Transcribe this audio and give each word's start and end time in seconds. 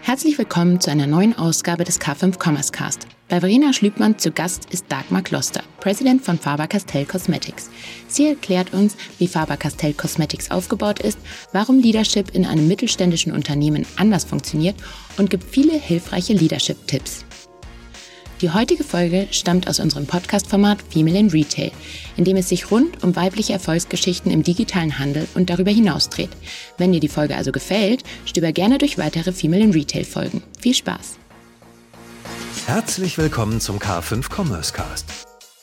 Herzlich 0.00 0.36
willkommen 0.38 0.80
zu 0.80 0.90
einer 0.90 1.06
neuen 1.06 1.36
Ausgabe 1.36 1.84
des 1.84 2.00
K5 2.00 2.42
Commerce 2.42 2.72
Cast. 2.72 3.06
Bei 3.28 3.40
Verena 3.40 3.72
Schlübmann 3.72 4.18
zu 4.18 4.30
Gast 4.30 4.66
ist 4.70 4.86
Dagmar 4.90 5.22
Kloster, 5.22 5.62
Präsident 5.80 6.22
von 6.22 6.38
Faber-Castell 6.38 7.06
Cosmetics. 7.06 7.70
Sie 8.08 8.26
erklärt 8.26 8.74
uns, 8.74 8.96
wie 9.18 9.28
Faber-Castell 9.28 9.94
Cosmetics 9.94 10.50
aufgebaut 10.50 10.98
ist, 10.98 11.18
warum 11.52 11.78
Leadership 11.78 12.34
in 12.34 12.44
einem 12.44 12.68
mittelständischen 12.68 13.32
Unternehmen 13.32 13.86
anders 13.96 14.24
funktioniert 14.24 14.76
und 15.16 15.30
gibt 15.30 15.44
viele 15.44 15.72
hilfreiche 15.72 16.34
Leadership-Tipps. 16.34 17.24
Die 18.42 18.50
heutige 18.50 18.82
Folge 18.82 19.28
stammt 19.30 19.68
aus 19.68 19.78
unserem 19.78 20.06
Podcast-Format 20.06 20.78
Female 20.90 21.16
in 21.16 21.30
Retail, 21.30 21.70
in 22.16 22.24
dem 22.24 22.36
es 22.36 22.48
sich 22.48 22.72
rund 22.72 23.04
um 23.04 23.14
weibliche 23.14 23.52
Erfolgsgeschichten 23.52 24.32
im 24.32 24.42
digitalen 24.42 24.98
Handel 24.98 25.28
und 25.36 25.48
darüber 25.48 25.70
hinaus 25.70 26.08
dreht. 26.08 26.30
Wenn 26.76 26.90
dir 26.90 26.98
die 26.98 27.06
Folge 27.06 27.36
also 27.36 27.52
gefällt, 27.52 28.02
stöber 28.24 28.50
gerne 28.50 28.78
durch 28.78 28.98
weitere 28.98 29.30
Female 29.30 29.62
in 29.62 29.70
Retail 29.70 30.04
Folgen. 30.04 30.42
Viel 30.58 30.74
Spaß! 30.74 31.18
Herzlich 32.66 33.16
willkommen 33.16 33.60
zum 33.60 33.78
K5 33.78 34.28
Commerce 34.28 34.72
Cast. 34.72 35.06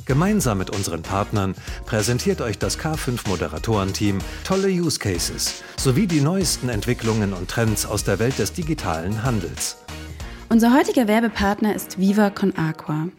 Gemeinsam 0.06 0.58
mit 0.58 0.70
unseren 0.70 1.02
Partnern 1.02 1.56
präsentiert 1.86 2.40
euch 2.40 2.60
das 2.60 2.80
K5 2.80 3.28
Moderatorenteam 3.28 4.20
tolle 4.46 4.70
Use 4.70 5.00
Cases 5.00 5.56
sowie 5.76 6.08
die 6.08 6.22
neuesten 6.22 6.70
Entwicklungen 6.70 7.34
und 7.34 7.50
Trends 7.50 7.86
aus 7.86 8.06
der 8.06 8.20
Welt 8.20 8.40
des 8.40 8.54
digitalen 8.54 9.24
Handels. 9.24 9.76
Unser 10.52 10.74
heutiger 10.74 11.08
Werbepartner 11.08 11.76
ist 11.76 12.00
Viva 12.00 12.32
Con 12.32 12.58
Aqua. 12.58 13.10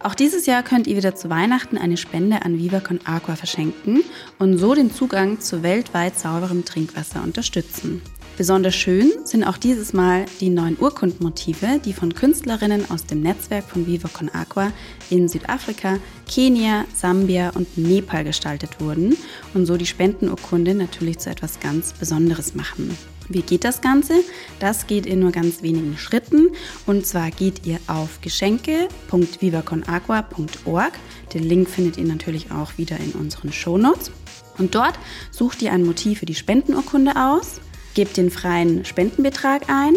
Auch 0.00 0.14
dieses 0.14 0.44
Jahr 0.44 0.62
könnt 0.62 0.86
ihr 0.86 0.98
wieder 0.98 1.14
zu 1.14 1.30
Weihnachten 1.30 1.78
eine 1.78 1.96
Spende 1.96 2.42
an 2.42 2.58
Viva 2.58 2.80
Con 2.80 3.00
Aqua 3.06 3.36
verschenken 3.36 4.02
und 4.38 4.58
so 4.58 4.74
den 4.74 4.92
Zugang 4.92 5.40
zu 5.40 5.62
weltweit 5.62 6.18
sauberem 6.18 6.66
Trinkwasser 6.66 7.22
unterstützen. 7.22 8.02
Besonders 8.36 8.74
schön 8.74 9.10
sind 9.24 9.44
auch 9.44 9.56
dieses 9.56 9.94
Mal 9.94 10.26
die 10.40 10.50
neuen 10.50 10.76
Urkundmotive, 10.78 11.80
die 11.82 11.94
von 11.94 12.12
Künstlerinnen 12.12 12.90
aus 12.90 13.06
dem 13.06 13.22
Netzwerk 13.22 13.64
von 13.64 13.86
Viva 13.86 14.08
Con 14.12 14.28
Aqua 14.28 14.70
in 15.08 15.26
Südafrika, 15.26 15.96
Kenia, 16.28 16.84
Sambia 16.94 17.48
und 17.54 17.78
Nepal 17.78 18.24
gestaltet 18.24 18.78
wurden 18.78 19.16
und 19.54 19.64
so 19.64 19.78
die 19.78 19.86
Spendenurkunde 19.86 20.74
natürlich 20.74 21.18
zu 21.18 21.30
etwas 21.30 21.60
ganz 21.60 21.94
Besonderes 21.94 22.54
machen. 22.54 22.94
Wie 23.28 23.42
geht 23.42 23.64
das 23.64 23.80
Ganze? 23.80 24.14
Das 24.60 24.86
geht 24.86 25.06
in 25.06 25.18
nur 25.20 25.32
ganz 25.32 25.62
wenigen 25.62 25.96
Schritten. 25.96 26.50
Und 26.86 27.06
zwar 27.06 27.30
geht 27.30 27.66
ihr 27.66 27.80
auf 27.86 28.20
geschenke.vivaconagua.org. 28.20 30.92
Den 31.32 31.42
Link 31.42 31.70
findet 31.70 31.96
ihr 31.96 32.04
natürlich 32.04 32.50
auch 32.50 32.76
wieder 32.76 32.98
in 32.98 33.12
unseren 33.12 33.50
Shownotes. 33.52 34.10
Und 34.58 34.74
dort 34.74 34.98
sucht 35.30 35.62
ihr 35.62 35.72
ein 35.72 35.84
Motiv 35.84 36.18
für 36.20 36.26
die 36.26 36.34
Spendenurkunde 36.34 37.16
aus, 37.16 37.60
gebt 37.94 38.16
den 38.16 38.30
freien 38.30 38.84
Spendenbetrag 38.84 39.68
ein, 39.68 39.94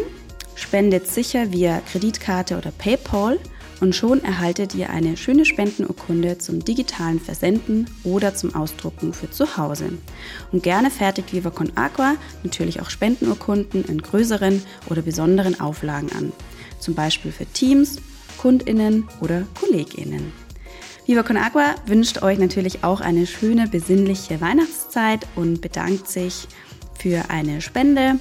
spendet 0.55 1.07
sicher 1.07 1.51
via 1.51 1.81
Kreditkarte 1.81 2.57
oder 2.57 2.71
PayPal 2.71 3.37
und 3.79 3.95
schon 3.95 4.23
erhaltet 4.23 4.73
ihr 4.75 4.89
eine 4.89 5.17
schöne 5.17 5.45
Spendenurkunde 5.45 6.37
zum 6.37 6.63
digitalen 6.63 7.19
Versenden 7.19 7.89
oder 8.03 8.33
zum 8.35 8.55
Ausdrucken 8.55 9.13
für 9.13 9.29
zu 9.29 9.57
Hause. 9.57 9.89
Und 10.51 10.63
gerne 10.63 10.89
fertigt 10.89 11.33
Viva 11.33 11.49
Con 11.49 11.71
Aqua 11.75 12.15
natürlich 12.43 12.81
auch 12.81 12.89
Spendenurkunden 12.89 13.85
in 13.85 14.01
größeren 14.01 14.63
oder 14.89 15.01
besonderen 15.01 15.59
Auflagen 15.59 16.11
an. 16.17 16.31
Zum 16.79 16.95
Beispiel 16.95 17.31
für 17.31 17.45
Teams, 17.45 17.97
KundInnen 18.37 19.07
oder 19.21 19.43
KollegInnen. 19.59 20.31
Viva 21.05 21.23
Con 21.23 21.37
Aqua 21.37 21.75
wünscht 21.85 22.21
euch 22.21 22.37
natürlich 22.37 22.83
auch 22.83 23.01
eine 23.01 23.27
schöne, 23.27 23.67
besinnliche 23.67 24.41
Weihnachtszeit 24.41 25.25
und 25.35 25.61
bedankt 25.61 26.09
sich 26.09 26.47
für 26.99 27.29
eine 27.29 27.61
Spende. 27.61 28.19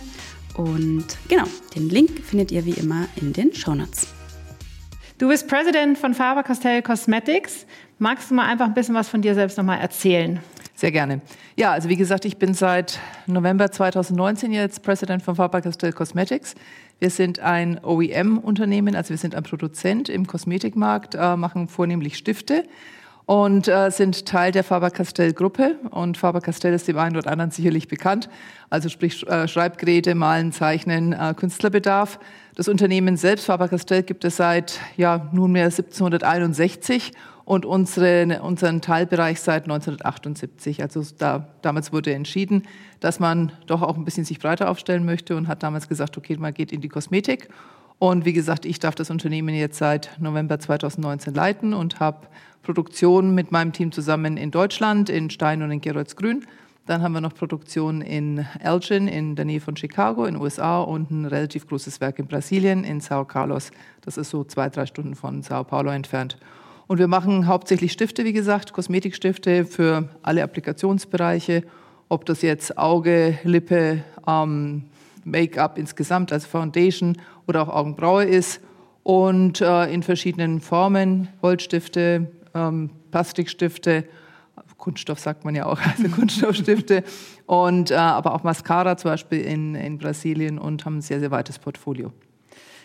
Und 0.55 1.07
genau, 1.29 1.45
den 1.75 1.89
Link 1.89 2.21
findet 2.25 2.53
ihr 2.53 2.65
wie 2.65 2.73
immer 2.73 3.09
in 3.17 3.33
den 3.33 3.55
Shownotes. 3.55 4.16
Du 5.19 5.29
bist 5.29 5.49
Präsident 5.49 5.97
von 5.97 6.13
Faber-Castell 6.13 6.83
Cosmetics. 6.83 7.65
Magst 7.99 8.31
du 8.31 8.35
mal 8.35 8.45
einfach 8.49 8.67
ein 8.67 8.75
bisschen 8.75 8.95
was 8.95 9.09
von 9.09 9.23
dir 9.23 9.35
selbst 9.35 9.57
nochmal 9.57 9.81
erzählen? 9.81 10.41
Sehr 10.75 10.93
gerne. 10.93 11.23
Ja, 11.57 11.73
also 11.73 11.89
wie 11.89 11.97
gesagt, 11.97 12.27
ich 12.27 12.37
bin 12.37 12.53
seit 12.53 12.99
November 13.27 13.73
2019 13.73 14.53
jetzt 14.53 14.83
Präsident 14.83 15.23
von 15.23 15.35
Faber-Castell 15.35 15.95
Cosmetics. 15.95 16.55
Wir 16.99 17.09
sind 17.09 17.41
ein 17.41 17.83
OEM-Unternehmen, 17.83 18.95
also 18.95 19.09
wir 19.09 19.17
sind 19.17 19.35
ein 19.35 19.43
Produzent 19.43 20.11
im 20.11 20.27
Kosmetikmarkt, 20.27 21.15
äh, 21.15 21.35
machen 21.35 21.69
vornehmlich 21.69 22.19
Stifte 22.19 22.65
und 23.27 23.67
äh, 23.67 23.91
sind 23.91 24.25
Teil 24.25 24.53
der 24.53 24.63
Faber-Castell-Gruppe. 24.63 25.77
Und 25.91 26.17
Faber-Castell 26.17 26.73
ist 26.73 26.87
dem 26.87 26.97
einen 26.97 27.17
oder 27.17 27.31
anderen 27.31 27.51
sicherlich 27.51 27.89
bekannt. 27.89 28.29
Also 28.71 28.89
sprich 28.89 29.27
äh, 29.27 29.49
Schreibgeräte, 29.49 30.15
Malen, 30.15 30.53
Zeichnen, 30.53 31.13
äh, 31.13 31.35
Künstlerbedarf. 31.37 32.21
Das 32.55 32.69
Unternehmen 32.69 33.17
selbst, 33.17 33.47
Faber-Castell, 33.47 34.05
gibt 34.05 34.25
es 34.25 34.37
seit 34.37 34.79
ja, 34.97 35.29
nunmehr 35.33 35.65
1761 35.65 37.13
und 37.45 37.65
unsere, 37.65 38.43
unseren 38.43 38.81
Teilbereich 38.81 39.41
seit 39.41 39.65
1978. 39.65 40.81
Also 40.83 41.03
da, 41.19 41.49
damals 41.63 41.93
wurde 41.93 42.15
entschieden, 42.15 42.63
dass 43.01 43.19
man 43.19 43.51
doch 43.67 43.83
auch 43.83 43.97
ein 43.97 44.05
bisschen 44.05 44.25
sich 44.25 44.39
breiter 44.39 44.71
aufstellen 44.71 45.05
möchte 45.05 45.37
und 45.37 45.49
hat 45.49 45.65
damals 45.65 45.89
gesagt, 45.89 46.17
okay, 46.17 46.37
man 46.37 46.55
geht 46.55 46.71
in 46.71 46.81
die 46.81 46.89
Kosmetik. 46.89 47.49
Und 47.99 48.25
wie 48.25 48.33
gesagt, 48.33 48.67
ich 48.67 48.79
darf 48.79 48.95
das 48.95 49.11
Unternehmen 49.11 49.55
jetzt 49.55 49.79
seit 49.79 50.11
November 50.21 50.61
2019 50.61 51.35
leiten 51.35 51.73
und 51.73 51.99
habe 51.99 52.27
Produktion 52.67 53.35
mit 53.35 53.53
meinem 53.53 53.73
Team 53.73 53.93
zusammen 53.93 54.37
in 54.37 54.51
Deutschland, 54.51 55.09
in 55.09 55.31
Stein 55.31 55.63
und 55.63 55.71
in 55.71 55.81
Geroldsgrün 55.81 56.45
dann 56.87 57.03
haben 57.03 57.15
wir 57.15 57.21
noch 57.21 57.35
Produktion 57.35 58.01
in 58.01 58.47
Elgin 58.63 59.09
in 59.09 59.35
der 59.35 59.45
Nähe 59.45 59.61
von 59.61 59.77
Chicago 59.77 60.25
in 60.25 60.35
den 60.35 60.43
USA 60.43 60.81
und 60.81 61.11
ein 61.11 61.25
relativ 61.25 61.67
großes 61.67 62.01
Werk 62.01 62.21
in 62.21 62.29
Brasilien 62.29 62.85
in 62.85 63.01
Sao 63.01 63.25
Carlos. 63.25 63.73
Das 64.03 64.17
ist 64.17 64.31
so 64.31 64.45
zwei, 64.45 64.69
drei 64.69 64.87
Stunden 64.87 65.17
von 65.17 65.43
Sao 65.43 65.65
Paulo 65.65 65.91
entfernt. 65.91 66.39
Und 66.87 66.99
wir 66.99 67.09
machen 67.09 67.49
hauptsächlich 67.49 67.91
Stifte, 67.91 68.25
wie 68.25 68.33
gesagt, 68.33 68.73
Kosmetikstifte 68.73 69.65
für 69.65 70.09
alle 70.23 70.45
Applikationsbereiche, 70.45 71.65
ob 72.09 72.25
das 72.25 72.43
jetzt 72.43 72.79
Auge, 72.79 73.37
Lippe, 73.43 74.05
ähm, 74.29 74.85
Make-up 75.25 75.79
insgesamt, 75.79 76.33
also 76.33 76.47
Foundation 76.47 77.17
oder 77.49 77.63
auch 77.63 77.69
Augenbraue 77.69 78.25
ist. 78.25 78.61
Und 79.03 79.61
äh, 79.61 79.93
in 79.93 80.05
verschiedenen 80.05 80.61
Formen, 80.61 81.29
Holzstifte, 81.43 82.29
ähm, 82.57 82.91
Plastikstifte 83.11 84.09
Kunststoff 84.79 85.19
sagt 85.19 85.45
man 85.45 85.55
ja 85.55 85.67
auch, 85.67 85.81
also 85.99 86.09
Kunststoffstifte 86.09 87.03
und 87.47 87.91
äh, 87.91 87.95
aber 87.95 88.35
auch 88.35 88.43
Mascara 88.43 88.97
zum 88.97 89.11
Beispiel 89.11 89.41
in, 89.41 89.75
in 89.75 89.99
Brasilien 89.99 90.59
und 90.59 90.85
haben 90.85 90.99
ein 90.99 91.03
sehr, 91.03 91.21
sehr 91.21 91.31
weites 91.31 91.59
Portfolio. 91.59 92.13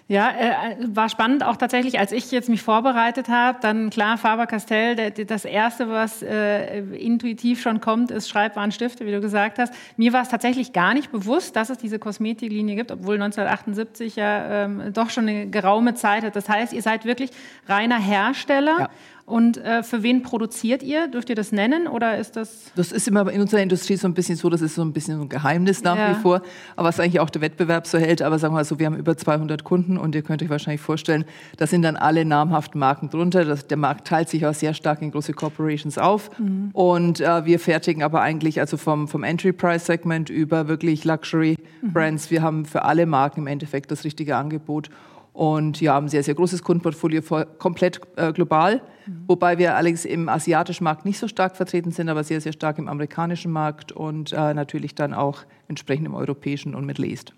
Ja, 0.07 0.29
äh, 0.29 0.75
war 0.93 1.07
spannend 1.07 1.41
auch 1.45 1.55
tatsächlich, 1.55 1.97
als 1.97 2.11
ich 2.11 2.31
jetzt 2.31 2.49
mich 2.49 2.61
vorbereitet 2.61 3.29
habe, 3.29 3.59
dann 3.61 3.89
klar 3.91 4.17
Faber-Castell, 4.17 5.11
das 5.11 5.45
erste, 5.45 5.89
was 5.89 6.21
äh, 6.21 6.79
intuitiv 6.79 7.61
schon 7.61 7.79
kommt, 7.79 8.11
ist 8.11 8.27
Schreibwarenstifte, 8.27 9.05
wie 9.05 9.11
du 9.11 9.21
gesagt 9.21 9.57
hast. 9.57 9.73
Mir 9.95 10.11
war 10.11 10.23
es 10.23 10.27
tatsächlich 10.27 10.73
gar 10.73 10.93
nicht 10.93 11.13
bewusst, 11.13 11.55
dass 11.55 11.69
es 11.69 11.77
diese 11.77 11.97
Kosmetiklinie 11.97 12.75
gibt, 12.75 12.91
obwohl 12.91 13.15
1978 13.15 14.17
ja 14.17 14.65
ähm, 14.65 14.91
doch 14.91 15.09
schon 15.11 15.29
eine 15.29 15.47
geraume 15.47 15.93
Zeit 15.93 16.25
hat. 16.25 16.35
Das 16.35 16.49
heißt, 16.49 16.73
ihr 16.73 16.81
seid 16.81 17.05
wirklich 17.05 17.29
reiner 17.69 17.99
Hersteller. 17.99 18.75
Ja. 18.79 18.89
Und 19.25 19.57
äh, 19.57 19.83
für 19.83 20.03
wen 20.03 20.23
produziert 20.23 20.83
ihr? 20.83 21.07
Dürft 21.07 21.29
ihr 21.29 21.35
das 21.35 21.51
nennen 21.51 21.87
oder 21.87 22.17
ist 22.17 22.35
das? 22.35 22.71
Das 22.75 22.91
ist 22.91 23.07
immer 23.07 23.31
in 23.31 23.41
unserer 23.41 23.61
Industrie 23.61 23.95
so 23.95 24.07
ein 24.07 24.13
bisschen 24.13 24.35
so, 24.35 24.49
das 24.49 24.61
ist 24.61 24.75
so 24.75 24.81
ein 24.81 24.93
bisschen 24.93 25.21
ein 25.21 25.29
Geheimnis 25.29 25.83
nach 25.83 25.97
ja. 25.97 26.11
wie 26.11 26.21
vor, 26.21 26.41
aber 26.75 26.89
was 26.89 26.99
eigentlich 26.99 27.19
auch 27.19 27.29
der 27.29 27.41
Wettbewerb 27.41 27.87
so 27.87 27.97
hält. 27.97 28.21
Aber 28.21 28.39
sagen 28.39 28.53
wir 28.53 28.59
mal 28.59 28.65
so, 28.65 28.79
wir 28.79 28.85
haben 28.85 28.97
über 28.97 29.15
200 29.15 29.63
Kunden 29.63 29.97
und 29.97 30.15
ihr 30.15 30.21
könnt 30.21 30.41
euch 30.43 30.49
wahrscheinlich 30.49 30.81
vorstellen, 30.81 31.25
da 31.57 31.67
sind 31.67 31.83
dann 31.83 31.95
alle 31.95 32.25
namhaften 32.25 32.79
Marken 32.79 33.09
drunter. 33.09 33.45
Das, 33.45 33.67
der 33.67 33.77
Markt 33.77 34.07
teilt 34.07 34.29
sich 34.29 34.45
auch 34.45 34.53
sehr 34.53 34.73
stark 34.73 35.01
in 35.01 35.11
große 35.11 35.33
Corporations 35.33 35.97
auf 35.97 36.37
mhm. 36.39 36.69
und 36.73 37.21
äh, 37.21 37.45
wir 37.45 37.59
fertigen 37.59 38.03
aber 38.03 38.21
eigentlich 38.21 38.59
also 38.59 38.77
vom, 38.77 39.07
vom 39.07 39.23
Entry-Price-Segment 39.23 40.29
über 40.29 40.67
wirklich 40.67 41.05
Luxury-Brands. 41.05 42.25
Mhm. 42.25 42.31
Wir 42.31 42.41
haben 42.41 42.65
für 42.65 42.83
alle 42.83 43.05
Marken 43.05 43.41
im 43.41 43.47
Endeffekt 43.47 43.91
das 43.91 44.03
richtige 44.03 44.35
Angebot 44.35 44.89
und 45.33 45.79
ja, 45.79 45.93
haben 45.93 46.05
ein 46.05 46.09
sehr, 46.09 46.23
sehr 46.23 46.35
großes 46.35 46.63
Kundenportfolio 46.63 47.21
komplett 47.57 48.01
äh, 48.17 48.33
global, 48.33 48.81
mhm. 49.05 49.23
wobei 49.27 49.57
wir 49.57 49.75
allerdings 49.75 50.05
im 50.05 50.27
asiatischen 50.29 50.83
Markt 50.83 51.05
nicht 51.05 51.19
so 51.19 51.27
stark 51.27 51.55
vertreten 51.55 51.91
sind, 51.91 52.09
aber 52.09 52.23
sehr, 52.23 52.41
sehr 52.41 52.53
stark 52.53 52.77
im 52.77 52.87
amerikanischen 52.87 53.51
Markt 53.51 53.91
und 53.91 54.33
äh, 54.33 54.53
natürlich 54.53 54.95
dann 54.95 55.13
auch 55.13 55.43
entsprechend 55.67 56.05
im 56.05 56.15
europäischen 56.15 56.75
und 56.75 56.85
Middle 56.85 57.07
East. 57.07 57.33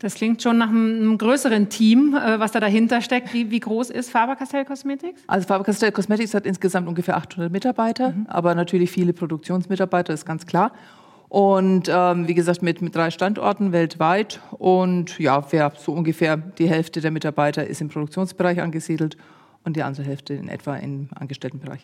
Das 0.00 0.14
klingt 0.14 0.42
schon 0.42 0.58
nach 0.58 0.68
einem 0.68 1.18
größeren 1.18 1.68
Team, 1.68 2.14
äh, 2.14 2.40
was 2.40 2.52
da 2.52 2.60
dahinter 2.60 3.00
steckt. 3.00 3.32
Wie, 3.32 3.50
wie 3.50 3.60
groß 3.60 3.90
ist 3.90 4.10
Faber-Castell 4.10 4.64
Cosmetics? 4.64 5.22
Also 5.26 5.46
Faber-Castell 5.46 5.92
Cosmetics 5.92 6.34
hat 6.34 6.46
insgesamt 6.46 6.88
ungefähr 6.88 7.16
800 7.16 7.52
Mitarbeiter, 7.52 8.10
mhm. 8.10 8.26
aber 8.28 8.54
natürlich 8.54 8.90
viele 8.90 9.12
Produktionsmitarbeiter, 9.12 10.12
ist 10.12 10.26
ganz 10.26 10.46
klar. 10.46 10.72
Und 11.30 11.88
ähm, 11.88 12.26
wie 12.26 12.34
gesagt, 12.34 12.60
mit, 12.60 12.82
mit 12.82 12.96
drei 12.96 13.12
Standorten 13.12 13.70
weltweit. 13.70 14.40
Und 14.50 15.16
ja, 15.20 15.46
wer 15.52 15.72
so 15.78 15.92
ungefähr 15.92 16.36
die 16.36 16.68
Hälfte 16.68 17.00
der 17.00 17.12
Mitarbeiter 17.12 17.64
ist 17.64 17.80
im 17.80 17.88
Produktionsbereich 17.88 18.60
angesiedelt 18.60 19.16
und 19.64 19.76
die 19.76 19.82
andere 19.82 20.04
Hälfte 20.04 20.34
in 20.34 20.48
etwa 20.48 20.76
im 20.76 21.08
Angestelltenbereich. 21.14 21.80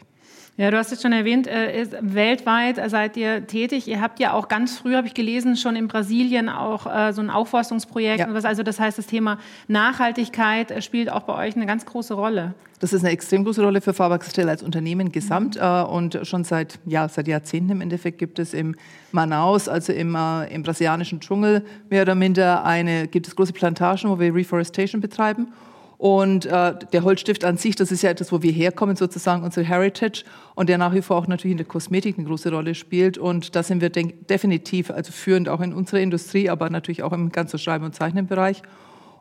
Ja, 0.58 0.70
du 0.70 0.78
hast 0.78 0.90
es 0.90 1.02
schon 1.02 1.12
erwähnt, 1.12 1.46
äh, 1.46 1.87
weltweit 2.00 2.81
seid 2.90 3.19
ihr 3.19 3.46
tätig. 3.46 3.87
Ihr 3.88 4.00
habt 4.00 4.19
ja 4.20 4.32
auch 4.32 4.49
ganz 4.49 4.78
früh, 4.78 4.94
habe 4.94 5.06
ich 5.06 5.12
gelesen, 5.12 5.56
schon 5.56 5.76
in 5.76 5.87
Brasilien 5.87 6.49
auch 6.49 6.87
äh, 6.87 7.12
so 7.12 7.20
ein 7.20 7.28
Aufforstungsprojekt. 7.28 8.20
Ja. 8.20 8.26
Also 8.26 8.62
das 8.62 8.81
heißt, 8.81 8.96
das 8.96 9.06
Thema 9.06 9.38
Nachhaltigkeit 9.69 10.70
äh, 10.70 10.81
spielt 10.81 11.11
auch 11.11 11.25
bei 11.25 11.34
euch 11.46 11.56
eine 11.56 11.67
ganz 11.67 11.84
große 11.84 12.14
Rolle. 12.14 12.55
Das 12.81 12.94
ist 12.94 13.05
eine 13.05 13.12
extrem 13.12 13.44
große 13.44 13.62
Rolle 13.62 13.82
für 13.82 13.93
Faber-Castell 13.93 14.49
als 14.49 14.62
Unternehmen 14.62 15.12
gesamt. 15.12 15.56
Mhm. 15.56 15.62
Äh, 15.62 15.82
und 15.82 16.20
schon 16.23 16.43
seit, 16.44 16.78
ja, 16.87 17.06
seit 17.06 17.28
Jahrzehnten 17.28 17.73
im 17.73 17.81
Endeffekt 17.82 18.17
gibt 18.17 18.38
es 18.38 18.55
im 18.55 18.76
Manaus, 19.12 19.69
also 19.69 19.93
im, 19.93 20.14
äh, 20.14 20.46
im 20.55 20.62
brasilianischen 20.62 21.20
Dschungel, 21.20 21.67
mehr 21.90 22.00
oder 22.00 22.14
minder 22.14 22.64
eine, 22.64 23.08
gibt 23.08 23.28
es 23.28 23.37
große 23.37 23.52
Plantagen, 23.52 24.08
wo 24.08 24.19
wir 24.19 24.34
Reforestation 24.34 25.02
betreiben. 25.02 25.49
Und 25.98 26.44
äh, 26.44 26.75
der 26.93 27.04
Holzstift 27.04 27.44
an 27.44 27.56
sich, 27.56 27.75
das 27.75 27.90
ist 27.90 28.02
ja 28.02 28.10
etwas, 28.10 28.31
wo 28.31 28.43
wir 28.43 28.52
herkommen, 28.52 28.96
sozusagen 28.96 29.43
unsere 29.43 29.64
Heritage 29.64 30.25
und 30.54 30.69
der 30.69 30.76
nach 30.76 30.93
wie 30.93 31.00
vor 31.00 31.16
auch 31.16 31.26
natürlich 31.26 31.52
in 31.52 31.58
der 31.58 31.66
Kosmetik 31.66 32.19
eine 32.19 32.26
große 32.26 32.50
Rolle 32.50 32.75
spielt. 32.75 33.16
Und 33.16 33.56
da 33.56 33.62
sind 33.62 33.81
wir 33.81 33.88
definitiv 33.88 34.90
also 34.90 35.10
führend 35.12 35.48
auch 35.48 35.60
in 35.60 35.72
unserer 35.72 36.00
Industrie, 36.00 36.50
aber 36.50 36.69
natürlich 36.69 37.02
auch 37.02 37.12
im 37.12 37.32
ganzen 37.32 37.58
Schreiben- 37.58 37.84
und 37.84 37.94
Zeichnenbereich. 37.94 38.62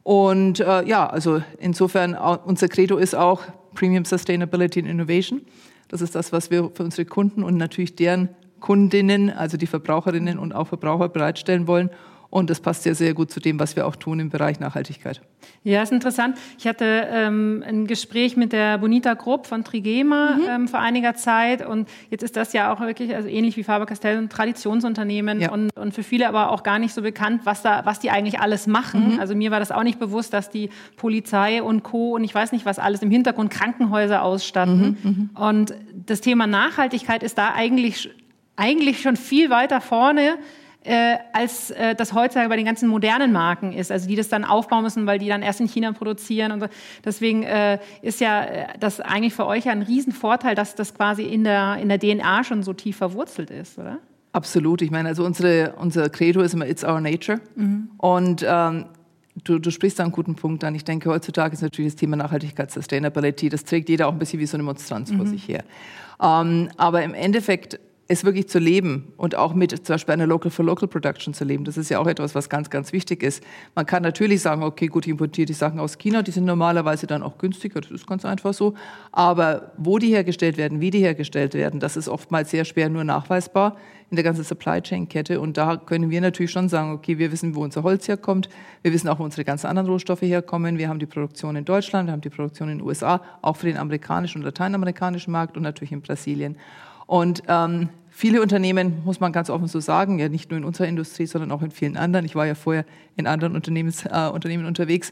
Und 0.04 0.60
äh, 0.60 0.86
ja, 0.86 1.08
also 1.08 1.42
insofern, 1.60 2.14
unser 2.14 2.68
Credo 2.68 2.98
ist 2.98 3.16
auch 3.16 3.42
Premium 3.74 4.06
Sustainability 4.06 4.80
and 4.80 4.90
Innovation. 4.90 5.42
Das 5.88 6.02
ist 6.02 6.14
das, 6.16 6.34
was 6.34 6.52
wir 6.52 6.72
für 6.74 6.84
unsere 6.84 7.06
Kunden 7.06 7.44
und 7.44 7.58
natürlich 7.58 7.96
deren 7.96 8.30
Kundinnen, 8.60 9.30
also 9.30 9.58
die 9.58 9.68
Verbraucherinnen 9.68 10.40
und 10.40 10.54
auch 10.54 10.68
Verbraucher 10.68 11.10
bereitstellen 11.10 11.68
wollen. 11.68 11.90
Und 12.30 12.50
das 12.50 12.60
passt 12.60 12.84
sehr, 12.84 12.96
sehr 12.96 13.14
gut 13.14 13.32
zu 13.32 13.40
dem, 13.40 13.60
was 13.60 13.76
wir 13.76 13.88
auch 13.88 13.96
tun 13.96 14.20
im 14.20 14.30
Bereich 14.30 14.60
Nachhaltigkeit. 14.60 15.22
Ja, 15.64 15.82
ist 15.82 15.92
interessant. 15.92 16.38
Ich 16.58 16.68
hatte 16.68 17.08
ähm, 17.10 17.64
ein 17.66 17.88
Gespräch 17.88 18.36
mit 18.38 18.52
der 18.52 18.78
Bonita 18.78 19.14
Grupp 19.14 19.48
von 19.48 19.64
Trigema 19.64 20.36
mhm. 20.36 20.44
ähm, 20.48 20.68
vor 20.68 20.80
einiger 20.80 21.16
Zeit. 21.16 21.66
Und 21.66 21.88
jetzt 22.10 22.24
ist 22.24 22.36
das 22.36 22.54
ja 22.54 22.74
auch 22.74 22.80
wirklich, 22.82 23.16
also 23.16 23.28
ähnlich 23.28 23.58
wie 23.58 23.64
Faber-Castell, 23.64 24.18
ein 24.18 24.30
Traditionsunternehmen 24.30 25.40
ja. 25.42 25.52
und, 25.52 25.76
und 25.78 25.94
für 25.94 26.04
viele 26.04 26.28
aber 26.28 26.52
auch 26.52 26.64
gar 26.64 26.80
nicht 26.80 26.94
so 26.94 27.02
bekannt, 27.02 27.42
was, 27.46 27.62
da, 27.62 27.86
was 27.86 28.00
die 28.00 28.12
eigentlich 28.12 28.40
alles 28.40 28.68
machen. 28.68 29.14
Mhm. 29.14 29.20
Also 29.20 29.36
mir 29.36 29.52
war 29.52 29.60
das 29.60 29.72
auch 29.72 29.84
nicht 29.84 30.00
bewusst, 30.00 30.34
dass 30.34 30.50
die 30.50 30.70
Polizei 30.98 31.64
und 31.64 31.84
Co. 31.84 32.16
und 32.16 32.24
ich 32.24 32.34
weiß 32.34 32.52
nicht, 32.52 32.66
was 32.66 32.80
alles 32.80 33.02
im 33.02 33.12
Hintergrund 33.12 33.52
Krankenhäuser 33.52 34.24
ausstatten. 34.24 34.98
Mhm. 35.02 35.10
mhm. 35.10 35.30
Und 35.36 35.74
das 36.06 36.22
Thema 36.22 36.48
Nachhaltigkeit 36.48 37.24
ist 37.24 37.38
da 37.38 37.54
eigentlich, 37.54 38.10
eigentlich 38.56 39.02
schon 39.02 39.16
viel 39.16 39.50
weiter 39.50 39.82
vorne 39.82 40.38
äh, 40.86 41.18
als 41.34 41.72
äh, 41.72 41.96
das 41.96 42.14
heutzutage 42.14 42.48
bei 42.50 42.56
den 42.56 42.66
ganzen 42.66 42.88
modernen 42.88 43.32
Marken 43.32 43.74
ist, 43.74 43.92
also 43.92 44.08
die 44.08 44.16
das 44.16 44.30
dann 44.30 44.44
aufbauen 44.44 44.84
müssen, 44.84 45.06
weil 45.06 45.20
die 45.20 45.28
dann 45.28 45.42
erst 45.42 45.60
in 45.60 45.68
China 45.68 45.92
produzieren 45.92 46.52
und 46.52 46.60
so. 46.60 46.68
Deswegen 47.04 47.44
äh, 47.44 47.80
ist 48.02 48.22
ja 48.22 48.44
äh, 48.44 48.68
das 48.80 49.02
eigentlich 49.02 49.34
für 49.34 49.46
euch 49.46 49.66
ja 49.66 49.72
ein 49.72 49.82
Riesenvorteil, 49.82 50.56
dass 50.56 50.76
das 50.76 50.94
quasi 50.94 51.24
in 51.24 51.44
der, 51.44 51.78
in 51.78 51.90
der 51.90 52.00
DNA 52.00 52.44
schon 52.44 52.64
so 52.64 52.74
tief 52.74 52.98
verwurzelt 52.98 53.50
ist, 53.50 53.78
oder? 53.78 54.00
Absolut. 54.32 54.82
Ich 54.82 54.92
meine, 54.92 55.10
also 55.10 55.26
unsere, 55.26 55.74
unser 55.78 56.10
Credo 56.10 56.42
ist 56.42 56.54
immer 56.54 56.68
It's 56.68 56.84
our 56.84 57.02
nature. 57.02 57.40
Mhm. 57.56 57.90
Und 57.98 58.46
ähm, 58.48 58.86
Du, 59.44 59.60
du, 59.60 59.70
sprichst 59.70 60.00
da 60.00 60.04
einen 60.04 60.14
guten 60.14 60.36
Punkt 60.36 60.64
an. 60.64 60.76
Ich 60.76 60.86
denke, 60.86 61.10
heutzutage 61.10 61.54
ist 61.54 61.62
natürlich 61.62 61.92
das 61.92 62.00
Thema 62.00 62.16
Nachhaltigkeit, 62.16 62.72
Sustainability, 62.72 63.50
das 63.50 63.66
trägt 63.66 63.90
jeder 63.90 64.08
auch 64.08 64.14
ein 64.14 64.18
bisschen 64.18 64.40
wie 64.40 64.46
so 64.46 64.56
eine 64.56 64.64
Monstranz 64.64 65.12
mhm. 65.12 65.18
vor 65.18 65.26
sich 65.26 65.46
her. 65.50 65.66
Ähm, 66.22 66.70
aber 66.78 67.04
im 67.04 67.14
Endeffekt 67.14 67.78
es 68.08 68.24
wirklich 68.24 68.48
zu 68.48 68.60
leben 68.60 69.14
und 69.18 69.36
auch 69.36 69.56
mit 69.56 69.72
zum 69.72 69.94
Beispiel 69.94 70.14
einer 70.14 70.28
Local 70.28 70.52
for 70.52 70.64
Local 70.64 70.88
Production 70.88 71.34
zu 71.34 71.44
leben, 71.44 71.66
das 71.66 71.76
ist 71.76 71.90
ja 71.90 72.00
auch 72.00 72.06
etwas, 72.06 72.36
was 72.36 72.50
ganz, 72.50 72.70
ganz 72.70 72.94
wichtig 72.94 73.24
ist. 73.24 73.44
Man 73.74 73.88
kann 73.88 74.04
natürlich 74.04 74.42
sagen, 74.42 74.62
okay, 74.62 74.88
gut, 74.88 75.06
ich 75.06 75.12
importiere 75.12 75.48
die 75.48 75.54
Sachen 75.54 75.80
aus 75.80 75.98
China, 75.98 76.22
die 76.22 76.32
sind 76.32 76.46
normalerweise 76.46 77.08
dann 77.08 77.24
auch 77.24 77.40
günstiger, 77.40 77.82
das 77.82 77.90
ist 77.90 78.06
ganz 78.06 78.24
einfach 78.24 78.54
so. 78.54 78.76
Aber 79.12 79.72
wo 79.78 79.98
die 79.98 80.10
hergestellt 80.10 80.58
werden, 80.58 80.82
wie 80.82 80.92
die 80.92 81.00
hergestellt 81.00 81.56
werden, 81.56 81.80
das 81.80 81.98
ist 81.98 82.08
oftmals 82.08 82.52
sehr 82.52 82.64
schwer 82.64 82.90
nur 82.90 83.04
nachweisbar 83.04 83.76
in 84.12 84.18
der 84.18 84.24
ganzen 84.24 84.44
Supply 84.44 84.82
Chain 84.82 85.10
Kette. 85.10 85.42
Und 85.42 85.58
da 85.58 85.78
können 85.78 86.12
wir 86.12 86.22
natürlich 86.22 86.52
schon 86.52 86.70
sagen, 86.70 86.92
okay, 86.92 87.18
wir 87.18 87.32
wissen, 87.32 87.56
wo 87.56 87.64
unser 87.64 87.82
Holz 87.82 88.08
herkommt, 88.08 88.50
wir 88.84 88.94
wissen 88.94 89.10
auch, 89.10 89.18
wo 89.18 89.24
unsere 89.24 89.44
ganzen 89.44 89.66
anderen 89.66 89.90
Rohstoffe 89.90 90.22
herkommen. 90.22 90.78
Wir 90.78 90.90
haben 90.90 91.00
die 91.00 91.08
Produktion 91.08 91.56
in 91.56 91.66
Deutschland, 91.66 92.08
wir 92.08 92.14
haben 92.14 92.22
die 92.22 92.30
Produktion 92.30 92.70
in 92.70 92.78
den 92.78 92.88
USA, 92.88 93.22
auch 93.42 93.58
für 93.58 93.66
den 93.66 93.78
amerikanischen 93.78 94.40
und 94.42 94.46
lateinamerikanischen 94.46 95.32
Markt 95.32 95.58
und 95.58 95.64
natürlich 95.64 95.92
in 95.92 96.02
Brasilien. 96.02 96.56
Und 97.08 97.44
ähm, 97.48 97.90
viele 98.10 98.42
Unternehmen, 98.42 99.04
muss 99.04 99.20
man 99.20 99.32
ganz 99.32 99.50
offen 99.50 99.68
so 99.68 99.80
sagen, 99.80 100.20
ja 100.20 100.30
nicht 100.30 100.50
nur 100.50 100.58
in 100.58 100.66
unserer 100.66 100.88
Industrie, 100.88 101.26
sondern 101.26 101.52
auch 101.52 101.62
in 101.62 101.72
vielen 101.72 101.98
anderen. 101.98 102.26
Ich 102.26 102.36
war 102.36 102.48
ja 102.48 102.56
vorher 102.56 102.86
in 103.16 103.28
anderen 103.28 103.56
Unternehmens, 103.56 104.06
äh, 104.06 104.30
Unternehmen 104.30 104.66
unterwegs. 104.66 105.12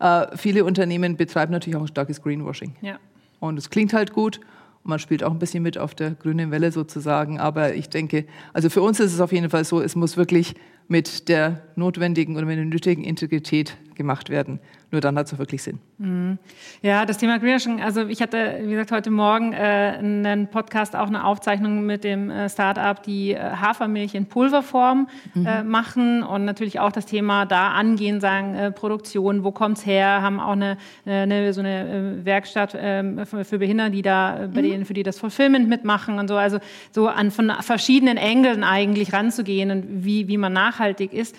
Äh, 0.00 0.36
viele 0.36 0.64
Unternehmen 0.64 1.16
betreiben 1.16 1.52
natürlich 1.52 1.76
auch 1.76 1.82
ein 1.82 1.88
starkes 1.88 2.22
Greenwashing. 2.22 2.76
Ja. 2.80 2.98
Und 3.40 3.58
es 3.58 3.70
klingt 3.70 3.92
halt 3.92 4.12
gut. 4.12 4.40
Man 4.84 4.98
spielt 4.98 5.24
auch 5.24 5.30
ein 5.30 5.38
bisschen 5.38 5.62
mit 5.62 5.78
auf 5.78 5.94
der 5.94 6.12
grünen 6.12 6.50
Welle 6.50 6.70
sozusagen. 6.70 7.40
Aber 7.40 7.74
ich 7.74 7.88
denke, 7.88 8.26
also 8.52 8.68
für 8.70 8.82
uns 8.82 9.00
ist 9.00 9.14
es 9.14 9.20
auf 9.20 9.32
jeden 9.32 9.50
Fall 9.50 9.64
so, 9.64 9.80
es 9.80 9.96
muss 9.96 10.16
wirklich 10.16 10.54
mit 10.88 11.28
der 11.28 11.62
notwendigen 11.76 12.36
oder 12.36 12.46
mit 12.46 12.58
der 12.58 12.64
nötigen 12.64 13.04
Integrität 13.04 13.76
gemacht 13.94 14.30
werden. 14.30 14.60
Nur 14.94 15.00
dann 15.00 15.18
hat 15.18 15.26
es 15.26 15.34
auch 15.34 15.38
wirklich 15.38 15.62
Sinn. 15.62 15.80
Mhm. 15.98 16.38
Ja, 16.80 17.04
das 17.04 17.18
Thema 17.18 17.38
Greenwashing, 17.38 17.82
also 17.82 18.06
ich 18.06 18.22
hatte, 18.22 18.60
wie 18.62 18.70
gesagt, 18.70 18.92
heute 18.92 19.10
Morgen 19.10 19.52
äh, 19.52 19.56
einen 19.56 20.48
Podcast, 20.48 20.94
auch 20.94 21.08
eine 21.08 21.24
Aufzeichnung 21.24 21.84
mit 21.84 22.04
dem 22.04 22.30
äh, 22.30 22.48
Start-up, 22.48 23.02
die 23.02 23.32
äh, 23.32 23.38
Hafermilch 23.38 24.14
in 24.14 24.26
Pulverform 24.26 25.08
mhm. 25.34 25.46
äh, 25.46 25.64
machen 25.64 26.22
und 26.22 26.44
natürlich 26.44 26.78
auch 26.78 26.92
das 26.92 27.06
Thema 27.06 27.44
da 27.44 27.72
angehen, 27.72 28.20
sagen, 28.20 28.54
äh, 28.54 28.70
Produktion, 28.70 29.42
wo 29.42 29.50
kommt 29.50 29.78
es 29.78 29.86
her, 29.86 30.22
haben 30.22 30.38
auch 30.38 30.52
eine, 30.52 30.76
eine 31.06 31.52
so 31.52 31.60
eine 31.60 32.20
äh, 32.20 32.24
Werkstatt 32.24 32.76
ähm, 32.78 33.26
für, 33.26 33.44
für 33.44 33.58
Behinderte, 33.58 33.90
die 33.90 34.02
da, 34.02 34.48
bei 34.52 34.62
mhm. 34.62 34.66
denen, 34.66 34.84
für 34.84 34.94
die 34.94 35.02
das 35.02 35.18
Fulfillment 35.18 35.68
mitmachen 35.68 36.20
und 36.20 36.28
so, 36.28 36.36
also 36.36 36.58
so 36.92 37.08
an 37.08 37.32
von 37.32 37.50
verschiedenen 37.60 38.16
Engeln 38.16 38.62
eigentlich 38.62 39.12
ranzugehen 39.12 39.72
und 39.72 40.04
wie, 40.04 40.28
wie 40.28 40.36
man 40.36 40.52
nachhaltig 40.74 41.12
ist. 41.12 41.34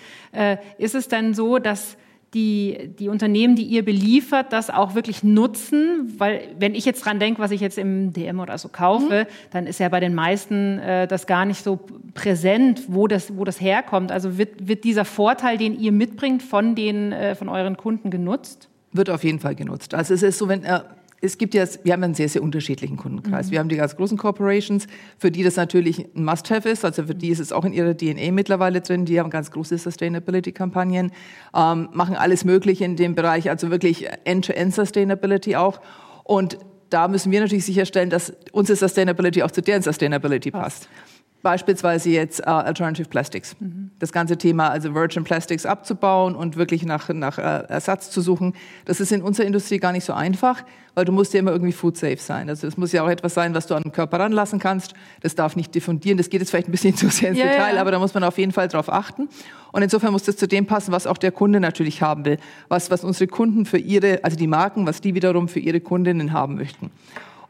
ist 0.78 0.94
es 0.94 1.08
denn 1.08 1.34
so, 1.34 1.58
dass 1.58 1.96
die, 2.34 2.90
die 2.98 3.08
Unternehmen, 3.08 3.56
die 3.56 3.62
ihr 3.62 3.84
beliefert, 3.84 4.52
das 4.52 4.68
auch 4.68 4.94
wirklich 4.94 5.22
nutzen? 5.22 6.14
Weil 6.18 6.48
wenn 6.58 6.74
ich 6.74 6.84
jetzt 6.84 7.04
dran 7.04 7.18
denke, 7.18 7.40
was 7.40 7.50
ich 7.50 7.60
jetzt 7.60 7.78
im 7.78 8.12
DM 8.12 8.40
oder 8.40 8.58
so 8.58 8.68
kaufe, 8.68 9.26
mhm. 9.28 9.50
dann 9.52 9.66
ist 9.66 9.80
ja 9.80 9.88
bei 9.88 10.00
den 10.00 10.14
meisten 10.14 10.78
äh, 10.78 11.06
das 11.06 11.26
gar 11.26 11.44
nicht 11.44 11.62
so 11.62 11.80
präsent, 12.14 12.82
wo 12.88 13.06
das, 13.06 13.36
wo 13.36 13.44
das 13.44 13.60
herkommt. 13.60 14.12
Also 14.12 14.38
wird, 14.38 14.68
wird 14.68 14.84
dieser 14.84 15.04
Vorteil, 15.04 15.56
den 15.56 15.78
ihr 15.78 15.92
mitbringt, 15.92 16.42
von, 16.42 16.74
den, 16.74 17.12
äh, 17.12 17.34
von 17.34 17.48
euren 17.48 17.76
Kunden 17.76 18.10
genutzt? 18.10 18.68
Wird 18.92 19.08
auf 19.08 19.24
jeden 19.24 19.38
Fall 19.38 19.54
genutzt. 19.54 19.94
Also 19.94 20.14
es 20.14 20.22
ist 20.22 20.38
so, 20.38 20.48
wenn... 20.48 20.64
Äh 20.64 20.80
es 21.20 21.38
gibt 21.38 21.54
ja, 21.54 21.64
wir 21.82 21.92
haben 21.92 22.02
einen 22.02 22.14
sehr, 22.14 22.28
sehr 22.28 22.42
unterschiedlichen 22.42 22.96
Kundenkreis. 22.96 23.46
Mhm. 23.46 23.50
Wir 23.52 23.58
haben 23.60 23.68
die 23.68 23.76
ganz 23.76 23.96
großen 23.96 24.18
Corporations, 24.18 24.86
für 25.18 25.30
die 25.30 25.42
das 25.42 25.56
natürlich 25.56 26.06
ein 26.14 26.24
Must-Have 26.24 26.68
ist. 26.68 26.84
Also 26.84 27.04
für 27.04 27.14
die 27.14 27.28
ist 27.28 27.40
es 27.40 27.52
auch 27.52 27.64
in 27.64 27.72
ihrer 27.72 27.96
DNA 27.96 28.32
mittlerweile 28.32 28.80
drin. 28.80 29.06
Die 29.06 29.18
haben 29.18 29.30
ganz 29.30 29.50
große 29.50 29.78
Sustainability-Kampagnen, 29.78 31.12
ähm, 31.54 31.88
machen 31.92 32.16
alles 32.16 32.44
Mögliche 32.44 32.84
in 32.84 32.96
dem 32.96 33.14
Bereich, 33.14 33.48
also 33.48 33.70
wirklich 33.70 34.06
End-to-End-Sustainability 34.24 35.56
auch. 35.56 35.80
Und 36.24 36.58
da 36.90 37.08
müssen 37.08 37.32
wir 37.32 37.40
natürlich 37.40 37.64
sicherstellen, 37.64 38.10
dass 38.10 38.32
unsere 38.52 38.76
Sustainability 38.76 39.42
auch 39.42 39.50
zu 39.50 39.62
deren 39.62 39.82
Sustainability 39.82 40.50
passt. 40.50 40.88
passt. 40.88 41.15
Beispielsweise 41.46 42.10
jetzt 42.10 42.40
uh, 42.40 42.50
Alternative 42.50 43.08
Plastics. 43.08 43.54
Mhm. 43.60 43.92
Das 44.00 44.10
ganze 44.10 44.36
Thema, 44.36 44.68
also 44.68 44.96
Virgin 44.96 45.22
Plastics 45.22 45.64
abzubauen 45.64 46.34
und 46.34 46.56
wirklich 46.56 46.84
nach, 46.84 47.08
nach 47.10 47.38
uh, 47.38 47.66
Ersatz 47.68 48.10
zu 48.10 48.20
suchen, 48.20 48.54
das 48.84 48.98
ist 48.98 49.12
in 49.12 49.22
unserer 49.22 49.46
Industrie 49.46 49.78
gar 49.78 49.92
nicht 49.92 50.02
so 50.02 50.12
einfach, 50.12 50.64
weil 50.96 51.04
du 51.04 51.12
musst 51.12 51.34
ja 51.34 51.38
immer 51.38 51.52
irgendwie 51.52 51.70
food 51.70 51.96
safe 51.96 52.16
sein. 52.16 52.48
Also 52.48 52.66
es 52.66 52.76
muss 52.76 52.90
ja 52.90 53.04
auch 53.04 53.08
etwas 53.08 53.34
sein, 53.34 53.54
was 53.54 53.68
du 53.68 53.76
an 53.76 53.84
den 53.84 53.92
Körper 53.92 54.18
ranlassen 54.18 54.58
kannst. 54.58 54.94
Das 55.20 55.36
darf 55.36 55.54
nicht 55.54 55.72
diffundieren. 55.72 56.18
Das 56.18 56.30
geht 56.30 56.40
jetzt 56.40 56.50
vielleicht 56.50 56.66
ein 56.66 56.72
bisschen 56.72 56.96
zu 56.96 57.10
sehr 57.10 57.28
ins 57.28 57.38
ja, 57.38 57.46
Detail, 57.46 57.76
ja. 57.76 57.80
aber 57.80 57.92
da 57.92 58.00
muss 58.00 58.12
man 58.12 58.24
auf 58.24 58.38
jeden 58.38 58.50
Fall 58.50 58.66
drauf 58.66 58.92
achten. 58.92 59.28
Und 59.70 59.82
insofern 59.82 60.10
muss 60.10 60.24
das 60.24 60.36
zu 60.36 60.48
dem 60.48 60.66
passen, 60.66 60.90
was 60.90 61.06
auch 61.06 61.16
der 61.16 61.30
Kunde 61.30 61.60
natürlich 61.60 62.02
haben 62.02 62.24
will. 62.24 62.38
Was, 62.66 62.90
was 62.90 63.04
unsere 63.04 63.28
Kunden 63.28 63.66
für 63.66 63.78
ihre, 63.78 64.24
also 64.24 64.36
die 64.36 64.48
Marken, 64.48 64.84
was 64.84 65.00
die 65.00 65.14
wiederum 65.14 65.46
für 65.46 65.60
ihre 65.60 65.78
Kundinnen 65.78 66.32
haben 66.32 66.56
möchten. 66.56 66.90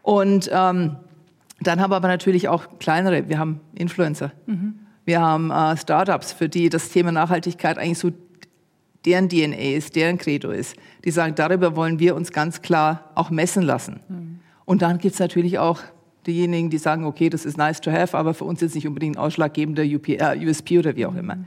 Und 0.02 0.50
ähm, 0.52 0.96
dann 1.60 1.80
haben 1.80 1.90
wir 1.90 1.96
aber 1.96 2.08
natürlich 2.08 2.48
auch 2.48 2.78
kleinere. 2.78 3.28
Wir 3.28 3.38
haben 3.38 3.60
Influencer. 3.74 4.32
Mhm. 4.46 4.74
Wir 5.04 5.20
haben 5.20 5.50
äh, 5.50 5.76
Startups, 5.76 6.32
für 6.32 6.48
die 6.48 6.68
das 6.68 6.90
Thema 6.90 7.12
Nachhaltigkeit 7.12 7.78
eigentlich 7.78 7.98
so 7.98 8.10
deren 9.04 9.28
DNA 9.28 9.76
ist, 9.76 9.94
deren 9.96 10.18
Credo 10.18 10.50
ist. 10.50 10.76
Die 11.04 11.10
sagen, 11.10 11.34
darüber 11.36 11.76
wollen 11.76 11.98
wir 11.98 12.16
uns 12.16 12.32
ganz 12.32 12.60
klar 12.60 13.10
auch 13.14 13.30
messen 13.30 13.62
lassen. 13.62 14.00
Mhm. 14.08 14.40
Und 14.64 14.82
dann 14.82 14.98
gibt 14.98 15.14
es 15.14 15.20
natürlich 15.20 15.58
auch 15.58 15.80
diejenigen, 16.26 16.70
die 16.70 16.78
sagen, 16.78 17.04
okay, 17.04 17.30
das 17.30 17.46
ist 17.46 17.56
nice 17.56 17.80
to 17.80 17.92
have, 17.92 18.18
aber 18.18 18.34
für 18.34 18.44
uns 18.44 18.60
ist 18.60 18.74
nicht 18.74 18.86
unbedingt 18.86 19.16
ein 19.16 19.22
ausschlaggebender 19.22 19.84
UP, 19.84 20.08
äh, 20.08 20.36
USP 20.44 20.80
oder 20.80 20.96
wie 20.96 21.06
auch 21.06 21.14
immer. 21.14 21.38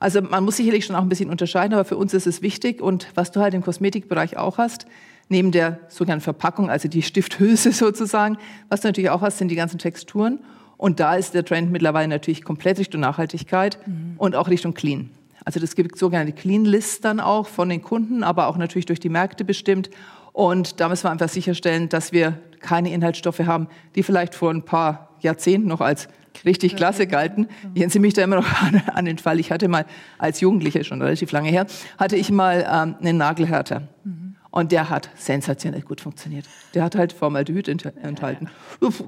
Also 0.00 0.20
man 0.22 0.42
muss 0.42 0.56
sicherlich 0.56 0.86
schon 0.86 0.96
auch 0.96 1.02
ein 1.02 1.08
bisschen 1.08 1.30
unterscheiden, 1.30 1.74
aber 1.74 1.84
für 1.84 1.96
uns 1.96 2.14
ist 2.14 2.26
es 2.26 2.42
wichtig. 2.42 2.80
Und 2.80 3.08
was 3.14 3.30
du 3.30 3.40
halt 3.40 3.54
im 3.54 3.62
Kosmetikbereich 3.62 4.36
auch 4.36 4.58
hast, 4.58 4.86
neben 5.28 5.52
der 5.52 5.80
sogenannten 5.88 6.24
Verpackung, 6.24 6.70
also 6.70 6.88
die 6.88 7.02
Stifthülse 7.02 7.72
sozusagen. 7.72 8.38
Was 8.68 8.80
du 8.80 8.88
natürlich 8.88 9.10
auch 9.10 9.22
hast, 9.22 9.38
sind 9.38 9.48
die 9.48 9.56
ganzen 9.56 9.78
Texturen. 9.78 10.40
Und 10.76 10.98
da 10.98 11.14
ist 11.14 11.34
der 11.34 11.44
Trend 11.44 11.70
mittlerweile 11.70 12.08
natürlich 12.08 12.42
komplett 12.42 12.78
Richtung 12.78 13.00
Nachhaltigkeit 13.00 13.78
mhm. 13.86 14.14
und 14.18 14.34
auch 14.34 14.48
Richtung 14.48 14.74
Clean. 14.74 15.10
Also 15.44 15.60
das 15.60 15.74
gibt 15.74 15.96
sogenannte 15.98 16.32
Clean 16.32 16.64
Lists 16.64 17.00
dann 17.00 17.20
auch 17.20 17.46
von 17.46 17.68
den 17.68 17.82
Kunden, 17.82 18.22
aber 18.22 18.48
auch 18.48 18.56
natürlich 18.56 18.86
durch 18.86 19.00
die 19.00 19.08
Märkte 19.08 19.44
bestimmt. 19.44 19.90
Und 20.32 20.80
da 20.80 20.88
müssen 20.88 21.04
wir 21.04 21.10
einfach 21.10 21.28
sicherstellen, 21.28 21.88
dass 21.88 22.12
wir 22.12 22.38
keine 22.60 22.92
Inhaltsstoffe 22.92 23.40
haben, 23.40 23.68
die 23.94 24.02
vielleicht 24.02 24.34
vor 24.34 24.50
ein 24.50 24.64
paar 24.64 25.10
Jahrzehnten 25.20 25.68
noch 25.68 25.80
als 25.80 26.08
richtig 26.44 26.76
klasse 26.76 27.06
galten. 27.06 27.48
Ich 27.74 27.82
erinnere 27.82 28.00
mich 28.00 28.14
da 28.14 28.22
immer 28.22 28.36
noch 28.36 28.62
an, 28.62 28.82
an, 28.92 29.04
den 29.04 29.18
Fall. 29.18 29.38
Ich 29.40 29.50
hatte 29.52 29.68
mal 29.68 29.84
als 30.18 30.40
Jugendliche, 30.40 30.84
schon 30.84 31.02
relativ 31.02 31.32
lange 31.32 31.50
her, 31.50 31.66
hatte 31.98 32.16
ich 32.16 32.30
mal 32.30 32.66
ähm, 32.68 32.96
einen 33.00 33.18
Nagelhärter. 33.18 33.88
Mhm. 34.04 34.31
Und 34.52 34.70
der 34.70 34.90
hat 34.90 35.08
sensationell 35.16 35.80
gut 35.80 36.02
funktioniert. 36.02 36.44
Der 36.74 36.84
hat 36.84 36.94
halt 36.94 37.14
Formaldehyd 37.14 37.68
enthalten. 37.68 38.50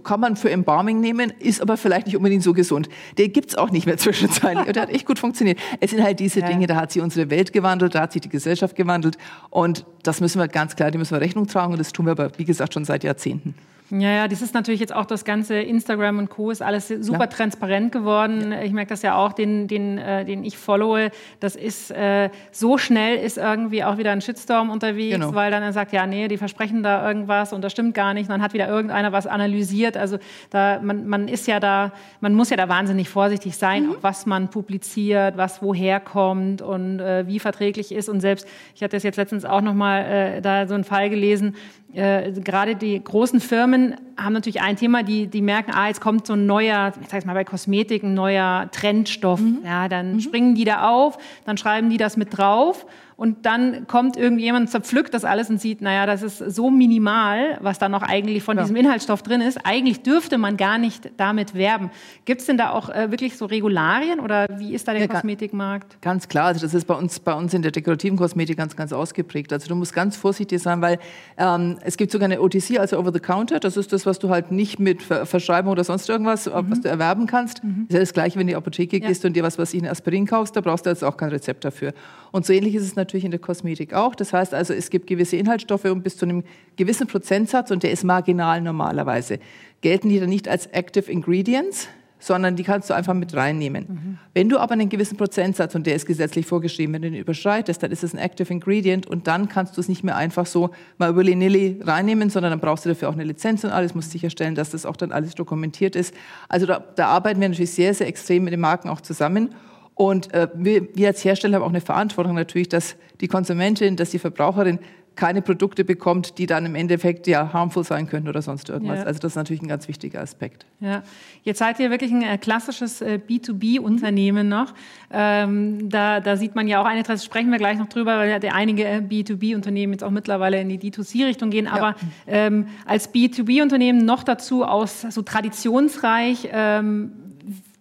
Kann 0.02 0.18
man 0.18 0.36
für 0.36 0.50
Embalming 0.50 1.00
nehmen, 1.00 1.34
ist 1.38 1.60
aber 1.60 1.76
vielleicht 1.76 2.06
nicht 2.06 2.16
unbedingt 2.16 2.42
so 2.42 2.54
gesund. 2.54 2.88
Der 3.18 3.28
gibt's 3.28 3.54
auch 3.54 3.70
nicht 3.70 3.84
mehr 3.84 3.96
zwischenzeitlich. 3.98 4.66
Und 4.66 4.74
der 4.74 4.84
hat 4.84 4.90
echt 4.90 5.04
gut 5.04 5.18
funktioniert. 5.18 5.58
Es 5.80 5.90
sind 5.90 6.02
halt 6.02 6.18
diese 6.18 6.40
Dinge, 6.40 6.66
da 6.66 6.76
hat 6.76 6.92
sich 6.92 7.02
unsere 7.02 7.28
Welt 7.28 7.52
gewandelt, 7.52 7.94
da 7.94 8.00
hat 8.00 8.12
sich 8.12 8.22
die 8.22 8.30
Gesellschaft 8.30 8.74
gewandelt. 8.74 9.18
Und 9.50 9.84
das 10.02 10.22
müssen 10.22 10.38
wir 10.38 10.48
ganz 10.48 10.76
klar, 10.76 10.90
die 10.90 10.96
müssen 10.96 11.12
wir 11.12 11.20
Rechnung 11.20 11.46
tragen. 11.46 11.72
Und 11.72 11.78
das 11.78 11.92
tun 11.92 12.06
wir 12.06 12.12
aber, 12.12 12.30
wie 12.38 12.46
gesagt, 12.46 12.72
schon 12.72 12.86
seit 12.86 13.04
Jahrzehnten. 13.04 13.54
Ja, 13.90 14.10
ja, 14.10 14.28
das 14.28 14.40
ist 14.40 14.54
natürlich 14.54 14.80
jetzt 14.80 14.94
auch 14.94 15.04
das 15.04 15.26
ganze 15.26 15.56
Instagram 15.56 16.18
und 16.18 16.30
Co. 16.30 16.50
ist 16.50 16.62
alles 16.62 16.88
super 16.88 17.20
ja. 17.20 17.26
transparent 17.26 17.92
geworden. 17.92 18.52
Ja. 18.52 18.62
Ich 18.62 18.72
merke 18.72 18.88
das 18.88 19.02
ja 19.02 19.16
auch, 19.16 19.34
den, 19.34 19.68
den, 19.68 19.98
äh, 19.98 20.24
den 20.24 20.42
ich 20.42 20.56
followe. 20.56 21.10
Das 21.38 21.54
ist 21.54 21.90
äh, 21.90 22.30
so 22.50 22.78
schnell 22.78 23.18
ist 23.18 23.36
irgendwie 23.36 23.84
auch 23.84 23.98
wieder 23.98 24.12
ein 24.12 24.22
Shitstorm 24.22 24.70
unterwegs, 24.70 25.16
genau. 25.16 25.34
weil 25.34 25.50
dann 25.50 25.62
er 25.62 25.74
sagt, 25.74 25.92
ja, 25.92 26.06
nee, 26.06 26.28
die 26.28 26.38
versprechen 26.38 26.82
da 26.82 27.06
irgendwas 27.06 27.52
und 27.52 27.60
das 27.60 27.72
stimmt 27.72 27.94
gar 27.94 28.14
nicht. 28.14 28.24
Und 28.24 28.30
dann 28.30 28.42
hat 28.42 28.54
wieder 28.54 28.68
irgendeiner 28.68 29.12
was 29.12 29.26
analysiert. 29.26 29.98
Also 29.98 30.16
da, 30.48 30.80
man, 30.82 31.06
man 31.06 31.28
ist 31.28 31.46
ja 31.46 31.60
da, 31.60 31.92
man 32.20 32.32
muss 32.32 32.48
ja 32.48 32.56
da 32.56 32.70
wahnsinnig 32.70 33.10
vorsichtig 33.10 33.54
sein, 33.54 33.88
mhm. 33.88 33.96
was 34.00 34.24
man 34.24 34.48
publiziert, 34.48 35.36
was 35.36 35.60
woher 35.60 36.00
kommt 36.00 36.62
und 36.62 37.00
äh, 37.00 37.26
wie 37.26 37.38
verträglich 37.38 37.92
ist. 37.92 38.08
Und 38.08 38.20
selbst, 38.20 38.48
ich 38.74 38.82
hatte 38.82 38.96
das 38.96 39.02
jetzt 39.02 39.16
letztens 39.16 39.44
auch 39.44 39.60
noch 39.60 39.74
mal 39.74 40.00
äh, 40.00 40.40
da 40.40 40.66
so 40.66 40.72
einen 40.72 40.84
Fall 40.84 41.10
gelesen, 41.10 41.54
äh, 41.94 42.32
gerade 42.32 42.74
die 42.74 43.02
großen 43.02 43.40
Firmen 43.40 43.74
haben 44.16 44.33
natürlich 44.33 44.61
ein 44.61 44.76
Thema, 44.76 45.02
die, 45.02 45.26
die 45.26 45.43
merken, 45.43 45.73
ah, 45.73 45.88
jetzt 45.88 46.00
kommt 46.00 46.26
so 46.26 46.35
ein 46.35 46.47
neuer, 46.47 46.93
ich 47.00 47.09
sage 47.09 47.26
mal 47.26 47.35
bei 47.35 47.45
Kosmetik, 47.45 48.02
ein 48.02 48.14
neuer 48.14 48.69
Trendstoff. 48.73 49.40
Mhm. 49.40 49.59
Ja, 49.64 49.88
dann 49.88 50.14
mhm. 50.14 50.21
springen 50.21 50.54
die 50.54 50.64
da 50.64 50.88
auf, 50.88 51.19
dann 51.45 51.57
schreiben 51.57 51.90
die 51.90 51.97
das 51.97 52.16
mit 52.16 52.37
drauf 52.37 52.87
und 53.16 53.47
dann 53.47 53.87
kommt 53.87 54.16
irgendjemand, 54.16 54.71
zerpflückt 54.71 55.14
das 55.14 55.25
alles 55.25 55.49
und 55.49 55.61
sieht, 55.61 55.80
naja, 55.80 56.06
das 56.06 56.23
ist 56.23 56.38
so 56.38 56.71
minimal, 56.71 57.59
was 57.61 57.78
da 57.78 57.88
noch 57.88 58.02
eigentlich 58.02 58.42
von 58.42 58.56
ja. 58.56 58.62
diesem 58.62 58.76
Inhaltsstoff 58.76 59.23
drin 59.23 59.40
ist. 59.40 59.59
Eigentlich 59.64 60.02
dürfte 60.02 60.37
man 60.37 60.56
gar 60.56 60.78
nicht 60.78 61.11
damit 61.16 61.54
werben. 61.54 61.90
Gibt 62.25 62.40
es 62.40 62.47
denn 62.47 62.59
da 62.59 62.71
auch 62.71 62.90
äh, 62.90 63.11
wirklich 63.11 63.37
so 63.37 63.47
Regularien 63.47 64.21
oder 64.21 64.47
wie 64.56 64.75
ist 64.75 64.88
da 64.88 64.92
der 64.92 65.02
ja, 65.02 65.09
Kosmetikmarkt? 65.09 66.00
Ganz 66.02 66.28
klar, 66.28 66.47
also 66.47 66.61
das 66.61 66.75
ist 66.75 66.87
bei 66.87 66.94
uns, 66.94 67.21
bei 67.21 67.35
uns 67.35 67.54
in 67.54 67.62
der 67.62 67.71
dekorativen 67.71 68.18
Kosmetik 68.18 68.56
ganz, 68.56 68.75
ganz 68.75 68.92
ausgeprägt. 68.92 69.52
Also 69.52 69.68
du 69.68 69.76
musst 69.76 69.94
ganz 69.94 70.16
vorsichtig 70.16 70.61
sein, 70.61 70.80
weil 70.80 70.99
ähm, 71.38 71.78
es 71.83 71.97
gibt 71.97 72.11
sogar 72.11 72.25
eine 72.25 72.40
OTC, 72.40 72.78
also 72.78 72.99
Over 72.99 73.12
the 73.12 73.21
Counter. 73.21 73.61
Das 73.61 73.76
ist 73.76 73.92
das, 73.92 74.06
was 74.06 74.18
du 74.18 74.30
halt 74.30 74.50
nicht 74.50 74.80
mit 74.80 75.02
Verschreibung 75.02 75.73
oder 75.73 75.85
sonst 75.85 76.09
irgendwas, 76.09 76.47
mhm. 76.47 76.71
was 76.71 76.80
du 76.80 76.88
erwerben 76.88 77.26
kannst. 77.26 77.62
Mhm. 77.62 77.87
Das 77.88 77.90
ist 77.90 77.94
ja 77.94 78.00
das 78.00 78.12
Gleiche, 78.12 78.38
wenn 78.38 78.47
du 78.47 78.52
in 78.52 78.54
die 78.54 78.56
Apotheke 78.56 78.99
ja. 78.99 79.06
gehst 79.06 79.25
und 79.25 79.35
dir 79.35 79.44
was, 79.44 79.59
was 79.59 79.73
ich 79.73 79.83
in 79.83 79.88
Aspirin 79.88 80.26
kaufst, 80.26 80.56
da 80.56 80.61
brauchst 80.61 80.87
du 80.87 80.90
jetzt 80.90 81.04
auch 81.04 81.16
kein 81.16 81.28
Rezept 81.28 81.64
dafür. 81.64 81.92
Und 82.34 82.44
so 82.44 82.52
ähnlich 82.52 82.74
ist 82.74 82.82
es 82.82 82.96
natürlich 82.96 83.24
in 83.24 83.30
der 83.30 83.38
Kosmetik 83.38 83.94
auch. 83.94 84.16
Das 84.16 84.32
heißt 84.32 84.54
also, 84.54 84.74
es 84.74 84.90
gibt 84.90 85.06
gewisse 85.06 85.36
Inhaltsstoffe 85.36 85.84
und 85.84 86.02
bis 86.02 86.16
zu 86.16 86.26
einem 86.26 86.42
gewissen 86.74 87.06
Prozentsatz, 87.06 87.70
und 87.70 87.84
der 87.84 87.92
ist 87.92 88.02
marginal 88.02 88.60
normalerweise, 88.60 89.38
gelten 89.82 90.08
die 90.08 90.18
dann 90.18 90.30
nicht 90.30 90.48
als 90.48 90.66
Active 90.66 91.08
Ingredients, 91.08 91.86
sondern 92.18 92.56
die 92.56 92.64
kannst 92.64 92.90
du 92.90 92.94
einfach 92.94 93.14
mit 93.14 93.36
reinnehmen. 93.36 93.86
Mhm. 93.88 94.18
Wenn 94.34 94.48
du 94.48 94.58
aber 94.58 94.72
einen 94.72 94.88
gewissen 94.88 95.16
Prozentsatz, 95.16 95.76
und 95.76 95.86
der 95.86 95.94
ist 95.94 96.06
gesetzlich 96.06 96.44
vorgeschrieben, 96.44 96.92
wenn 96.94 97.02
du 97.02 97.10
den 97.12 97.20
überschreitest, 97.20 97.80
dann 97.80 97.92
ist 97.92 98.02
es 98.02 98.12
ein 98.12 98.18
Active 98.18 98.52
Ingredient 98.52 99.06
und 99.06 99.28
dann 99.28 99.48
kannst 99.48 99.76
du 99.76 99.80
es 99.80 99.88
nicht 99.88 100.02
mehr 100.02 100.16
einfach 100.16 100.46
so 100.46 100.70
mal 100.98 101.10
über 101.10 101.22
Nilly 101.22 101.82
reinnehmen, 101.84 102.30
sondern 102.30 102.50
dann 102.50 102.60
brauchst 102.60 102.84
du 102.84 102.88
dafür 102.88 103.10
auch 103.10 103.14
eine 103.14 103.22
Lizenz 103.22 103.62
und 103.62 103.70
alles, 103.70 103.94
musst 103.94 104.10
sicherstellen, 104.10 104.56
dass 104.56 104.70
das 104.70 104.86
auch 104.86 104.96
dann 104.96 105.12
alles 105.12 105.36
dokumentiert 105.36 105.94
ist. 105.94 106.12
Also 106.48 106.66
da, 106.66 106.82
da 106.96 107.06
arbeiten 107.06 107.40
wir 107.40 107.48
natürlich 107.48 107.70
sehr, 107.70 107.94
sehr 107.94 108.08
extrem 108.08 108.42
mit 108.42 108.52
den 108.52 108.60
Marken 108.60 108.88
auch 108.88 109.02
zusammen. 109.02 109.54
Und 109.94 110.32
äh, 110.34 110.48
wir, 110.54 110.88
wir 110.94 111.08
als 111.08 111.24
Hersteller 111.24 111.56
haben 111.56 111.62
auch 111.62 111.68
eine 111.68 111.80
Verantwortung 111.80 112.34
natürlich, 112.34 112.68
dass 112.68 112.96
die 113.20 113.28
Konsumentin, 113.28 113.96
dass 113.96 114.10
die 114.10 114.18
Verbraucherin 114.18 114.80
keine 115.16 115.42
Produkte 115.42 115.84
bekommt, 115.84 116.38
die 116.38 116.46
dann 116.46 116.66
im 116.66 116.74
Endeffekt 116.74 117.26
ja 117.26 117.52
harmful 117.52 117.84
sein 117.84 118.08
könnten 118.08 118.28
oder 118.28 118.42
sonst 118.42 118.68
irgendwas. 118.68 119.00
Ja. 119.00 119.04
Also 119.04 119.20
das 119.20 119.32
ist 119.32 119.36
natürlich 119.36 119.62
ein 119.62 119.68
ganz 119.68 119.86
wichtiger 119.86 120.20
Aspekt. 120.20 120.66
Ja, 120.80 121.02
jetzt 121.42 121.58
seid 121.58 121.78
ihr 121.78 121.90
wirklich 121.90 122.12
ein 122.12 122.22
äh, 122.22 122.38
klassisches 122.38 123.00
äh, 123.00 123.20
B2B-Unternehmen 123.26 124.48
noch. 124.48 124.74
Ähm, 125.12 125.88
da, 125.88 126.20
da 126.20 126.36
sieht 126.36 126.54
man 126.54 126.66
ja 126.66 126.80
auch 126.80 126.86
eine, 126.86 127.02
das 127.02 127.24
sprechen 127.24 127.50
wir 127.50 127.58
gleich 127.58 127.78
noch 127.78 127.88
drüber, 127.88 128.18
weil 128.18 128.30
ja 128.30 128.52
einige 128.52 128.84
äh, 128.84 128.98
B2B-Unternehmen 128.98 129.92
jetzt 129.92 130.02
auch 130.02 130.10
mittlerweile 130.10 130.60
in 130.60 130.68
die 130.68 130.78
D2C-Richtung 130.78 131.50
gehen. 131.50 131.68
Aber 131.68 131.90
ja. 131.90 131.96
ähm, 132.26 132.66
als 132.84 133.12
B2B-Unternehmen 133.14 134.04
noch 134.04 134.24
dazu 134.24 134.64
aus 134.64 135.02
so 135.02 135.22
traditionsreich 135.22 136.48
ähm, 136.52 137.12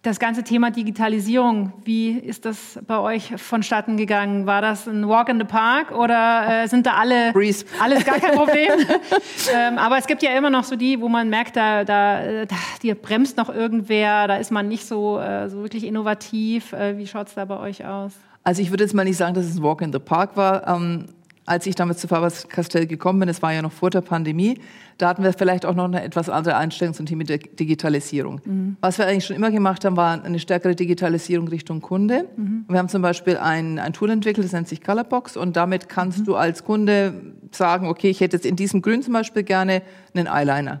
das 0.04 0.18
ganze 0.18 0.42
Thema 0.42 0.70
Digitalisierung, 0.70 1.72
wie 1.82 2.10
ist 2.10 2.44
das 2.44 2.78
bei 2.86 2.98
euch 2.98 3.32
vonstatten 3.36 3.96
gegangen? 3.96 4.44
War 4.44 4.60
das 4.60 4.86
ein 4.86 5.08
Walk 5.08 5.30
in 5.30 5.38
the 5.38 5.46
Park 5.46 5.92
oder 5.92 6.64
äh, 6.64 6.68
sind 6.68 6.84
da 6.84 6.94
alle 6.94 7.32
Breeze. 7.32 7.64
alles 7.80 8.04
gar 8.04 8.18
kein 8.18 8.36
Problem? 8.36 8.70
ähm, 9.54 9.78
aber 9.78 9.96
es 9.96 10.06
gibt 10.06 10.22
ja 10.22 10.36
immer 10.36 10.50
noch 10.50 10.64
so 10.64 10.76
die, 10.76 11.00
wo 11.00 11.08
man 11.08 11.30
merkt, 11.30 11.56
da, 11.56 11.84
da, 11.84 12.44
da 12.44 12.54
die 12.82 12.92
bremst 12.92 13.38
noch 13.38 13.48
irgendwer, 13.48 14.28
da 14.28 14.36
ist 14.36 14.50
man 14.50 14.68
nicht 14.68 14.84
so, 14.84 15.18
äh, 15.18 15.48
so 15.48 15.62
wirklich 15.62 15.84
innovativ. 15.84 16.74
Äh, 16.74 16.98
wie 16.98 17.06
schaut 17.06 17.28
es 17.28 17.34
da 17.34 17.46
bei 17.46 17.58
euch 17.58 17.86
aus? 17.86 18.12
Also 18.42 18.60
ich 18.60 18.68
würde 18.68 18.84
jetzt 18.84 18.92
mal 18.92 19.04
nicht 19.04 19.16
sagen, 19.16 19.32
dass 19.32 19.46
es 19.46 19.56
ein 19.56 19.62
Walk 19.62 19.80
in 19.80 19.90
the 19.90 19.98
Park 19.98 20.36
war. 20.36 20.68
Ähm, 20.68 21.06
als 21.46 21.66
ich 21.66 21.74
damals 21.74 22.00
zu 22.00 22.08
Faber-Castell 22.08 22.86
gekommen 22.86 23.20
bin, 23.20 23.28
das 23.28 23.42
war 23.42 23.52
ja 23.52 23.62
noch 23.62 23.72
vor 23.72 23.90
der 23.90 24.00
Pandemie, 24.00 24.58
da 24.98 25.08
hatten 25.08 25.22
wir 25.22 25.32
vielleicht 25.32 25.66
auch 25.66 25.74
noch 25.74 25.84
eine 25.84 26.02
etwas 26.02 26.30
andere 26.30 26.56
Einstellung 26.56 26.94
zum 26.94 27.06
Thema 27.06 27.24
der 27.24 27.38
Digitalisierung. 27.38 28.40
Mhm. 28.44 28.76
Was 28.80 28.98
wir 28.98 29.06
eigentlich 29.06 29.26
schon 29.26 29.36
immer 29.36 29.50
gemacht 29.50 29.84
haben, 29.84 29.96
war 29.96 30.22
eine 30.24 30.38
stärkere 30.38 30.74
Digitalisierung 30.74 31.48
Richtung 31.48 31.80
Kunde. 31.80 32.28
Mhm. 32.36 32.64
Wir 32.68 32.78
haben 32.78 32.88
zum 32.88 33.02
Beispiel 33.02 33.36
ein, 33.36 33.78
ein 33.78 33.92
Tool 33.92 34.10
entwickelt, 34.10 34.44
das 34.44 34.52
nennt 34.52 34.68
sich 34.68 34.82
Colorbox 34.82 35.36
und 35.36 35.56
damit 35.56 35.88
kannst 35.88 36.20
mhm. 36.20 36.24
du 36.24 36.36
als 36.36 36.64
Kunde 36.64 37.34
sagen, 37.50 37.88
okay, 37.88 38.08
ich 38.08 38.20
hätte 38.20 38.36
jetzt 38.36 38.46
in 38.46 38.56
diesem 38.56 38.82
Grün 38.82 39.02
zum 39.02 39.12
Beispiel 39.12 39.42
gerne 39.42 39.82
einen 40.14 40.26
Eyeliner. 40.26 40.80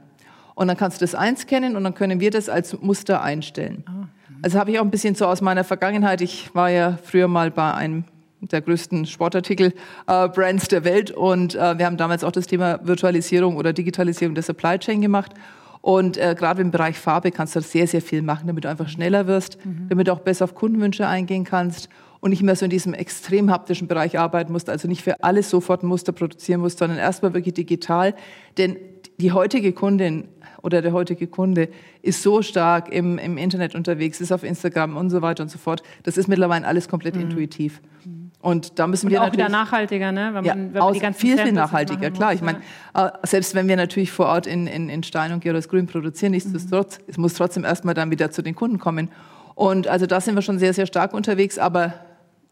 Und 0.54 0.68
dann 0.68 0.76
kannst 0.76 1.00
du 1.00 1.04
das 1.04 1.14
einscannen 1.14 1.76
und 1.76 1.84
dann 1.84 1.94
können 1.94 2.20
wir 2.20 2.30
das 2.30 2.48
als 2.48 2.80
Muster 2.80 3.22
einstellen. 3.22 3.84
Ah. 3.86 4.08
Also 4.42 4.58
habe 4.58 4.70
ich 4.70 4.78
auch 4.78 4.84
ein 4.84 4.90
bisschen 4.90 5.14
so 5.14 5.26
aus 5.26 5.40
meiner 5.40 5.64
Vergangenheit. 5.64 6.20
Ich 6.20 6.54
war 6.54 6.70
ja 6.70 6.98
früher 7.02 7.28
mal 7.28 7.50
bei 7.50 7.72
einem 7.74 8.04
der 8.50 8.60
größten 8.60 9.06
Sportartikel-Brands 9.06 10.68
der 10.68 10.84
Welt. 10.84 11.10
Und 11.10 11.54
äh, 11.54 11.78
wir 11.78 11.86
haben 11.86 11.96
damals 11.96 12.24
auch 12.24 12.32
das 12.32 12.46
Thema 12.46 12.80
Virtualisierung 12.82 13.56
oder 13.56 13.72
Digitalisierung 13.72 14.34
der 14.34 14.44
Supply 14.44 14.78
Chain 14.78 15.00
gemacht. 15.00 15.32
Und 15.80 16.16
äh, 16.16 16.34
gerade 16.38 16.62
im 16.62 16.70
Bereich 16.70 16.98
Farbe 16.98 17.30
kannst 17.30 17.56
du 17.56 17.60
sehr, 17.60 17.86
sehr 17.86 18.00
viel 18.00 18.22
machen, 18.22 18.46
damit 18.46 18.64
du 18.64 18.70
einfach 18.70 18.88
schneller 18.88 19.26
wirst, 19.26 19.58
mhm. 19.66 19.86
damit 19.90 20.08
du 20.08 20.12
auch 20.12 20.20
besser 20.20 20.44
auf 20.44 20.54
Kundenwünsche 20.54 21.06
eingehen 21.06 21.44
kannst 21.44 21.90
und 22.20 22.30
nicht 22.30 22.42
mehr 22.42 22.56
so 22.56 22.64
in 22.64 22.70
diesem 22.70 22.94
extrem 22.94 23.50
haptischen 23.50 23.86
Bereich 23.86 24.18
arbeiten 24.18 24.50
musst, 24.50 24.70
also 24.70 24.88
nicht 24.88 25.02
für 25.02 25.22
alles 25.22 25.50
sofort 25.50 25.82
ein 25.82 25.88
Muster 25.88 26.12
produzieren 26.12 26.62
musst, 26.62 26.78
sondern 26.78 26.96
erstmal 26.96 27.34
wirklich 27.34 27.52
digital. 27.52 28.14
Denn 28.56 28.78
die 29.18 29.32
heutige 29.32 29.74
Kundin 29.74 30.28
oder 30.62 30.80
der 30.80 30.92
heutige 30.92 31.26
Kunde 31.26 31.68
ist 32.00 32.22
so 32.22 32.40
stark 32.40 32.90
im, 32.90 33.18
im 33.18 33.36
Internet 33.36 33.74
unterwegs, 33.74 34.22
ist 34.22 34.32
auf 34.32 34.42
Instagram 34.42 34.96
und 34.96 35.10
so 35.10 35.20
weiter 35.20 35.42
und 35.42 35.50
so 35.50 35.58
fort. 35.58 35.82
Das 36.02 36.16
ist 36.16 36.26
mittlerweile 36.26 36.66
alles 36.66 36.88
komplett 36.88 37.14
mhm. 37.14 37.24
intuitiv. 37.24 37.82
Mhm. 38.06 38.23
Und 38.44 38.78
da 38.78 38.86
müssen 38.86 39.06
und 39.06 39.12
wir 39.12 39.22
auch 39.22 39.32
wieder 39.32 39.48
nachhaltiger, 39.48 40.12
ne? 40.12 40.26
Wenn 40.26 40.34
man, 40.34 40.44
ja, 40.44 40.54
wenn 40.54 40.72
man 40.72 40.92
die 40.92 41.00
ganzen 41.00 41.18
viel, 41.18 41.38
viel 41.38 41.52
nachhaltiger, 41.52 42.10
klar. 42.10 42.34
Ich 42.34 42.42
meine, 42.42 42.58
äh, 42.92 43.08
selbst 43.22 43.54
wenn 43.54 43.68
wir 43.68 43.76
natürlich 43.76 44.12
vor 44.12 44.26
Ort 44.26 44.46
in, 44.46 44.66
in, 44.66 44.90
in 44.90 45.02
Stein 45.02 45.32
und 45.32 45.42
Geros 45.42 45.66
Grün 45.66 45.86
produzieren, 45.86 46.32
nichtsdestotrotz, 46.32 46.98
mhm. 46.98 47.04
es 47.06 47.16
muss 47.16 47.32
trotzdem 47.32 47.64
erstmal 47.64 47.94
dann 47.94 48.10
wieder 48.10 48.30
zu 48.30 48.42
den 48.42 48.54
Kunden 48.54 48.78
kommen. 48.78 49.08
Und 49.54 49.88
also 49.88 50.04
da 50.04 50.20
sind 50.20 50.34
wir 50.34 50.42
schon 50.42 50.58
sehr, 50.58 50.74
sehr 50.74 50.84
stark 50.84 51.14
unterwegs, 51.14 51.58
aber 51.58 51.94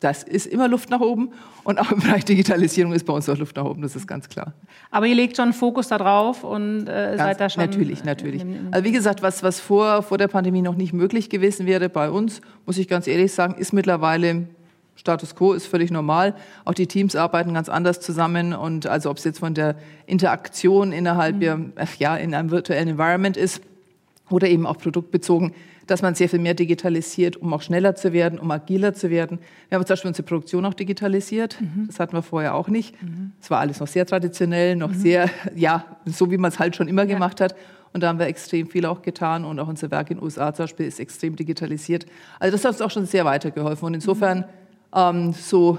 das 0.00 0.22
ist 0.22 0.46
immer 0.46 0.66
Luft 0.66 0.88
nach 0.88 1.00
oben 1.00 1.32
und 1.62 1.78
auch 1.78 1.92
im 1.92 2.00
Bereich 2.00 2.24
Digitalisierung 2.24 2.94
ist 2.94 3.04
bei 3.04 3.12
uns 3.12 3.28
auch 3.28 3.36
Luft 3.36 3.56
nach 3.56 3.66
oben, 3.66 3.82
das 3.82 3.94
ist 3.94 4.06
ganz 4.06 4.30
klar. 4.30 4.54
Aber 4.90 5.04
ihr 5.04 5.14
legt 5.14 5.36
schon 5.36 5.52
Fokus 5.52 5.88
da 5.88 5.98
drauf 5.98 6.42
und 6.42 6.88
äh, 6.88 7.18
seid 7.18 7.38
da 7.38 7.50
schon. 7.50 7.64
Natürlich, 7.64 8.02
natürlich. 8.02 8.42
Also 8.70 8.84
wie 8.84 8.92
gesagt, 8.92 9.22
was, 9.22 9.42
was 9.42 9.60
vor, 9.60 10.02
vor 10.02 10.16
der 10.16 10.28
Pandemie 10.28 10.62
noch 10.62 10.74
nicht 10.74 10.94
möglich 10.94 11.28
gewesen 11.28 11.66
wäre 11.66 11.90
bei 11.90 12.10
uns, 12.10 12.40
muss 12.64 12.78
ich 12.78 12.88
ganz 12.88 13.06
ehrlich 13.06 13.32
sagen, 13.34 13.56
ist 13.56 13.74
mittlerweile 13.74 14.48
Status 15.02 15.34
quo 15.34 15.52
ist 15.52 15.66
völlig 15.66 15.90
normal. 15.90 16.36
Auch 16.64 16.74
die 16.74 16.86
Teams 16.86 17.16
arbeiten 17.16 17.52
ganz 17.54 17.68
anders 17.68 18.00
zusammen 18.00 18.54
und 18.54 18.86
also 18.86 19.10
ob 19.10 19.18
es 19.18 19.24
jetzt 19.24 19.40
von 19.40 19.52
der 19.52 19.74
Interaktion 20.06 20.92
innerhalb 20.92 21.36
mhm. 21.36 21.72
ja 21.98 22.16
in 22.16 22.34
einem 22.34 22.52
virtuellen 22.52 22.88
Environment 22.88 23.36
ist 23.36 23.62
oder 24.30 24.48
eben 24.48 24.64
auch 24.64 24.78
produktbezogen, 24.78 25.54
dass 25.88 26.02
man 26.02 26.14
sehr 26.14 26.28
viel 26.28 26.38
mehr 26.38 26.54
digitalisiert, 26.54 27.36
um 27.36 27.52
auch 27.52 27.62
schneller 27.62 27.96
zu 27.96 28.12
werden, 28.12 28.38
um 28.38 28.48
agiler 28.52 28.94
zu 28.94 29.10
werden. 29.10 29.40
Wir 29.68 29.76
haben 29.76 29.84
zum 29.84 29.94
Beispiel 29.94 30.08
unsere 30.08 30.24
Produktion 30.24 30.64
auch 30.64 30.74
digitalisiert. 30.74 31.60
Mhm. 31.60 31.88
Das 31.88 31.98
hatten 31.98 32.12
wir 32.12 32.22
vorher 32.22 32.54
auch 32.54 32.68
nicht. 32.68 32.94
Es 32.94 33.02
mhm. 33.02 33.32
war 33.48 33.58
alles 33.58 33.80
noch 33.80 33.88
sehr 33.88 34.06
traditionell, 34.06 34.76
noch 34.76 34.90
mhm. 34.90 34.94
sehr, 34.94 35.30
ja, 35.56 35.84
so 36.06 36.30
wie 36.30 36.38
man 36.38 36.52
es 36.52 36.60
halt 36.60 36.76
schon 36.76 36.86
immer 36.86 37.02
ja. 37.02 37.12
gemacht 37.14 37.40
hat. 37.40 37.56
Und 37.92 38.04
da 38.04 38.08
haben 38.08 38.20
wir 38.20 38.26
extrem 38.26 38.68
viel 38.68 38.86
auch 38.86 39.02
getan 39.02 39.44
und 39.44 39.58
auch 39.58 39.66
unser 39.66 39.90
Werk 39.90 40.12
in 40.12 40.18
den 40.18 40.24
USA 40.24 40.54
zum 40.54 40.62
Beispiel 40.62 40.86
ist 40.86 41.00
extrem 41.00 41.34
digitalisiert. 41.34 42.06
Also 42.38 42.56
das 42.56 42.64
hat 42.64 42.70
uns 42.74 42.80
auch 42.80 42.90
schon 42.92 43.04
sehr 43.04 43.24
weitergeholfen. 43.24 43.84
Und 43.84 43.94
insofern 43.94 44.38
mhm 44.38 44.61
ähm, 44.94 45.32
so 45.32 45.78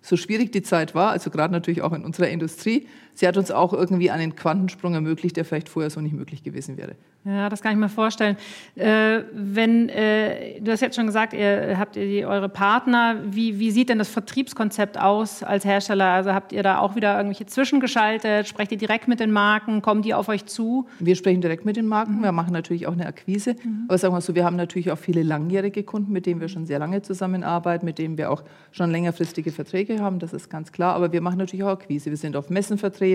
so 0.00 0.16
schwierig 0.16 0.52
die 0.52 0.62
Zeit 0.62 0.94
war, 0.94 1.10
also 1.10 1.30
gerade 1.30 1.52
natürlich 1.52 1.82
auch 1.82 1.92
in 1.92 2.04
unserer 2.04 2.28
Industrie, 2.28 2.88
sie 3.18 3.26
hat 3.26 3.36
uns 3.36 3.50
auch 3.50 3.72
irgendwie 3.72 4.10
einen 4.12 4.36
Quantensprung 4.36 4.94
ermöglicht, 4.94 5.36
der 5.36 5.44
vielleicht 5.44 5.68
vorher 5.68 5.90
so 5.90 6.00
nicht 6.00 6.14
möglich 6.14 6.44
gewesen 6.44 6.76
wäre. 6.76 6.94
Ja, 7.24 7.48
das 7.48 7.60
kann 7.62 7.72
ich 7.72 7.78
mir 7.78 7.88
vorstellen. 7.88 8.36
Äh, 8.76 9.22
wenn 9.32 9.88
äh, 9.88 10.60
du 10.60 10.70
hast 10.70 10.80
jetzt 10.80 10.94
schon 10.94 11.06
gesagt, 11.06 11.32
ihr 11.32 11.76
habt 11.76 11.96
ihr 11.96 12.06
die, 12.06 12.24
eure 12.24 12.48
Partner. 12.48 13.16
Wie, 13.24 13.58
wie 13.58 13.72
sieht 13.72 13.88
denn 13.88 13.98
das 13.98 14.08
Vertriebskonzept 14.08 14.98
aus 14.98 15.42
als 15.42 15.64
Hersteller? 15.64 16.06
Also 16.06 16.32
habt 16.32 16.52
ihr 16.52 16.62
da 16.62 16.78
auch 16.78 16.94
wieder 16.94 17.16
irgendwelche 17.16 17.44
zwischengeschaltet? 17.46 18.46
Sprecht 18.46 18.70
ihr 18.70 18.78
direkt 18.78 19.08
mit 19.08 19.18
den 19.18 19.32
Marken? 19.32 19.82
Kommen 19.82 20.02
die 20.02 20.14
auf 20.14 20.28
euch 20.28 20.46
zu? 20.46 20.86
Wir 21.00 21.16
sprechen 21.16 21.40
direkt 21.40 21.64
mit 21.64 21.76
den 21.76 21.86
Marken. 21.86 22.18
Mhm. 22.18 22.22
Wir 22.22 22.32
machen 22.32 22.52
natürlich 22.52 22.86
auch 22.86 22.92
eine 22.92 23.06
Akquise. 23.06 23.56
Mhm. 23.62 23.86
Aber 23.88 23.98
sagen 23.98 24.14
wir 24.14 24.20
so, 24.20 24.36
wir 24.36 24.44
haben 24.44 24.56
natürlich 24.56 24.90
auch 24.92 24.98
viele 24.98 25.24
langjährige 25.24 25.82
Kunden, 25.82 26.12
mit 26.12 26.24
denen 26.24 26.40
wir 26.40 26.48
schon 26.48 26.66
sehr 26.66 26.78
lange 26.78 27.02
zusammenarbeiten, 27.02 27.84
mit 27.84 27.98
denen 27.98 28.16
wir 28.16 28.30
auch 28.30 28.44
schon 28.70 28.90
längerfristige 28.90 29.50
Verträge 29.50 29.98
haben. 30.00 30.20
Das 30.20 30.32
ist 30.32 30.48
ganz 30.48 30.70
klar. 30.72 30.94
Aber 30.94 31.12
wir 31.12 31.20
machen 31.20 31.38
natürlich 31.38 31.64
auch 31.64 31.72
Akquise. 31.72 32.10
Wir 32.10 32.16
sind 32.16 32.36
auf 32.36 32.48
Messen 32.48 32.78
vertreten. 32.78 33.07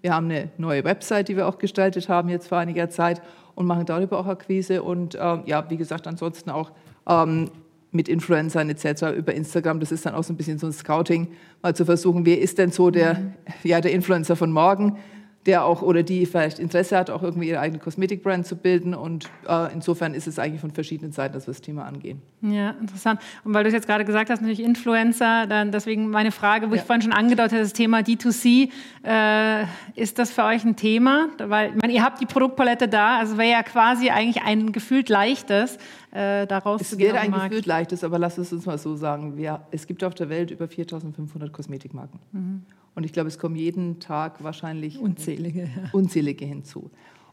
Wir 0.00 0.14
haben 0.14 0.26
eine 0.26 0.50
neue 0.56 0.84
Website, 0.84 1.28
die 1.28 1.36
wir 1.36 1.46
auch 1.48 1.58
gestaltet 1.58 2.08
haben 2.08 2.28
jetzt 2.28 2.48
vor 2.48 2.58
einiger 2.58 2.90
Zeit 2.90 3.20
und 3.54 3.66
machen 3.66 3.86
darüber 3.86 4.18
auch 4.18 4.26
Akquise 4.26 4.82
und 4.82 5.14
äh, 5.14 5.18
ja, 5.46 5.68
wie 5.68 5.76
gesagt, 5.76 6.06
ansonsten 6.06 6.50
auch 6.50 6.70
ähm, 7.08 7.50
mit 7.92 8.08
Influencern 8.08 8.70
etc. 8.70 9.16
über 9.16 9.34
Instagram. 9.34 9.80
Das 9.80 9.90
ist 9.90 10.06
dann 10.06 10.14
auch 10.14 10.22
so 10.22 10.32
ein 10.32 10.36
bisschen 10.36 10.58
so 10.58 10.66
ein 10.66 10.72
Scouting, 10.72 11.28
mal 11.62 11.74
zu 11.74 11.84
versuchen, 11.84 12.26
wer 12.26 12.40
ist 12.40 12.58
denn 12.58 12.70
so 12.70 12.90
der, 12.90 13.14
mhm. 13.14 13.32
ja, 13.64 13.80
der 13.80 13.92
Influencer 13.92 14.36
von 14.36 14.52
morgen 14.52 14.98
der 15.46 15.64
auch 15.64 15.82
oder 15.82 16.02
die 16.02 16.26
vielleicht 16.26 16.58
Interesse 16.58 16.96
hat, 16.96 17.08
auch 17.08 17.22
irgendwie 17.22 17.48
ihre 17.48 17.60
eigene 17.60 17.78
Kosmetikbrand 17.78 18.46
zu 18.46 18.56
bilden. 18.56 18.94
Und 18.94 19.30
äh, 19.48 19.72
insofern 19.72 20.12
ist 20.12 20.26
es 20.26 20.38
eigentlich 20.38 20.60
von 20.60 20.72
verschiedenen 20.72 21.12
Seiten, 21.12 21.34
dass 21.34 21.46
wir 21.46 21.54
das 21.54 21.62
Thema 21.62 21.84
angehen. 21.84 22.20
Ja, 22.42 22.70
interessant. 22.70 23.20
Und 23.44 23.54
weil 23.54 23.62
du 23.62 23.68
es 23.68 23.74
jetzt 23.74 23.86
gerade 23.86 24.04
gesagt 24.04 24.30
hast, 24.30 24.40
natürlich 24.40 24.62
Influencer, 24.62 25.46
dann 25.46 25.70
deswegen 25.70 26.10
meine 26.10 26.32
Frage, 26.32 26.70
wo 26.70 26.74
ja. 26.74 26.80
ich 26.80 26.86
vorhin 26.86 27.02
schon 27.02 27.12
angedeutet 27.12 27.52
habe, 27.52 27.62
das 27.62 27.72
Thema 27.72 28.00
D2C, 28.00 28.70
äh, 29.04 29.64
ist 29.94 30.18
das 30.18 30.32
für 30.32 30.44
euch 30.44 30.64
ein 30.64 30.76
Thema? 30.76 31.28
Weil 31.38 31.70
ich 31.70 31.76
meine, 31.80 31.92
ihr 31.92 32.02
habt 32.02 32.20
die 32.20 32.26
Produktpalette 32.26 32.88
da, 32.88 33.18
also 33.18 33.38
wäre 33.38 33.50
ja 33.50 33.62
quasi 33.62 34.10
eigentlich 34.10 34.42
ein 34.42 34.72
gefühlt 34.72 35.08
leichtes, 35.08 35.78
äh, 36.12 36.46
daraus 36.46 36.80
es 36.80 36.98
wäre 36.98 37.18
ein 37.18 37.32
gefühlt 37.32 37.66
leichtes, 37.66 38.02
aber 38.02 38.18
lass 38.18 38.38
es 38.38 38.52
uns 38.52 38.66
mal 38.66 38.78
so 38.78 38.96
sagen. 38.96 39.36
Wir, 39.36 39.60
es 39.70 39.86
gibt 39.86 40.02
auf 40.02 40.14
der 40.14 40.28
Welt 40.28 40.50
über 40.50 40.66
4500 40.66 41.52
Kosmetikmarken. 41.52 42.20
Mhm. 42.32 42.62
Und 42.96 43.04
ich 43.04 43.12
glaube, 43.12 43.28
es 43.28 43.38
kommen 43.38 43.54
jeden 43.54 44.00
Tag 44.00 44.42
wahrscheinlich 44.42 44.98
unzählige, 44.98 45.64
ja. 45.64 45.90
unzählige 45.92 46.46
hinzu. 46.46 46.90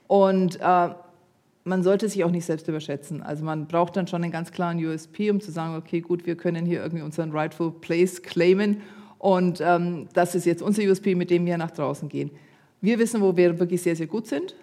Und 0.07 0.59
äh, 0.59 0.89
man 1.63 1.83
sollte 1.83 2.09
sich 2.09 2.23
auch 2.25 2.31
nicht 2.31 2.45
selbst 2.45 2.67
überschätzen. 2.67 3.23
Also 3.23 3.45
man 3.45 3.67
braucht 3.67 3.95
dann 3.95 4.05
schon 4.05 4.23
einen 4.23 4.31
ganz 4.31 4.51
klaren 4.51 4.83
USP, 4.83 5.31
um 5.31 5.39
zu 5.39 5.51
sagen, 5.51 5.75
okay, 5.75 6.01
gut, 6.01 6.25
wir 6.25 6.35
können 6.35 6.65
hier 6.65 6.81
irgendwie 6.81 7.01
unseren 7.01 7.31
rightful 7.31 7.71
place 7.71 8.21
claimen. 8.21 8.81
Und 9.19 9.61
ähm, 9.61 10.09
das 10.13 10.35
ist 10.35 10.45
jetzt 10.45 10.61
unser 10.61 10.83
USP, 10.83 11.15
mit 11.15 11.29
dem 11.29 11.45
wir 11.45 11.57
nach 11.57 11.71
draußen 11.71 12.09
gehen. 12.09 12.29
Wir 12.81 12.99
wissen, 12.99 13.21
wo 13.21 13.37
wir 13.37 13.57
wirklich 13.57 13.81
sehr, 13.81 13.95
sehr 13.95 14.07
gut 14.07 14.27
sind. 14.27 14.55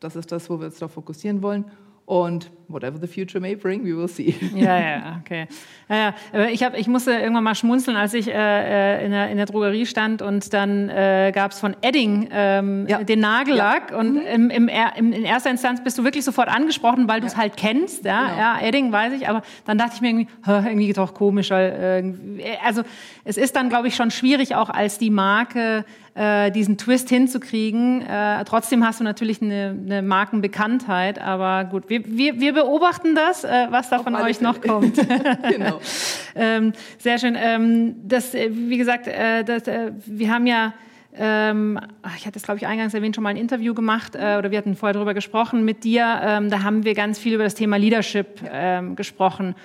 Das 0.00 0.16
ist 0.16 0.32
das, 0.32 0.50
wo 0.50 0.58
wir 0.58 0.66
uns 0.66 0.78
darauf 0.78 0.92
fokussieren 0.92 1.40
wollen. 1.40 1.66
Und 2.04 2.50
whatever 2.68 2.98
the 3.00 3.06
future 3.06 3.40
may 3.40 3.54
bring, 3.54 3.84
we 3.84 3.96
will 3.96 4.08
see. 4.08 4.34
Ja, 4.54 4.78
ja, 4.78 5.20
okay. 5.20 5.46
Ja, 5.88 6.14
ja. 6.32 6.48
Ich, 6.48 6.62
hab, 6.62 6.76
ich 6.76 6.86
musste 6.86 7.12
irgendwann 7.12 7.44
mal 7.44 7.54
schmunzeln, 7.54 7.96
als 7.96 8.14
ich 8.14 8.28
äh, 8.28 9.04
in, 9.04 9.10
der, 9.10 9.30
in 9.30 9.36
der 9.36 9.46
Drogerie 9.46 9.86
stand 9.86 10.20
und 10.22 10.52
dann 10.52 10.88
äh, 10.88 11.32
gab 11.34 11.52
es 11.52 11.60
von 11.60 11.76
Edding 11.80 12.28
ähm, 12.30 12.86
ja. 12.88 13.02
den 13.02 13.20
Nagellack. 13.20 13.92
Und 13.92 14.14
mhm. 14.14 14.20
im, 14.20 14.50
im, 14.50 14.70
im, 14.96 15.12
in 15.12 15.24
erster 15.24 15.50
Instanz 15.50 15.82
bist 15.82 15.98
du 15.98 16.04
wirklich 16.04 16.24
sofort 16.24 16.48
angesprochen, 16.48 17.08
weil 17.08 17.20
du 17.20 17.26
es 17.26 17.36
halt 17.36 17.56
kennst. 17.56 18.04
Ja? 18.04 18.26
Genau. 18.26 18.38
ja, 18.38 18.60
Edding 18.60 18.92
weiß 18.92 19.14
ich, 19.14 19.28
aber 19.28 19.42
dann 19.64 19.78
dachte 19.78 19.92
ich 19.94 20.00
mir 20.00 20.08
irgendwie, 20.08 20.28
irgendwie 20.46 20.92
doch 20.92 21.14
komisch. 21.14 21.50
Weil, 21.50 22.14
äh, 22.38 22.56
also 22.64 22.82
es 23.24 23.36
ist 23.36 23.56
dann, 23.56 23.68
glaube 23.68 23.88
ich, 23.88 23.96
schon 23.96 24.10
schwierig, 24.10 24.54
auch 24.54 24.70
als 24.70 24.98
die 24.98 25.10
Marke 25.10 25.84
äh, 26.18 26.50
diesen 26.50 26.76
Twist 26.76 27.08
hinzukriegen. 27.08 28.02
Äh, 28.02 28.44
trotzdem 28.44 28.84
hast 28.84 29.00
du 29.00 29.04
natürlich 29.04 29.40
eine, 29.40 29.76
eine 29.84 30.02
Markenbekanntheit, 30.02 31.20
aber 31.20 31.64
gut, 31.64 31.88
wir, 31.88 32.02
wir, 32.04 32.40
wir 32.40 32.54
beobachten 32.62 33.14
das, 33.14 33.44
äh, 33.44 33.66
was 33.70 33.88
da 33.90 34.00
von 34.00 34.14
euch 34.14 34.40
noch 34.40 34.60
kommt. 34.62 34.96
genau. 35.48 35.80
ähm, 36.34 36.72
sehr 36.98 37.18
schön. 37.18 37.36
Ähm, 37.38 37.96
das, 38.04 38.34
äh, 38.34 38.50
wie 38.50 38.78
gesagt, 38.78 39.06
äh, 39.06 39.44
das, 39.44 39.66
äh, 39.68 39.92
wir 40.06 40.32
haben 40.32 40.46
ja 40.46 40.72
ähm, 41.20 41.80
ich 42.16 42.26
hatte 42.26 42.38
es, 42.38 42.44
glaube 42.44 42.58
ich, 42.58 42.66
eingangs 42.66 42.94
erwähnt, 42.94 43.14
schon 43.16 43.24
mal 43.24 43.30
ein 43.30 43.36
Interview 43.36 43.74
gemacht 43.74 44.14
äh, 44.14 44.36
oder 44.38 44.50
wir 44.50 44.58
hatten 44.58 44.76
vorher 44.76 44.94
darüber 44.94 45.14
gesprochen 45.14 45.64
mit 45.64 45.82
dir. 45.82 46.20
Ähm, 46.22 46.50
da 46.50 46.62
haben 46.62 46.84
wir 46.84 46.94
ganz 46.94 47.18
viel 47.18 47.34
über 47.34 47.44
das 47.44 47.54
Thema 47.54 47.76
Leadership 47.76 48.40
ähm, 48.48 48.94
gesprochen. 48.94 49.56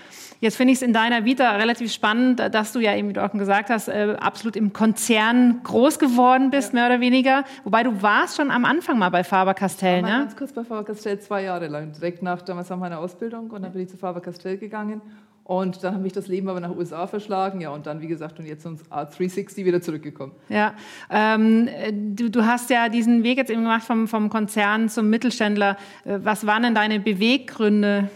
Jetzt 0.43 0.58
finde 0.58 0.73
ich 0.73 0.79
es 0.79 0.82
in 0.82 0.91
deiner 0.91 1.23
Vita 1.23 1.56
relativ 1.56 1.89
spannend, 1.93 2.38
dass 2.38 2.73
du 2.73 2.82
ja 2.82 2.93
eben, 2.97 3.08
wie 3.08 3.13
du 3.13 3.23
auch 3.23 3.32
gesagt 3.32 3.69
hast, 3.69 3.88
äh, 3.88 4.17
absolut 4.19 4.58
im 4.58 4.73
Konzern 4.73 5.62
groß 5.63 5.99
geworden 5.99 6.49
bist, 6.49 6.73
ja. 6.73 6.79
mehr 6.79 6.88
oder 6.88 6.99
weniger. 6.99 7.45
Wobei 7.63 7.84
du 7.84 8.01
warst 8.01 8.36
schon 8.36 8.51
am 8.51 8.65
Anfang 8.65 8.99
mal 8.99 9.08
bei 9.08 9.23
Faber-Castell, 9.23 10.01
ne? 10.01 10.10
ganz 10.10 10.36
kurz 10.36 10.51
bei 10.51 10.65
Faber-Castell, 10.65 11.21
zwei 11.21 11.43
Jahre 11.43 11.67
lang, 11.67 11.93
direkt 11.93 12.21
nach 12.21 12.41
damals 12.41 12.69
nach 12.69 12.75
meiner 12.75 12.99
Ausbildung. 12.99 13.51
Und 13.51 13.62
dann 13.62 13.71
bin 13.71 13.84
ich 13.84 13.88
zu 13.88 13.95
Faber-Castell 13.95 14.58
gegangen. 14.58 15.01
Und 15.45 15.82
dann 15.82 15.93
hat 15.93 16.01
mich 16.01 16.12
das 16.12 16.27
Leben 16.27 16.49
aber 16.49 16.60
nach 16.60 16.75
USA 16.75 17.08
verschlagen, 17.08 17.62
ja, 17.62 17.69
und 17.69 17.86
dann, 17.86 18.01
wie 18.01 18.08
gesagt, 18.08 18.38
und 18.38 18.45
jetzt 18.45 18.65
uns 18.65 18.84
A360 18.91 19.63
wieder 19.63 19.82
zurückgekommen. 19.82 20.34
Ja, 20.49 20.73
ähm, 21.10 21.69
du, 22.15 22.29
du 22.29 22.45
hast 22.45 22.69
ja 22.69 22.89
diesen 22.89 23.23
Weg 23.23 23.38
jetzt 23.38 23.49
eben 23.49 23.62
gemacht 23.62 23.84
vom, 23.84 24.10
vom 24.10 24.29
Konzern 24.29 24.89
zum 24.89 25.10
Mittelständler. 25.10 25.77
Äh, 26.03 26.19
was 26.21 26.45
waren 26.45 26.63
denn 26.63 26.75
deine 26.75 26.99
Beweggründe? 26.99 28.10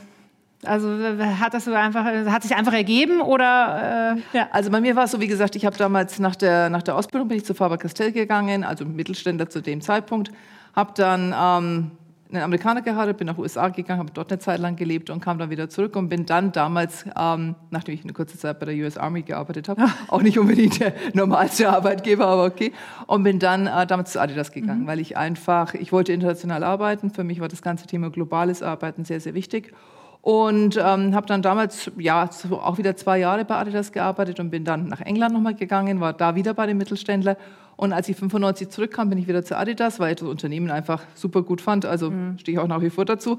Also 0.63 0.89
hat 0.89 1.53
das 1.53 1.65
so 1.65 1.73
einfach, 1.73 2.03
hat 2.03 2.41
sich 2.41 2.55
einfach 2.55 2.73
ergeben 2.73 3.21
oder? 3.21 4.15
Äh, 4.33 4.37
ja. 4.37 4.47
Also 4.51 4.71
bei 4.71 4.81
mir 4.81 4.95
war 4.95 5.03
es 5.03 5.11
so, 5.11 5.19
wie 5.19 5.27
gesagt, 5.27 5.55
ich 5.55 5.65
habe 5.65 5.77
damals 5.77 6.17
nach 6.19 6.35
der, 6.35 6.69
nach 6.69 6.81
der 6.81 6.95
Ausbildung 6.95 7.27
bin 7.27 7.37
ich 7.37 7.45
zu 7.45 7.53
Faber-Castell 7.53 8.11
gegangen, 8.11 8.63
also 8.63 8.83
Mittelständler 8.83 9.49
zu 9.49 9.61
dem 9.61 9.81
Zeitpunkt, 9.81 10.31
habe 10.75 10.93
dann 10.95 11.33
ähm, 11.39 11.91
einen 12.31 12.43
Amerikaner 12.43 12.81
geheiratet, 12.81 13.17
bin 13.17 13.27
nach 13.27 13.37
USA 13.37 13.69
gegangen, 13.69 13.99
habe 13.99 14.11
dort 14.11 14.31
eine 14.31 14.39
Zeit 14.39 14.59
lang 14.59 14.75
gelebt 14.75 15.11
und 15.11 15.21
kam 15.21 15.37
dann 15.37 15.51
wieder 15.51 15.69
zurück 15.69 15.95
und 15.95 16.09
bin 16.09 16.25
dann 16.25 16.51
damals, 16.51 17.05
ähm, 17.17 17.55
nachdem 17.69 17.93
ich 17.93 18.03
eine 18.03 18.13
kurze 18.13 18.37
Zeit 18.37 18.59
bei 18.59 18.65
der 18.65 18.75
US 18.83 18.97
Army 18.97 19.21
gearbeitet 19.21 19.69
habe, 19.69 19.85
auch 20.07 20.23
nicht 20.23 20.39
unbedingt 20.39 20.79
der 20.79 20.93
normalste 21.13 21.69
Arbeitgeber, 21.69 22.25
aber 22.25 22.45
okay, 22.45 22.73
und 23.05 23.21
bin 23.21 23.37
dann 23.37 23.67
äh, 23.67 23.85
damals 23.85 24.11
zu 24.11 24.19
Adidas 24.19 24.51
gegangen, 24.51 24.83
mhm. 24.83 24.87
weil 24.87 24.99
ich 24.99 25.17
einfach, 25.17 25.75
ich 25.75 25.91
wollte 25.91 26.13
international 26.13 26.63
arbeiten, 26.63 27.11
für 27.11 27.23
mich 27.23 27.39
war 27.39 27.47
das 27.47 27.61
ganze 27.61 27.85
Thema 27.85 28.09
globales 28.09 28.63
Arbeiten 28.63 29.05
sehr, 29.05 29.19
sehr 29.19 29.35
wichtig 29.35 29.71
und 30.21 30.77
ähm, 30.77 31.15
habe 31.15 31.25
dann 31.25 31.41
damals 31.41 31.91
ja 31.97 32.29
auch 32.51 32.77
wieder 32.77 32.95
zwei 32.95 33.19
Jahre 33.19 33.45
bei 33.45 33.55
Adidas 33.55 33.91
gearbeitet 33.91 34.39
und 34.39 34.49
bin 34.49 34.65
dann 34.65 34.87
nach 34.87 35.01
England 35.01 35.33
nochmal 35.33 35.55
gegangen, 35.55 35.99
war 35.99 36.13
da 36.13 36.35
wieder 36.35 36.53
bei 36.53 36.65
den 36.65 36.77
Mittelständler. 36.77 37.37
Und 37.77 37.93
als 37.93 38.09
ich 38.09 38.17
95 38.17 38.69
zurückkam, 38.69 39.09
bin 39.09 39.19
ich 39.19 39.27
wieder 39.27 39.43
zu 39.43 39.55
Adidas, 39.55 39.99
weil 39.99 40.11
ich 40.11 40.19
das 40.19 40.27
Unternehmen 40.27 40.71
einfach 40.71 41.03
super 41.13 41.43
gut 41.43 41.61
fand. 41.61 41.85
Also 41.85 42.09
mhm. 42.09 42.37
stehe 42.39 42.57
ich 42.57 42.59
auch 42.59 42.67
nach 42.67 42.81
wie 42.81 42.89
vor 42.89 43.05
dazu. 43.05 43.37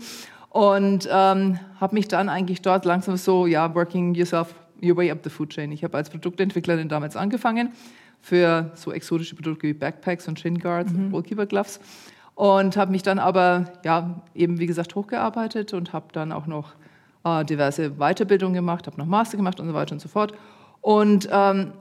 Und 0.51 1.09
ähm, 1.13 1.59
habe 1.81 1.95
mich 1.95 2.09
dann 2.09 2.29
eigentlich 2.29 2.63
dort 2.63 2.85
langsam 2.85 3.17
so, 3.17 3.47
ja, 3.47 3.75
working 3.75 4.15
yourself 4.15 4.55
your 4.83 4.97
way 4.97 5.11
up 5.11 5.19
the 5.25 5.31
food 5.31 5.51
chain. 5.51 5.73
Ich 5.73 5.85
habe 5.85 5.97
als 5.97 6.09
Produktentwicklerin 6.09 6.89
damals 6.89 7.17
angefangen 7.17 7.73
für 8.21 8.71
so 8.75 8.93
exotische 8.93 9.35
Produkte 9.35 9.69
wie 9.69 9.75
Backpacks 9.75 10.27
und 10.29 10.39
Shin 10.39 10.59
Guards 10.59 10.93
mhm. 10.93 11.07
und 11.07 11.11
Goalkeeper 11.11 11.47
Gloves 11.47 11.81
und 12.39 12.77
habe 12.77 12.93
mich 12.93 13.03
dann 13.03 13.19
aber 13.19 13.65
ja 13.85 14.23
eben 14.33 14.61
wie 14.61 14.69
gesagt 14.69 14.95
hochgearbeitet 14.95 15.73
und 15.75 15.93
habe 15.93 16.07
dann 16.13 16.31
auch 16.31 16.47
noch 16.47 16.75
äh, 17.25 17.45
diverse 17.45 17.91
Weiterbildungen 17.99 18.55
gemacht, 18.55 18.87
habe 18.87 18.97
noch 18.97 19.07
Master 19.07 19.37
gemacht 19.37 19.59
und 19.59 19.67
so 19.67 19.75
weiter 19.75 19.93
und 19.93 19.99
so 19.99 20.09
fort 20.09 20.33
und 20.81 21.29
ähm, 21.33 21.73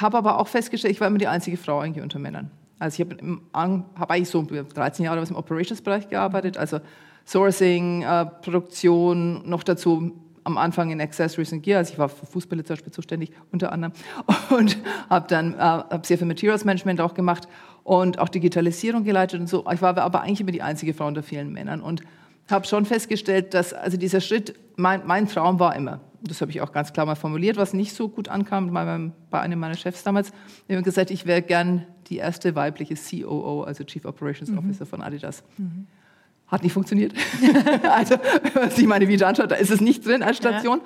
habe 0.00 0.18
aber 0.18 0.40
auch 0.40 0.48
festgestellt, 0.48 0.92
ich 0.92 1.00
war 1.00 1.06
immer 1.06 1.18
die 1.18 1.28
einzige 1.28 1.56
Frau 1.56 1.78
eigentlich 1.78 2.02
unter 2.02 2.18
Männern. 2.18 2.50
Also 2.80 3.00
ich 3.00 3.08
habe 3.08 3.86
hab 4.00 4.10
eigentlich 4.10 4.28
so 4.28 4.42
13 4.42 5.04
Jahre 5.04 5.20
was 5.20 5.30
im 5.30 5.36
Operations-Bereich 5.36 6.08
gearbeitet, 6.08 6.58
also 6.58 6.80
Sourcing, 7.24 8.02
äh, 8.02 8.26
Produktion, 8.26 9.48
noch 9.48 9.62
dazu 9.62 10.10
am 10.44 10.58
Anfang 10.58 10.90
in 10.90 11.00
Accessories 11.00 11.52
and 11.52 11.62
Gear, 11.62 11.78
also 11.78 11.92
ich 11.92 11.98
war 11.98 12.08
für 12.08 12.26
Fußbälle 12.26 12.64
zum 12.64 12.74
Beispiel 12.74 12.92
zuständig 12.92 13.32
unter 13.52 13.72
anderem 13.72 13.92
und 14.50 14.78
habe 15.08 15.26
dann 15.28 15.54
äh, 15.54 15.58
hab 15.58 16.06
sehr 16.06 16.18
viel 16.18 16.26
Materials 16.26 16.64
Management 16.64 17.00
auch 17.00 17.14
gemacht 17.14 17.48
und 17.84 18.18
auch 18.18 18.28
Digitalisierung 18.28 19.04
geleitet 19.04 19.40
und 19.40 19.48
so. 19.48 19.64
Ich 19.72 19.82
war 19.82 19.96
aber 19.96 20.22
eigentlich 20.22 20.40
immer 20.40 20.52
die 20.52 20.62
einzige 20.62 20.94
Frau 20.94 21.06
unter 21.06 21.22
vielen 21.22 21.52
Männern 21.52 21.80
und 21.80 22.02
habe 22.50 22.66
schon 22.66 22.84
festgestellt, 22.84 23.54
dass 23.54 23.72
also 23.72 23.96
dieser 23.96 24.20
Schritt, 24.20 24.54
mein, 24.76 25.06
mein 25.06 25.28
Traum 25.28 25.60
war 25.60 25.76
immer, 25.76 26.00
das 26.22 26.40
habe 26.40 26.50
ich 26.50 26.60
auch 26.60 26.72
ganz 26.72 26.92
klar 26.92 27.06
mal 27.06 27.14
formuliert, 27.14 27.56
was 27.56 27.72
nicht 27.72 27.94
so 27.94 28.08
gut 28.08 28.28
ankam 28.28 28.72
bei, 28.72 28.84
meinem, 28.84 29.12
bei 29.30 29.40
einem 29.40 29.58
meiner 29.58 29.76
Chefs 29.76 30.02
damals. 30.02 30.32
Ich 30.68 30.74
habe 30.74 30.82
gesagt, 30.82 31.10
ich 31.10 31.26
wäre 31.26 31.42
gern 31.42 31.86
die 32.08 32.16
erste 32.16 32.54
weibliche 32.54 32.94
COO, 32.94 33.62
also 33.62 33.84
Chief 33.84 34.04
Operations 34.04 34.50
mhm. 34.50 34.58
Officer 34.58 34.86
von 34.86 35.00
Adidas. 35.00 35.42
Mhm. 35.56 35.86
Hat 36.50 36.62
nicht 36.62 36.72
funktioniert. 36.72 37.12
also, 37.90 38.16
wenn 38.42 38.62
man 38.62 38.70
sich 38.70 38.86
meine 38.86 39.08
Vita 39.08 39.26
anschaut, 39.26 39.50
da 39.50 39.56
ist 39.56 39.70
es 39.70 39.80
nicht 39.80 40.04
drin 40.06 40.22
als 40.22 40.38
Station. 40.38 40.78
Ja. 40.78 40.84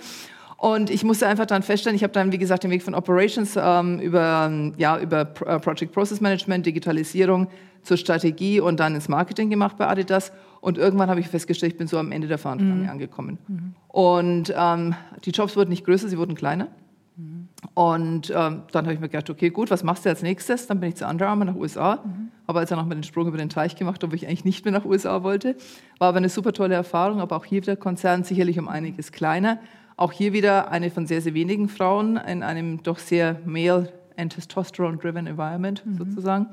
Und 0.56 0.88
ich 0.88 1.04
musste 1.04 1.26
einfach 1.26 1.46
dann 1.46 1.62
feststellen, 1.62 1.96
ich 1.96 2.02
habe 2.02 2.12
dann, 2.12 2.32
wie 2.32 2.38
gesagt, 2.38 2.64
den 2.64 2.70
Weg 2.70 2.82
von 2.82 2.94
Operations 2.94 3.54
ähm, 3.56 3.98
über, 4.00 4.50
ja, 4.76 4.98
über 4.98 5.20
äh, 5.46 5.58
Project 5.58 5.92
Process 5.92 6.20
Management, 6.20 6.64
Digitalisierung 6.64 7.48
zur 7.82 7.96
Strategie 7.96 8.60
und 8.60 8.80
dann 8.80 8.94
ins 8.94 9.08
Marketing 9.08 9.50
gemacht 9.50 9.76
bei 9.76 9.86
Adidas. 9.86 10.32
Und 10.60 10.78
irgendwann 10.78 11.10
habe 11.10 11.20
ich 11.20 11.28
festgestellt, 11.28 11.72
ich 11.72 11.78
bin 11.78 11.86
so 11.86 11.98
am 11.98 12.12
Ende 12.12 12.28
der 12.28 12.38
Fahnenstange 12.38 12.84
mhm. 12.84 12.88
angekommen. 12.88 13.38
Mhm. 13.46 13.74
Und 13.88 14.54
ähm, 14.56 14.94
die 15.24 15.30
Jobs 15.30 15.56
wurden 15.56 15.70
nicht 15.70 15.84
größer, 15.84 16.08
sie 16.08 16.16
wurden 16.16 16.34
kleiner. 16.34 16.68
Mhm. 17.16 17.48
Und 17.74 18.30
ähm, 18.30 18.62
dann 18.72 18.84
habe 18.84 18.94
ich 18.94 19.00
mir 19.00 19.08
gedacht, 19.08 19.30
okay, 19.30 19.50
gut, 19.50 19.70
was 19.70 19.82
machst 19.82 20.04
du 20.04 20.08
als 20.08 20.22
nächstes? 20.22 20.66
Dann 20.66 20.80
bin 20.80 20.90
ich 20.90 20.96
zu 20.96 21.06
Under 21.06 21.28
Armour 21.28 21.46
nach 21.46 21.54
USA. 21.54 22.00
Mhm. 22.04 22.30
Habe 22.48 22.58
also 22.60 22.76
nochmal 22.76 22.96
den 22.96 23.04
Sprung 23.04 23.28
über 23.28 23.38
den 23.38 23.48
Teich 23.48 23.76
gemacht, 23.76 24.02
obwohl 24.02 24.16
ich 24.16 24.26
eigentlich 24.26 24.44
nicht 24.44 24.64
mehr 24.64 24.72
nach 24.72 24.84
USA 24.84 25.22
wollte. 25.22 25.56
War 25.98 26.08
aber 26.08 26.18
eine 26.18 26.28
super 26.28 26.52
tolle 26.52 26.74
Erfahrung, 26.74 27.20
aber 27.20 27.36
auch 27.36 27.44
hier 27.44 27.62
wieder 27.62 27.76
Konzern 27.76 28.24
sicherlich 28.24 28.58
um 28.58 28.68
einiges 28.68 29.12
kleiner. 29.12 29.58
Auch 29.96 30.12
hier 30.12 30.32
wieder 30.32 30.70
eine 30.70 30.90
von 30.90 31.06
sehr, 31.06 31.20
sehr 31.20 31.34
wenigen 31.34 31.68
Frauen 31.68 32.16
in 32.16 32.42
einem 32.42 32.82
doch 32.82 32.98
sehr 32.98 33.40
male 33.44 33.92
and 34.16 34.32
testosterone-driven 34.32 35.26
environment 35.26 35.84
mhm. 35.86 35.96
sozusagen. 35.96 36.48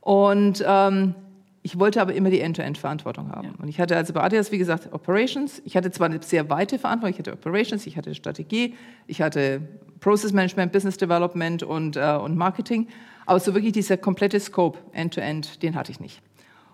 Und 0.00 0.62
ähm, 0.66 1.14
ich 1.62 1.80
wollte 1.80 2.00
aber 2.00 2.14
immer 2.14 2.30
die 2.30 2.40
End-to-End-Verantwortung 2.40 3.32
haben. 3.32 3.48
Ja. 3.48 3.54
Und 3.60 3.66
ich 3.66 3.80
hatte 3.80 3.96
also 3.96 4.12
bei 4.12 4.22
Adidas, 4.22 4.52
wie 4.52 4.58
gesagt, 4.58 4.92
Operations. 4.92 5.60
Ich 5.64 5.76
hatte 5.76 5.90
zwar 5.90 6.06
eine 6.06 6.22
sehr 6.22 6.48
weite 6.48 6.78
Verantwortung, 6.78 7.14
ich 7.14 7.18
hatte 7.18 7.32
Operations, 7.32 7.84
ich 7.88 7.96
hatte 7.96 8.14
Strategie, 8.14 8.74
ich 9.08 9.20
hatte 9.20 9.62
Process 10.00 10.32
Management, 10.32 10.72
Business 10.72 10.96
Development 10.96 11.62
und, 11.62 11.96
äh, 11.96 12.16
und 12.16 12.36
Marketing. 12.36 12.88
Aber 13.26 13.40
so 13.40 13.54
wirklich 13.54 13.72
dieser 13.72 13.96
komplette 13.96 14.38
Scope, 14.40 14.78
End-to-End, 14.92 15.46
-End, 15.46 15.62
den 15.62 15.74
hatte 15.74 15.90
ich 15.90 16.00
nicht. 16.00 16.22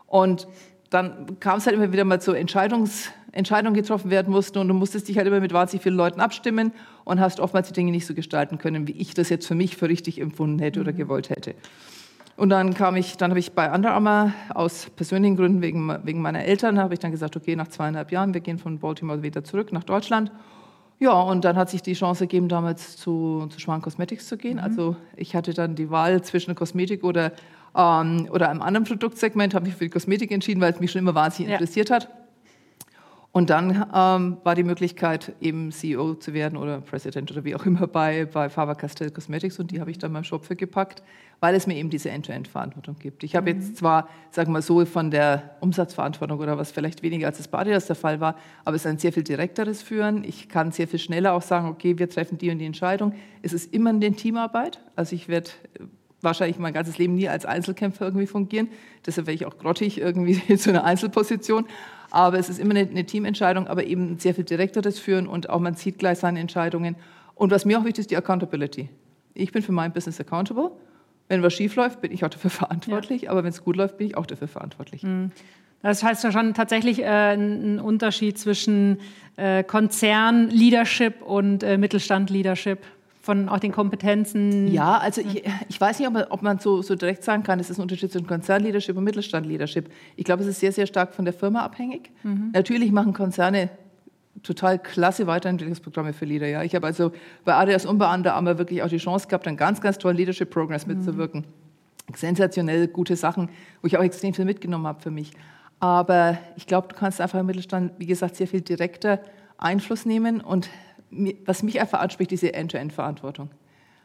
Und 0.06 0.46
dann 0.90 1.40
kam 1.40 1.58
es 1.58 1.66
halt 1.66 1.74
immer 1.74 1.92
wieder 1.92 2.04
mal 2.04 2.20
zu 2.20 2.32
Entscheidungs, 2.32 3.10
Entscheidungen 3.32 3.74
getroffen 3.74 4.10
werden 4.10 4.30
mussten 4.30 4.58
und 4.58 4.68
du 4.68 4.74
musstest 4.74 5.08
dich 5.08 5.16
halt 5.16 5.26
immer 5.26 5.40
mit 5.40 5.54
wahnsinnig 5.54 5.82
vielen 5.82 5.96
Leuten 5.96 6.20
abstimmen 6.20 6.72
und 7.04 7.18
hast 7.18 7.40
oftmals 7.40 7.68
die 7.68 7.72
Dinge 7.72 7.90
nicht 7.90 8.06
so 8.06 8.14
gestalten 8.14 8.58
können, 8.58 8.86
wie 8.86 8.92
ich 8.92 9.14
das 9.14 9.30
jetzt 9.30 9.46
für 9.46 9.54
mich 9.54 9.76
für 9.78 9.88
richtig 9.88 10.20
empfunden 10.20 10.58
hätte 10.58 10.80
oder 10.80 10.92
mhm. 10.92 10.96
gewollt 10.96 11.30
hätte. 11.30 11.54
Und 12.36 12.50
dann 12.50 12.74
kam 12.74 12.96
ich, 12.96 13.16
dann 13.16 13.30
habe 13.30 13.40
ich 13.40 13.52
bei 13.52 13.72
Under 13.72 13.92
Armour 13.92 14.32
aus 14.54 14.90
persönlichen 14.96 15.36
Gründen 15.36 15.62
wegen, 15.62 15.96
wegen 16.04 16.20
meiner 16.20 16.44
Eltern, 16.44 16.78
habe 16.78 16.94
ich 16.94 17.00
dann 17.00 17.10
gesagt, 17.10 17.36
okay, 17.36 17.56
nach 17.56 17.68
zweieinhalb 17.68 18.10
Jahren, 18.10 18.34
wir 18.34 18.40
gehen 18.40 18.58
von 18.58 18.78
Baltimore 18.78 19.22
wieder 19.22 19.44
zurück 19.44 19.72
nach 19.72 19.84
Deutschland. 19.84 20.30
Ja, 21.02 21.20
und 21.20 21.44
dann 21.44 21.56
hat 21.56 21.68
sich 21.68 21.82
die 21.82 21.94
Chance 21.94 22.28
gegeben, 22.28 22.46
damals 22.46 22.96
zu, 22.96 23.48
zu 23.50 23.58
Schwan 23.58 23.82
Cosmetics 23.82 24.28
zu 24.28 24.36
gehen. 24.36 24.58
Mhm. 24.58 24.62
Also 24.62 24.96
ich 25.16 25.34
hatte 25.34 25.52
dann 25.52 25.74
die 25.74 25.90
Wahl 25.90 26.22
zwischen 26.22 26.54
Kosmetik 26.54 27.02
oder 27.02 27.32
ähm, 27.76 28.28
oder 28.30 28.48
einem 28.48 28.62
anderen 28.62 28.86
Produktsegment, 28.86 29.52
habe 29.52 29.66
mich 29.66 29.74
für 29.74 29.82
die 29.82 29.90
Kosmetik 29.90 30.30
entschieden, 30.30 30.60
weil 30.60 30.72
es 30.72 30.78
mich 30.78 30.92
schon 30.92 31.00
immer 31.00 31.16
wahnsinnig 31.16 31.50
ja. 31.50 31.56
interessiert 31.56 31.90
hat. 31.90 32.08
Und 33.34 33.48
dann 33.48 33.86
ähm, 33.94 34.36
war 34.44 34.54
die 34.54 34.62
Möglichkeit, 34.62 35.32
eben 35.40 35.72
CEO 35.72 36.14
zu 36.16 36.34
werden 36.34 36.58
oder 36.58 36.82
President 36.82 37.30
oder 37.30 37.44
wie 37.44 37.54
auch 37.54 37.64
immer 37.64 37.86
bei, 37.86 38.26
bei 38.26 38.50
Faber-Castell 38.50 39.10
Cosmetics 39.10 39.58
und 39.58 39.70
die 39.70 39.80
habe 39.80 39.90
ich 39.90 39.96
dann 39.96 40.12
beim 40.12 40.22
Schopfe 40.22 40.54
gepackt, 40.54 41.02
weil 41.40 41.54
es 41.54 41.66
mir 41.66 41.74
eben 41.76 41.88
diese 41.88 42.10
End-to-End-Verantwortung 42.10 42.96
gibt. 42.98 43.24
Ich 43.24 43.34
habe 43.34 43.50
mhm. 43.50 43.60
jetzt 43.60 43.78
zwar, 43.78 44.06
sagen 44.30 44.50
wir 44.50 44.54
mal 44.54 44.62
so, 44.62 44.84
von 44.84 45.10
der 45.10 45.56
Umsatzverantwortung 45.60 46.40
oder 46.40 46.58
was 46.58 46.72
vielleicht 46.72 47.02
weniger 47.02 47.26
als 47.26 47.38
das 47.38 47.48
bei 47.48 47.60
Adidas 47.60 47.86
der 47.86 47.96
Fall 47.96 48.20
war, 48.20 48.36
aber 48.66 48.76
es 48.76 48.82
ist 48.82 48.90
ein 48.90 48.98
sehr 48.98 49.14
viel 49.14 49.24
direkteres 49.24 49.82
Führen. 49.82 50.24
Ich 50.24 50.50
kann 50.50 50.70
sehr 50.70 50.86
viel 50.86 50.98
schneller 50.98 51.32
auch 51.32 51.42
sagen, 51.42 51.68
okay, 51.68 51.98
wir 51.98 52.10
treffen 52.10 52.36
die 52.36 52.50
und 52.50 52.58
die 52.58 52.66
Entscheidung. 52.66 53.14
Es 53.40 53.54
ist 53.54 53.72
immer 53.72 53.90
eine 53.90 54.12
Teamarbeit. 54.12 54.78
Also 54.94 55.16
ich 55.16 55.28
werde 55.28 55.48
wahrscheinlich 56.22 56.58
mein 56.58 56.72
ganzes 56.72 56.98
Leben 56.98 57.14
nie 57.14 57.28
als 57.28 57.46
Einzelkämpfer 57.46 58.04
irgendwie 58.04 58.26
fungieren. 58.26 58.68
Deshalb 59.06 59.26
wäre 59.26 59.34
ich 59.34 59.46
auch 59.46 59.58
grottig 59.58 59.98
irgendwie 59.98 60.40
in 60.48 60.58
so 60.58 60.70
einer 60.70 60.84
Einzelposition. 60.84 61.66
Aber 62.12 62.38
es 62.38 62.50
ist 62.50 62.58
immer 62.58 62.72
eine, 62.76 62.86
eine 62.86 63.06
Teamentscheidung, 63.06 63.68
aber 63.68 63.84
eben 63.84 64.18
sehr 64.18 64.34
viel 64.34 64.44
direkteres 64.44 64.98
Führen 64.98 65.26
und 65.26 65.48
auch 65.48 65.60
man 65.60 65.76
sieht 65.76 65.98
gleich 65.98 66.18
seine 66.18 66.40
Entscheidungen. 66.40 66.96
Und 67.34 67.50
was 67.50 67.64
mir 67.64 67.78
auch 67.78 67.84
wichtig 67.84 68.00
ist, 68.00 68.10
die 68.10 68.18
Accountability. 68.18 68.90
Ich 69.32 69.50
bin 69.50 69.62
für 69.62 69.72
mein 69.72 69.94
Business 69.94 70.20
accountable. 70.20 70.72
Wenn 71.28 71.42
was 71.42 71.54
schief 71.54 71.74
läuft, 71.74 72.02
bin 72.02 72.12
ich 72.12 72.22
auch 72.22 72.28
dafür 72.28 72.50
verantwortlich. 72.50 73.22
Ja. 73.22 73.30
Aber 73.30 73.44
wenn 73.44 73.48
es 73.48 73.64
gut 73.64 73.76
läuft, 73.76 73.96
bin 73.96 74.08
ich 74.08 74.16
auch 74.18 74.26
dafür 74.26 74.46
verantwortlich. 74.46 75.02
Mhm. 75.02 75.30
Das 75.80 76.02
heißt 76.02 76.22
ja 76.22 76.32
schon 76.32 76.52
tatsächlich 76.52 77.00
äh, 77.00 77.34
ein 77.34 77.80
Unterschied 77.80 78.38
zwischen 78.38 78.98
äh, 79.36 79.64
Konzern-Leadership 79.64 81.22
und 81.22 81.62
äh, 81.62 81.78
Mittelstand-Leadership 81.78 82.80
von 83.22 83.48
auch 83.48 83.60
den 83.60 83.72
Kompetenzen? 83.72 84.66
Ja, 84.66 84.98
also 84.98 85.20
ich, 85.20 85.44
ich 85.68 85.80
weiß 85.80 86.00
nicht, 86.00 86.08
ob 86.08 86.14
man, 86.14 86.24
ob 86.24 86.42
man 86.42 86.58
so, 86.58 86.82
so, 86.82 86.96
direkt 86.96 87.22
sagen 87.22 87.44
kann, 87.44 87.60
es 87.60 87.70
ist 87.70 87.78
ein 87.78 87.82
Unterschied 87.82 88.10
zwischen 88.10 88.26
Konzernleadership 88.26 88.96
und 88.96 89.04
Mittelstandleadership. 89.04 89.90
Ich 90.16 90.24
glaube, 90.24 90.42
es 90.42 90.48
ist 90.48 90.60
sehr, 90.60 90.72
sehr 90.72 90.86
stark 90.86 91.14
von 91.14 91.24
der 91.24 91.32
Firma 91.32 91.60
abhängig. 91.60 92.10
Mhm. 92.24 92.50
Natürlich 92.52 92.90
machen 92.90 93.12
Konzerne 93.12 93.70
total 94.42 94.78
klasse 94.78 95.28
Weiterentwicklungsprogramme 95.28 96.12
für 96.12 96.24
Leader. 96.24 96.48
Ja. 96.48 96.62
Ich 96.64 96.74
habe 96.74 96.86
also 96.86 97.12
bei 97.44 97.54
Adidas 97.54 97.86
und 97.86 97.98
bei 97.98 98.12
Under 98.12 98.34
Armour 98.34 98.58
wirklich 98.58 98.82
auch 98.82 98.88
die 98.88 98.98
Chance 98.98 99.28
gehabt, 99.28 99.46
an 99.46 99.56
ganz, 99.56 99.80
ganz 99.80 99.98
tollen 99.98 100.16
Leadership-Programs 100.16 100.86
mhm. 100.86 100.96
mitzuwirken. 100.96 101.44
Sensationell 102.14 102.88
gute 102.88 103.14
Sachen, 103.14 103.48
wo 103.80 103.86
ich 103.86 103.96
auch 103.96 104.02
extrem 104.02 104.34
viel 104.34 104.44
mitgenommen 104.44 104.86
habe 104.86 105.00
für 105.00 105.12
mich. 105.12 105.30
Aber 105.78 106.38
ich 106.56 106.66
glaube, 106.66 106.88
du 106.88 106.96
kannst 106.96 107.20
einfach 107.20 107.38
im 107.38 107.46
Mittelstand, 107.46 107.92
wie 107.98 108.06
gesagt, 108.06 108.36
sehr 108.36 108.48
viel 108.48 108.60
direkter 108.60 109.20
Einfluss 109.58 110.04
nehmen 110.04 110.40
und 110.40 110.68
was 111.44 111.62
mich 111.62 111.80
einfach 111.80 112.00
anspricht, 112.00 112.30
diese 112.30 112.54
End-to-End-Verantwortung. 112.54 113.50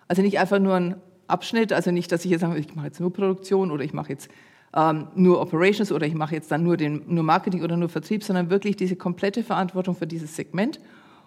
Also 0.07 0.21
nicht 0.21 0.39
einfach 0.39 0.59
nur 0.59 0.75
ein 0.75 0.95
Abschnitt, 1.27 1.73
also 1.73 1.91
nicht, 1.91 2.11
dass 2.11 2.25
ich 2.25 2.31
jetzt 2.31 2.41
sage, 2.41 2.57
ich 2.57 2.75
mache 2.75 2.87
jetzt 2.87 2.99
nur 2.99 3.11
Produktion 3.11 3.71
oder 3.71 3.83
ich 3.83 3.93
mache 3.93 4.09
jetzt 4.09 4.29
ähm, 4.75 5.07
nur 5.15 5.41
Operations 5.41 5.91
oder 5.91 6.05
ich 6.05 6.13
mache 6.13 6.35
jetzt 6.35 6.51
dann 6.51 6.63
nur, 6.63 6.77
den, 6.77 7.03
nur 7.07 7.23
Marketing 7.23 7.63
oder 7.63 7.77
nur 7.77 7.89
Vertrieb, 7.89 8.23
sondern 8.23 8.49
wirklich 8.49 8.75
diese 8.75 8.95
komplette 8.95 9.43
Verantwortung 9.43 9.95
für 9.95 10.07
dieses 10.07 10.35
Segment. 10.35 10.79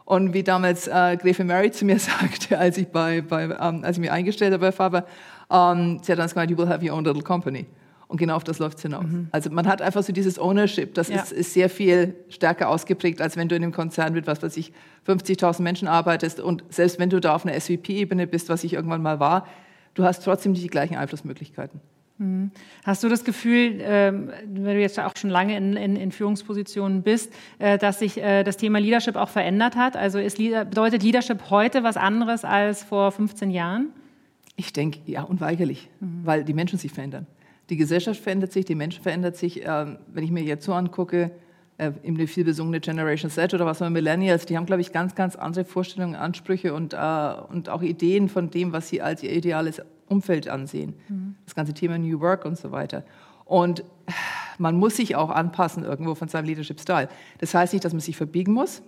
Und 0.05 0.35
wie 0.35 0.43
damals 0.43 0.89
äh, 0.89 1.17
Gräfin 1.17 1.47
Mary 1.47 1.71
zu 1.71 1.85
mir 1.85 1.99
sagte, 1.99 2.59
als 2.59 2.79
ich, 2.79 2.89
bei, 2.89 3.21
bei, 3.23 3.45
ähm, 3.45 3.85
als 3.85 3.97
ich 3.97 4.01
mich 4.01 4.11
eingestellt 4.11 4.53
habe 4.53 4.67
bei 4.67 4.73
Faber, 4.73 5.07
ähm, 5.51 6.01
sie 6.03 6.13
hat 6.13 6.19
dann 6.19 6.29
gesagt, 6.29 6.51
you 6.51 6.57
will 6.57 6.69
have 6.69 6.85
your 6.85 6.97
own 6.97 7.05
little 7.05 7.23
company. 7.23 7.67
Und 8.11 8.17
genau 8.17 8.35
auf 8.35 8.43
das 8.43 8.59
läuft 8.59 8.79
es 8.79 8.83
hinaus. 8.83 9.05
Mhm. 9.05 9.29
Also 9.31 9.51
man 9.51 9.69
hat 9.69 9.81
einfach 9.81 10.03
so 10.03 10.13
dieses 10.13 10.37
Ownership, 10.37 10.95
das 10.95 11.09
ja. 11.11 11.23
ist, 11.23 11.31
ist, 11.31 11.55
sehr 11.55 11.71
viel 11.71 12.17
stärker 12.29 12.69
ausgeprägt, 12.69 13.23
als 13.23 13.37
wenn 13.37 13.49
du 13.49 13.55
in 13.55 13.63
einem 13.63 13.71
Konzern 13.71 14.15
mit, 14.15 14.27
was 14.27 14.43
weiß 14.43 14.57
ich, 14.57 14.73
50.000 15.07 15.63
Menschen 15.63 15.87
arbeitest 15.87 16.41
und 16.41 16.65
selbst 16.71 16.99
wenn 16.99 17.09
du 17.09 17.21
da 17.21 17.37
auf 17.37 17.47
einer 17.47 17.59
SVP-Ebene 17.59 18.27
bist, 18.27 18.49
was 18.49 18.65
ich 18.65 18.73
irgendwann 18.73 19.01
mal 19.01 19.21
war, 19.21 19.47
du 19.95 20.03
hast 20.03 20.25
trotzdem 20.25 20.51
nicht 20.51 20.65
die 20.65 20.71
gleichen 20.71 20.97
Einflussmöglichkeiten. 20.97 21.81
Mhm. 22.19 22.51
Hast 22.83 23.05
du 23.05 23.09
das 23.09 23.23
Gefühl, 23.23 23.79
ähm, 23.81 24.33
wenn 24.45 24.75
du 24.75 24.81
jetzt 24.81 24.99
auch 24.99 25.17
schon 25.17 25.31
lange 25.31 25.57
in, 25.57 25.77
in, 25.77 25.95
in 25.95 26.11
Führungspositionen 26.11 27.03
bist, 27.03 27.33
äh, 27.61 27.79
dass 27.79 28.01
sich 28.01 28.21
äh, 28.21 28.43
das 28.43 28.57
Thema 28.57 28.81
Leadership 28.81 29.15
auch 29.15 29.29
verändert 29.29 29.77
hat? 29.77 29.97
Also 29.97 30.19
ist, 30.19 30.39
bedeutet 30.39 31.05
Leadership 31.05 31.49
heute 31.49 31.85
was 31.85 31.97
anderes 31.97 32.45
als 32.45 32.83
vor 32.83 33.13
15 33.13 33.53
Jahren? 33.53 33.91
Ich 34.57 34.73
denke, 34.73 34.99
ja, 35.07 35.23
unweigerlich, 35.23 35.89
mhm. 36.01 36.23
weil 36.25 36.43
die 36.43 36.55
Menschen 36.55 36.77
sich 36.77 36.91
verändern 36.91 37.29
die 37.71 37.77
Gesellschaft 37.77 38.21
verändert 38.21 38.53
sich, 38.53 38.65
die 38.65 38.75
Menschen 38.75 39.03
verändern 39.03 39.35
sich. 39.35 39.63
Ähm, 39.65 39.99
wenn 40.09 40.25
ich 40.25 40.31
mir 40.31 40.43
jetzt 40.43 40.65
so 40.65 40.75
angucke, 40.75 41.31
äh, 41.79 41.93
eben 42.03 42.19
die 42.19 42.27
vielbesungene 42.27 42.81
Generation 42.81 43.31
Z 43.31 43.55
oder 43.55 43.65
was 43.65 43.81
man 43.81 43.93
Millennials, 43.93 44.45
die 44.45 44.57
haben, 44.57 44.67
glaube 44.67 44.83
ich, 44.83 44.93
ganz, 44.93 45.15
ganz 45.15 45.37
andere 45.37 45.65
Vorstellungen, 45.65 46.15
Ansprüche 46.15 46.75
und, 46.75 46.93
äh, 46.93 47.33
und 47.49 47.69
auch 47.69 47.83
Ideen 47.83 48.29
von 48.29 48.51
dem, 48.51 48.73
was 48.73 48.89
sie 48.89 49.01
als 49.01 49.23
ihr 49.23 49.33
ideales 49.33 49.81
Umfeld 50.09 50.49
ansehen. 50.49 50.95
Mhm. 51.09 51.37
Das 51.47 51.55
ganze 51.55 51.73
Thema 51.73 51.97
New 51.97 52.21
Work 52.21 52.45
und 52.45 52.59
so 52.59 52.73
weiter. 52.73 53.05
Und 53.47 53.85
man 54.59 54.77
muss 54.77 54.97
sich 54.97 55.17
auch 55.17 55.31
anpassen 55.31 55.85
irgendwo 55.85 56.15
von 56.15 56.29
seinem 56.29 56.45
Leadership-Style. 56.47 57.09
Das 57.39 57.55
heißt 57.55 57.73
nicht, 57.73 57.85
dass 57.85 57.93
man 57.93 58.01
sich 58.01 58.17
verbiegen 58.17 58.53
muss, 58.53 58.83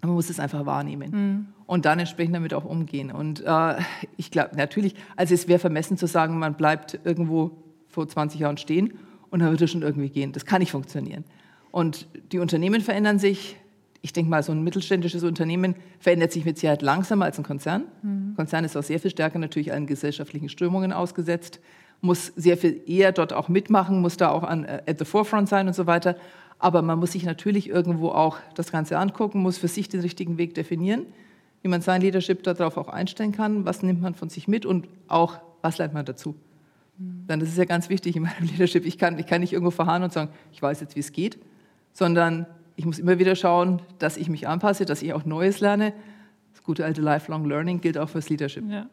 man 0.00 0.12
muss 0.12 0.30
es 0.30 0.38
einfach 0.38 0.64
wahrnehmen 0.64 1.10
mhm. 1.10 1.46
und 1.66 1.84
dann 1.84 1.98
entsprechend 1.98 2.34
damit 2.34 2.54
auch 2.54 2.64
umgehen. 2.64 3.10
Und 3.10 3.42
äh, 3.44 3.74
ich 4.16 4.30
glaube, 4.30 4.56
natürlich, 4.56 4.94
also 5.16 5.34
es 5.34 5.48
wäre 5.48 5.58
vermessen 5.58 5.96
zu 5.96 6.06
sagen, 6.06 6.38
man 6.38 6.54
bleibt 6.54 7.00
irgendwo 7.04 7.50
vor 7.88 8.06
20 8.08 8.40
Jahren 8.40 8.56
stehen 8.56 8.98
und 9.30 9.40
dann 9.40 9.50
wird 9.50 9.60
es 9.62 9.70
schon 9.70 9.82
irgendwie 9.82 10.10
gehen. 10.10 10.32
Das 10.32 10.44
kann 10.44 10.60
nicht 10.60 10.70
funktionieren. 10.70 11.24
Und 11.70 12.06
die 12.32 12.38
Unternehmen 12.38 12.80
verändern 12.80 13.18
sich. 13.18 13.56
Ich 14.00 14.12
denke 14.12 14.30
mal, 14.30 14.44
so 14.44 14.52
ein 14.52 14.62
mittelständisches 14.62 15.24
Unternehmen 15.24 15.74
verändert 15.98 16.30
sich 16.30 16.44
mit 16.44 16.56
Sicherheit 16.56 16.82
langsamer 16.82 17.24
als 17.24 17.36
ein 17.36 17.44
Konzern. 17.44 17.84
Mhm. 18.02 18.34
Konzern 18.36 18.64
ist 18.64 18.76
auch 18.76 18.82
sehr 18.84 19.00
viel 19.00 19.10
stärker 19.10 19.40
natürlich 19.40 19.72
allen 19.72 19.86
gesellschaftlichen 19.86 20.48
Strömungen 20.48 20.92
ausgesetzt, 20.92 21.58
muss 22.00 22.26
sehr 22.36 22.56
viel 22.56 22.80
eher 22.86 23.10
dort 23.10 23.32
auch 23.32 23.48
mitmachen, 23.48 24.00
muss 24.00 24.16
da 24.16 24.30
auch 24.30 24.44
an, 24.44 24.64
äh, 24.64 24.82
at 24.86 25.00
the 25.00 25.04
forefront 25.04 25.48
sein 25.48 25.66
und 25.66 25.74
so 25.74 25.88
weiter. 25.88 26.16
Aber 26.60 26.80
man 26.82 26.98
muss 26.98 27.12
sich 27.12 27.24
natürlich 27.24 27.68
irgendwo 27.68 28.10
auch 28.10 28.38
das 28.54 28.70
Ganze 28.70 28.98
angucken, 28.98 29.40
muss 29.40 29.58
für 29.58 29.68
sich 29.68 29.88
den 29.88 30.00
richtigen 30.00 30.38
Weg 30.38 30.54
definieren, 30.54 31.06
wie 31.62 31.68
man 31.68 31.82
sein 31.82 32.00
Leadership 32.00 32.44
darauf 32.44 32.76
auch 32.76 32.88
einstellen 32.88 33.32
kann, 33.32 33.64
was 33.64 33.82
nimmt 33.82 34.00
man 34.00 34.14
von 34.14 34.28
sich 34.28 34.46
mit 34.46 34.64
und 34.64 34.86
auch, 35.08 35.38
was 35.60 35.78
lernt 35.78 35.94
man 35.94 36.04
dazu. 36.04 36.36
Dann 37.28 37.40
das 37.40 37.50
ist 37.50 37.58
ja 37.58 37.66
ganz 37.66 37.88
wichtig 37.88 38.16
in 38.16 38.22
meinem 38.22 38.46
Leadership. 38.50 38.84
Ich 38.84 38.98
kann, 38.98 39.18
ich 39.18 39.26
kann 39.26 39.42
nicht 39.42 39.52
irgendwo 39.52 39.70
verharren 39.70 40.02
und 40.02 40.12
sagen, 40.12 40.32
ich 40.50 40.60
weiß 40.60 40.80
jetzt, 40.80 40.96
wie 40.96 41.00
es 41.00 41.12
geht, 41.12 41.38
sondern 41.92 42.46
ich 42.74 42.84
muss 42.84 42.98
immer 42.98 43.18
wieder 43.18 43.36
schauen, 43.36 43.82
dass 43.98 44.16
ich 44.16 44.28
mich 44.28 44.48
anpasse, 44.48 44.84
dass 44.84 45.02
ich 45.02 45.12
auch 45.12 45.24
Neues 45.24 45.60
lerne. 45.60 45.92
Das 46.54 46.62
gute 46.62 46.84
alte 46.84 47.02
Lifelong 47.02 47.44
Learning 47.44 47.80
gilt 47.80 47.98
auch 47.98 48.08
fürs 48.08 48.28
Leadership. 48.28 48.64
Ja. 48.68 48.86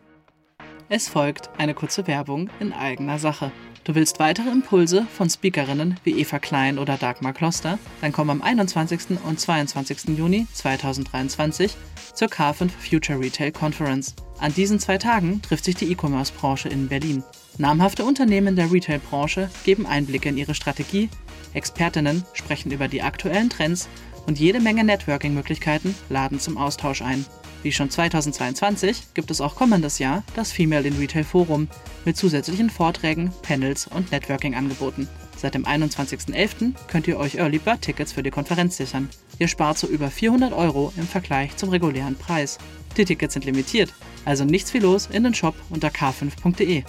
Es 0.89 1.07
folgt 1.07 1.49
eine 1.57 1.73
kurze 1.73 2.05
Werbung 2.07 2.49
in 2.59 2.73
eigener 2.73 3.17
Sache. 3.17 3.51
Du 3.85 3.95
willst 3.95 4.19
weitere 4.19 4.49
Impulse 4.49 5.03
von 5.03 5.29
Speakerinnen 5.29 5.99
wie 6.03 6.19
Eva 6.19 6.39
Klein 6.39 6.79
oder 6.79 6.97
Dagmar 6.97 7.33
Kloster? 7.33 7.77
Dann 8.01 8.11
komm 8.11 8.31
am 8.31 8.41
21. 8.41 9.19
und 9.23 9.39
22. 9.39 10.17
Juni 10.17 10.47
2023 10.51 11.75
zur 12.13 12.27
K5 12.27 12.69
Future 12.69 13.19
Retail 13.19 13.51
Conference. 13.51 14.15
An 14.39 14.53
diesen 14.53 14.79
zwei 14.79 14.97
Tagen 14.97 15.41
trifft 15.41 15.65
sich 15.65 15.75
die 15.75 15.91
E-Commerce-Branche 15.91 16.69
in 16.69 16.87
Berlin. 16.87 17.23
Namhafte 17.57 18.03
Unternehmen 18.03 18.57
der 18.57 18.71
Retail-Branche 18.71 19.49
geben 19.63 19.85
Einblicke 19.85 20.27
in 20.27 20.37
ihre 20.37 20.55
Strategie, 20.55 21.09
Expertinnen 21.53 22.25
sprechen 22.33 22.71
über 22.71 22.89
die 22.89 23.01
aktuellen 23.01 23.49
Trends 23.49 23.87
und 24.27 24.39
jede 24.39 24.59
Menge 24.59 24.83
Networking-Möglichkeiten 24.83 25.95
laden 26.09 26.39
zum 26.39 26.57
Austausch 26.57 27.01
ein. 27.01 27.25
Wie 27.63 27.71
schon 27.71 27.89
2022 27.89 29.13
gibt 29.13 29.31
es 29.31 29.39
auch 29.39 29.55
kommendes 29.55 29.99
Jahr 29.99 30.23
das 30.35 30.51
Female 30.51 30.85
in 30.85 30.97
Retail 30.97 31.23
Forum 31.23 31.69
mit 32.03 32.17
zusätzlichen 32.17 32.69
Vorträgen, 32.69 33.31
Panels 33.41 33.87
und 33.87 34.11
Networking-Angeboten. 34.11 35.07
Seit 35.37 35.55
dem 35.55 35.65
21.11. 35.65 36.73
könnt 36.87 37.07
ihr 37.07 37.17
euch 37.17 37.35
Early 37.35 37.59
Bird 37.59 37.81
Tickets 37.81 38.11
für 38.11 38.23
die 38.23 38.31
Konferenz 38.31 38.75
sichern. 38.77 39.09
Ihr 39.39 39.47
spart 39.47 39.77
so 39.77 39.87
über 39.87 40.11
400 40.11 40.51
Euro 40.53 40.91
im 40.97 41.07
Vergleich 41.07 41.55
zum 41.55 41.69
regulären 41.69 42.15
Preis. 42.15 42.57
Die 42.97 43.05
Tickets 43.05 43.33
sind 43.33 43.45
limitiert, 43.45 43.93
also 44.25 44.43
nichts 44.43 44.73
wie 44.73 44.79
los 44.79 45.07
in 45.11 45.23
den 45.23 45.33
Shop 45.33 45.55
unter 45.69 45.87
k5.de. 45.87 46.83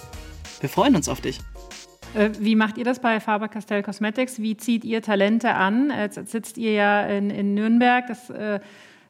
Wir 0.59 0.69
freuen 0.69 0.95
uns 0.95 1.07
auf 1.09 1.21
dich. 1.21 1.39
Äh, 2.13 2.29
wie 2.39 2.55
macht 2.55 2.77
ihr 2.77 2.85
das 2.85 2.99
bei 2.99 3.19
Faber-Castell 3.19 3.83
Cosmetics? 3.83 4.41
Wie 4.41 4.57
zieht 4.57 4.83
ihr 4.83 5.01
Talente 5.01 5.53
an? 5.53 5.91
Jetzt 5.95 6.29
sitzt 6.29 6.57
ihr 6.57 6.73
ja 6.73 7.05
in, 7.05 7.29
in 7.29 7.53
Nürnberg. 7.53 8.07
Das 8.07 8.29
äh, 8.29 8.59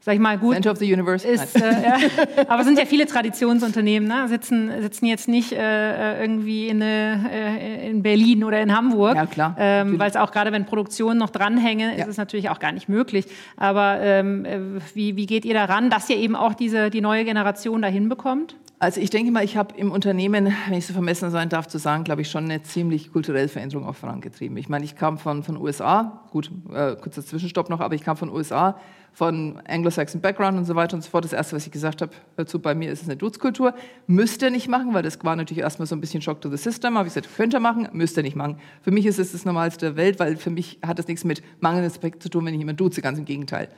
sag 0.08 0.14
ich 0.14 0.22
mal, 0.22 0.38
gut. 0.38 0.54
Center 0.54 0.72
of 0.72 0.78
the 0.78 0.92
Universe. 0.92 1.28
Ist, 1.28 1.56
äh, 1.56 1.84
ja, 1.84 1.98
aber 2.48 2.62
es 2.62 2.66
sind 2.66 2.80
ja 2.80 2.86
viele 2.86 3.06
Traditionsunternehmen, 3.06 4.08
ne? 4.08 4.28
sitzen, 4.30 4.72
sitzen 4.82 5.06
jetzt 5.06 5.28
nicht 5.28 5.52
äh, 5.52 6.22
irgendwie 6.22 6.70
in, 6.70 6.82
äh, 6.82 7.90
in 7.90 8.04
Berlin 8.04 8.46
oder 8.46 8.62
in 8.62 8.76
Hamburg. 8.76 9.16
Ja, 9.16 9.26
klar. 9.26 9.56
Ähm, 9.60 10.00
Weil 10.00 10.10
es 10.10 10.16
auch 10.16 10.32
gerade, 10.32 10.54
wenn 10.54 10.66
Produktionen 10.66 11.20
noch 11.20 11.30
dranhängen, 11.30 11.98
ja. 11.98 12.06
ist 12.06 12.08
es 12.08 12.18
natürlich 12.18 12.50
auch 12.50 12.60
gar 12.60 12.72
nicht 12.72 12.88
möglich. 12.88 13.26
Aber 13.58 14.00
ähm, 14.02 14.46
äh, 14.46 14.60
wie, 14.94 15.18
wie 15.18 15.26
geht 15.26 15.44
ihr 15.44 15.54
daran, 15.54 15.90
dass 15.90 16.10
ihr 16.10 16.18
eben 16.18 16.38
auch 16.38 16.54
diese, 16.54 16.90
die 16.90 17.02
neue 17.02 17.26
Generation 17.26 17.82
dahin 17.82 18.08
bekommt? 18.08 18.56
Also 18.80 19.02
ich 19.02 19.10
denke 19.10 19.32
mal, 19.32 19.44
ich 19.44 19.58
habe 19.58 19.76
im 19.76 19.92
Unternehmen, 19.92 20.54
wenn 20.68 20.78
ich 20.78 20.86
so 20.86 20.94
vermessen 20.94 21.32
sein 21.32 21.50
darf 21.50 21.68
zu 21.68 21.80
sagen, 21.80 22.04
glaube 22.04 22.22
ich, 22.22 22.30
schon 22.30 22.44
eine 22.44 22.62
ziemlich 22.62 23.12
kulturelle 23.12 23.48
Veränderung 23.48 23.88
auch 23.88 23.96
vorangetrieben. 23.96 24.56
Ich 24.58 24.70
meine, 24.70 24.86
ich 24.86 24.96
kam 24.96 25.18
von, 25.18 25.42
von 25.42 25.58
USA, 25.58 26.22
gut, 26.30 26.52
äh, 26.72 26.96
kurzer 26.96 27.26
Zwischenstopp 27.26 27.72
noch, 27.72 27.80
aber 27.80 27.96
ich 27.96 28.04
kam 28.04 28.18
von 28.18 28.30
USA, 28.30 28.78
von 29.14 29.60
Anglo-Saxon 29.68 30.22
Background 30.22 30.60
und 30.60 30.66
so 30.66 30.76
weiter 30.76 30.96
und 30.96 31.02
so 31.02 31.10
fort. 31.10 31.26
Das 31.26 31.34
Erste, 31.34 31.56
was 31.56 31.66
ich 31.66 31.72
gesagt 31.72 32.04
habe 32.04 32.12
dazu, 32.36 32.60
bei 32.60 32.76
mir 32.76 32.92
ist 32.92 33.02
es 33.02 33.08
eine 33.08 33.18
Dutzkultur. 33.18 33.74
Müsst 34.06 34.44
ihr 34.44 34.52
nicht 34.52 34.68
machen, 34.68 34.94
weil 34.94 35.02
das 35.02 35.18
war 35.24 35.36
natürlich 35.36 35.64
erstmal 35.64 35.88
so 35.88 35.96
ein 35.96 36.02
bisschen 36.02 36.22
Shock 36.22 36.42
to 36.42 36.50
the 36.52 36.58
System. 36.58 37.00
Habe 37.00 37.08
ich 37.08 37.16
gesagt, 37.16 37.36
könnt 37.36 37.56
ihr 37.56 37.60
machen, 37.60 37.90
müsst 37.94 38.16
ihr 38.16 38.22
nicht 38.22 38.36
machen. 38.36 38.60
Für 38.84 38.92
mich 38.92 39.08
ist 39.08 39.18
es 39.18 39.32
das 39.32 39.44
Normalste 39.44 39.88
der 39.88 39.96
Welt, 39.96 40.20
weil 40.20 40.38
für 40.38 40.52
mich 40.52 40.78
hat 40.86 41.00
das 41.00 41.08
nichts 41.08 41.24
mit 41.24 41.42
mangelndem 41.62 41.90
Respekt 41.90 42.22
zu 42.22 42.30
tun, 42.30 42.46
wenn 42.46 42.54
ich 42.54 42.60
jemanden 42.60 42.78
duze, 42.78 43.02
ganz 43.02 43.18
im 43.18 43.26
Gegenteil. 43.26 43.70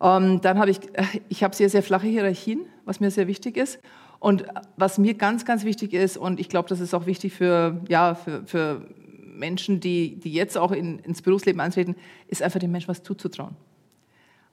Ähm, 0.00 0.40
dann 0.42 0.60
habe 0.60 0.70
ich, 0.70 0.78
äh, 0.92 1.04
ich 1.28 1.42
habe 1.42 1.56
sehr, 1.56 1.70
sehr 1.70 1.82
flache 1.82 2.06
Hierarchien, 2.06 2.60
was 2.84 3.00
mir 3.00 3.10
sehr 3.10 3.26
wichtig 3.26 3.56
ist. 3.56 3.80
Und 4.24 4.46
was 4.78 4.96
mir 4.96 5.12
ganz, 5.12 5.44
ganz 5.44 5.66
wichtig 5.66 5.92
ist, 5.92 6.16
und 6.16 6.40
ich 6.40 6.48
glaube, 6.48 6.66
das 6.66 6.80
ist 6.80 6.94
auch 6.94 7.04
wichtig 7.04 7.34
für, 7.34 7.82
ja, 7.90 8.14
für, 8.14 8.42
für 8.46 8.80
Menschen, 9.34 9.80
die, 9.80 10.16
die 10.16 10.32
jetzt 10.32 10.56
auch 10.56 10.72
in, 10.72 10.98
ins 11.00 11.20
Berufsleben 11.20 11.60
eintreten, 11.60 11.94
ist 12.28 12.42
einfach 12.42 12.58
den 12.58 12.72
Menschen 12.72 12.88
was 12.88 13.02
zuzutrauen. 13.02 13.54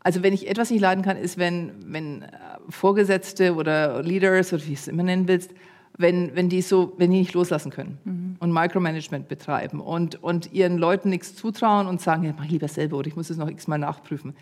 Also 0.02 0.24
wenn 0.24 0.34
ich 0.34 0.50
etwas 0.50 0.72
nicht 0.72 0.82
leiden 0.82 1.06
kann, 1.06 1.16
ist, 1.16 1.38
wenn, 1.38 1.72
wenn 1.86 2.24
äh, 2.24 2.28
Vorgesetzte 2.68 3.56
oder 3.56 4.04
Leaders 4.04 4.52
oder 4.52 4.62
wie 4.64 4.72
du 4.72 4.74
es 4.74 4.90
immer 4.90 5.04
nennen 5.04 5.30
willst, 5.30 5.52
wenn, 5.98 6.36
wenn 6.36 6.50
die 6.50 6.62
so, 6.62 6.92
wenn 6.98 7.12
die 7.12 7.20
nicht 7.20 7.34
loslassen 7.34 7.72
können 7.72 7.98
mhm. 8.04 8.36
und 8.40 8.52
Micromanagement 8.52 9.30
betreiben 9.30 9.80
und, 9.80 10.22
und 10.22 10.52
ihren 10.52 10.80
Leuten 10.80 11.08
nichts 11.08 11.34
zutrauen 11.34 11.88
und 11.88 12.02
sagen, 12.02 12.24
ja, 12.24 12.34
mach 12.36 12.44
ich 12.44 12.52
lieber 12.52 12.68
selber 12.68 12.98
oder 12.98 13.08
ich 13.08 13.16
muss 13.16 13.30
es 13.30 13.38
noch 13.38 13.50
x-mal 13.50 13.80
nachprüfen. 13.80 14.36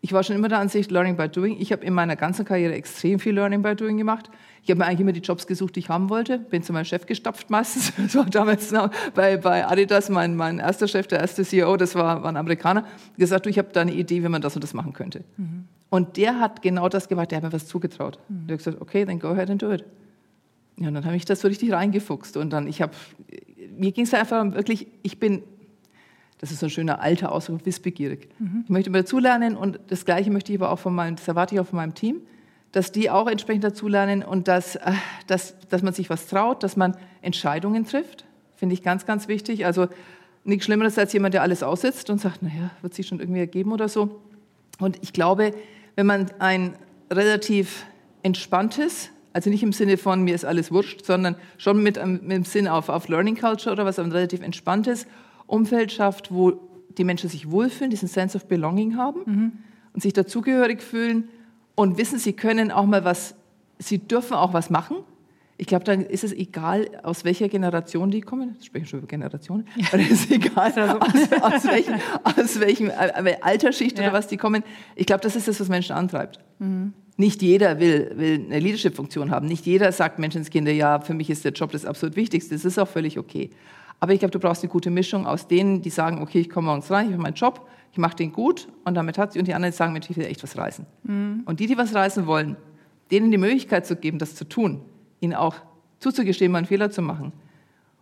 Ich 0.00 0.12
war 0.12 0.22
schon 0.22 0.36
immer 0.36 0.48
der 0.48 0.58
Ansicht, 0.58 0.90
Learning 0.90 1.16
by 1.16 1.28
Doing. 1.28 1.56
Ich 1.58 1.72
habe 1.72 1.84
in 1.84 1.94
meiner 1.94 2.16
ganzen 2.16 2.44
Karriere 2.44 2.74
extrem 2.74 3.18
viel 3.18 3.34
Learning 3.34 3.62
by 3.62 3.74
Doing 3.74 3.96
gemacht. 3.96 4.30
Ich 4.66 4.70
habe 4.72 4.80
mir 4.80 4.86
eigentlich 4.86 5.00
immer 5.00 5.12
die 5.12 5.20
Jobs 5.20 5.46
gesucht, 5.46 5.76
die 5.76 5.80
ich 5.80 5.88
haben 5.90 6.10
wollte. 6.10 6.40
Bin 6.40 6.60
zu 6.60 6.72
meinem 6.72 6.84
Chef 6.84 7.06
gestapft 7.06 7.50
meistens. 7.50 7.92
Das 8.06 8.16
war 8.16 8.24
damals 8.24 8.74
bei, 9.14 9.36
bei 9.36 9.64
Adidas 9.64 10.08
mein, 10.08 10.34
mein 10.34 10.58
erster 10.58 10.88
Chef, 10.88 11.06
der 11.06 11.20
erste 11.20 11.44
CEO, 11.44 11.76
das 11.76 11.94
war, 11.94 12.24
war 12.24 12.30
ein 12.30 12.36
Amerikaner. 12.36 12.84
Gesagt, 13.16 13.46
du, 13.46 13.50
ich 13.50 13.58
habe 13.58 13.68
da 13.72 13.82
eine 13.82 13.94
Idee, 13.94 14.24
wie 14.24 14.28
man 14.28 14.42
das 14.42 14.56
und 14.56 14.64
das 14.64 14.74
machen 14.74 14.92
könnte. 14.92 15.22
Mhm. 15.36 15.66
Und 15.88 16.16
der 16.16 16.40
hat 16.40 16.62
genau 16.62 16.88
das 16.88 17.08
gemacht, 17.08 17.30
der 17.30 17.36
hat 17.36 17.44
mir 17.44 17.52
was 17.52 17.68
zugetraut. 17.68 18.18
Mhm. 18.28 18.48
Der 18.48 18.54
hat 18.54 18.64
gesagt, 18.64 18.82
okay, 18.82 19.04
then 19.04 19.20
go 19.20 19.28
ahead 19.28 19.48
and 19.50 19.62
do 19.62 19.72
it. 19.72 19.84
Ja, 20.80 20.88
und 20.88 20.94
dann 20.94 21.04
habe 21.04 21.14
ich 21.14 21.24
das 21.24 21.42
so 21.42 21.46
richtig 21.46 21.70
reingefuchst. 21.70 22.36
Und 22.36 22.50
dann, 22.50 22.66
ich 22.66 22.82
habe, 22.82 22.92
mir 23.78 23.92
ging 23.92 24.04
es 24.04 24.14
einfach 24.14 24.52
wirklich, 24.52 24.88
ich 25.04 25.20
bin 25.20 25.44
das 26.38 26.50
ist 26.50 26.58
so 26.58 26.66
ein 26.66 26.70
schöner 26.70 27.00
alter 27.00 27.32
Ausdruck, 27.32 27.64
wissbegierig. 27.64 28.28
Mhm. 28.40 28.62
Ich 28.64 28.70
möchte 28.70 28.90
immer 28.90 28.98
dazulernen 28.98 29.56
und 29.56 29.78
das 29.86 30.04
Gleiche 30.04 30.30
möchte 30.30 30.52
ich 30.52 30.58
aber 30.58 30.70
auch 30.70 30.78
von 30.78 30.94
meinem, 30.94 31.16
das 31.16 31.26
erwarte 31.28 31.54
ich 31.54 31.60
auch 31.60 31.66
von 31.66 31.76
meinem 31.76 31.94
Team, 31.94 32.20
dass 32.76 32.92
die 32.92 33.08
auch 33.08 33.26
entsprechend 33.26 33.64
dazulernen 33.64 34.22
und 34.22 34.48
dass, 34.48 34.76
äh, 34.76 34.92
dass, 35.26 35.58
dass 35.70 35.80
man 35.80 35.94
sich 35.94 36.10
was 36.10 36.26
traut, 36.26 36.62
dass 36.62 36.76
man 36.76 36.94
Entscheidungen 37.22 37.86
trifft, 37.86 38.26
finde 38.54 38.74
ich 38.74 38.82
ganz, 38.82 39.06
ganz 39.06 39.28
wichtig. 39.28 39.64
Also 39.64 39.88
nichts 40.44 40.66
Schlimmeres 40.66 40.98
als 40.98 41.10
jemand, 41.14 41.32
der 41.32 41.40
alles 41.40 41.62
aussitzt 41.62 42.10
und 42.10 42.20
sagt, 42.20 42.42
naja, 42.42 42.70
wird 42.82 42.92
sich 42.92 43.06
schon 43.06 43.18
irgendwie 43.18 43.40
ergeben 43.40 43.72
oder 43.72 43.88
so. 43.88 44.20
Und 44.78 44.98
ich 45.00 45.14
glaube, 45.14 45.54
wenn 45.94 46.04
man 46.04 46.26
ein 46.38 46.76
relativ 47.10 47.86
entspanntes, 48.22 49.08
also 49.32 49.48
nicht 49.48 49.62
im 49.62 49.72
Sinne 49.72 49.96
von 49.96 50.22
mir 50.22 50.34
ist 50.34 50.44
alles 50.44 50.70
wurscht, 50.70 51.02
sondern 51.02 51.36
schon 51.56 51.82
mit, 51.82 51.96
mit 52.04 52.30
dem 52.30 52.44
Sinn 52.44 52.68
auf, 52.68 52.90
auf 52.90 53.08
Learning 53.08 53.36
Culture 53.38 53.72
oder 53.72 53.86
was, 53.86 53.98
ein 53.98 54.12
relativ 54.12 54.42
entspanntes 54.42 55.06
Umfeld 55.46 55.92
schafft, 55.92 56.30
wo 56.30 56.60
die 56.98 57.04
Menschen 57.04 57.30
sich 57.30 57.50
wohlfühlen, 57.50 57.90
diesen 57.90 58.08
Sense 58.08 58.36
of 58.36 58.44
Belonging 58.48 58.98
haben 58.98 59.20
mhm. 59.24 59.52
und 59.94 60.02
sich 60.02 60.12
dazugehörig 60.12 60.82
fühlen 60.82 61.30
und 61.76 61.98
wissen, 61.98 62.18
sie 62.18 62.32
können 62.32 62.72
auch 62.72 62.86
mal 62.86 63.04
was, 63.04 63.36
sie 63.78 63.98
dürfen 63.98 64.34
auch 64.34 64.52
was 64.52 64.70
machen. 64.70 64.96
Ich 65.58 65.66
glaube, 65.66 65.84
dann 65.84 66.02
ist 66.02 66.24
es 66.24 66.32
egal, 66.32 66.86
aus 67.02 67.24
welcher 67.24 67.48
Generation 67.48 68.10
die 68.10 68.20
kommen. 68.20 68.56
Ich 68.60 68.66
spreche 68.66 68.86
schon 68.86 68.98
über 68.98 69.08
Generationen. 69.08 69.66
Ja. 69.76 69.86
Aber 69.92 70.02
es 70.02 70.10
ist 70.10 70.30
egal, 70.30 70.72
ja 70.76 70.88
so. 70.88 70.98
aus, 70.98 71.42
aus, 71.42 71.64
welchem, 71.66 71.94
aus 72.24 72.60
welchem 72.60 72.90
äh, 72.90 73.36
Altersschicht 73.40 73.98
ja. 73.98 74.04
oder 74.04 74.12
was 74.12 74.26
die 74.26 74.36
kommen. 74.36 74.64
Ich 74.96 75.06
glaube, 75.06 75.22
das 75.22 75.36
ist 75.36 75.48
das, 75.48 75.58
was 75.60 75.68
Menschen 75.68 75.94
antreibt. 75.94 76.40
Mhm. 76.58 76.92
Nicht 77.16 77.40
jeder 77.40 77.80
will, 77.80 78.12
will 78.16 78.44
eine 78.44 78.58
Leadership-Funktion 78.58 79.30
haben. 79.30 79.46
Nicht 79.46 79.64
jeder 79.64 79.90
sagt 79.92 80.18
Menschenskinder, 80.18 80.72
ja, 80.72 81.00
für 81.00 81.14
mich 81.14 81.30
ist 81.30 81.46
der 81.46 81.52
Job 81.52 81.72
das 81.72 81.86
absolut 81.86 82.16
Wichtigste. 82.16 82.54
Das 82.54 82.66
ist 82.66 82.78
auch 82.78 82.88
völlig 82.88 83.18
okay. 83.18 83.50
Aber 83.98 84.12
ich 84.12 84.18
glaube, 84.18 84.32
du 84.32 84.38
brauchst 84.38 84.62
eine 84.62 84.70
gute 84.70 84.90
Mischung 84.90 85.26
aus 85.26 85.48
denen, 85.48 85.80
die 85.80 85.88
sagen, 85.88 86.20
okay, 86.20 86.40
ich 86.40 86.50
komme 86.50 86.66
morgens 86.66 86.90
rein, 86.90 87.06
ich 87.06 87.12
habe 87.12 87.22
meinen 87.22 87.34
Job, 87.34 87.66
ich 87.96 87.98
mache 87.98 88.14
den 88.14 88.30
gut 88.30 88.68
und 88.84 88.92
damit 88.92 89.16
hat 89.16 89.32
sie, 89.32 89.38
und 89.38 89.48
die 89.48 89.54
anderen 89.54 89.72
sagen, 89.72 89.94
Mensch, 89.94 90.10
ich 90.10 90.18
will 90.18 90.26
echt 90.26 90.42
was 90.42 90.58
reißen. 90.58 90.84
Mhm. 91.04 91.44
Und 91.46 91.60
die, 91.60 91.66
die 91.66 91.78
was 91.78 91.94
reißen 91.94 92.26
wollen, 92.26 92.58
denen 93.10 93.30
die 93.30 93.38
Möglichkeit 93.38 93.86
zu 93.86 93.96
geben, 93.96 94.18
das 94.18 94.34
zu 94.34 94.44
tun, 94.44 94.82
ihnen 95.20 95.32
auch 95.32 95.54
zuzugestehen, 96.00 96.52
mal 96.52 96.58
einen 96.58 96.66
Fehler 96.66 96.90
zu 96.90 97.00
machen. 97.00 97.32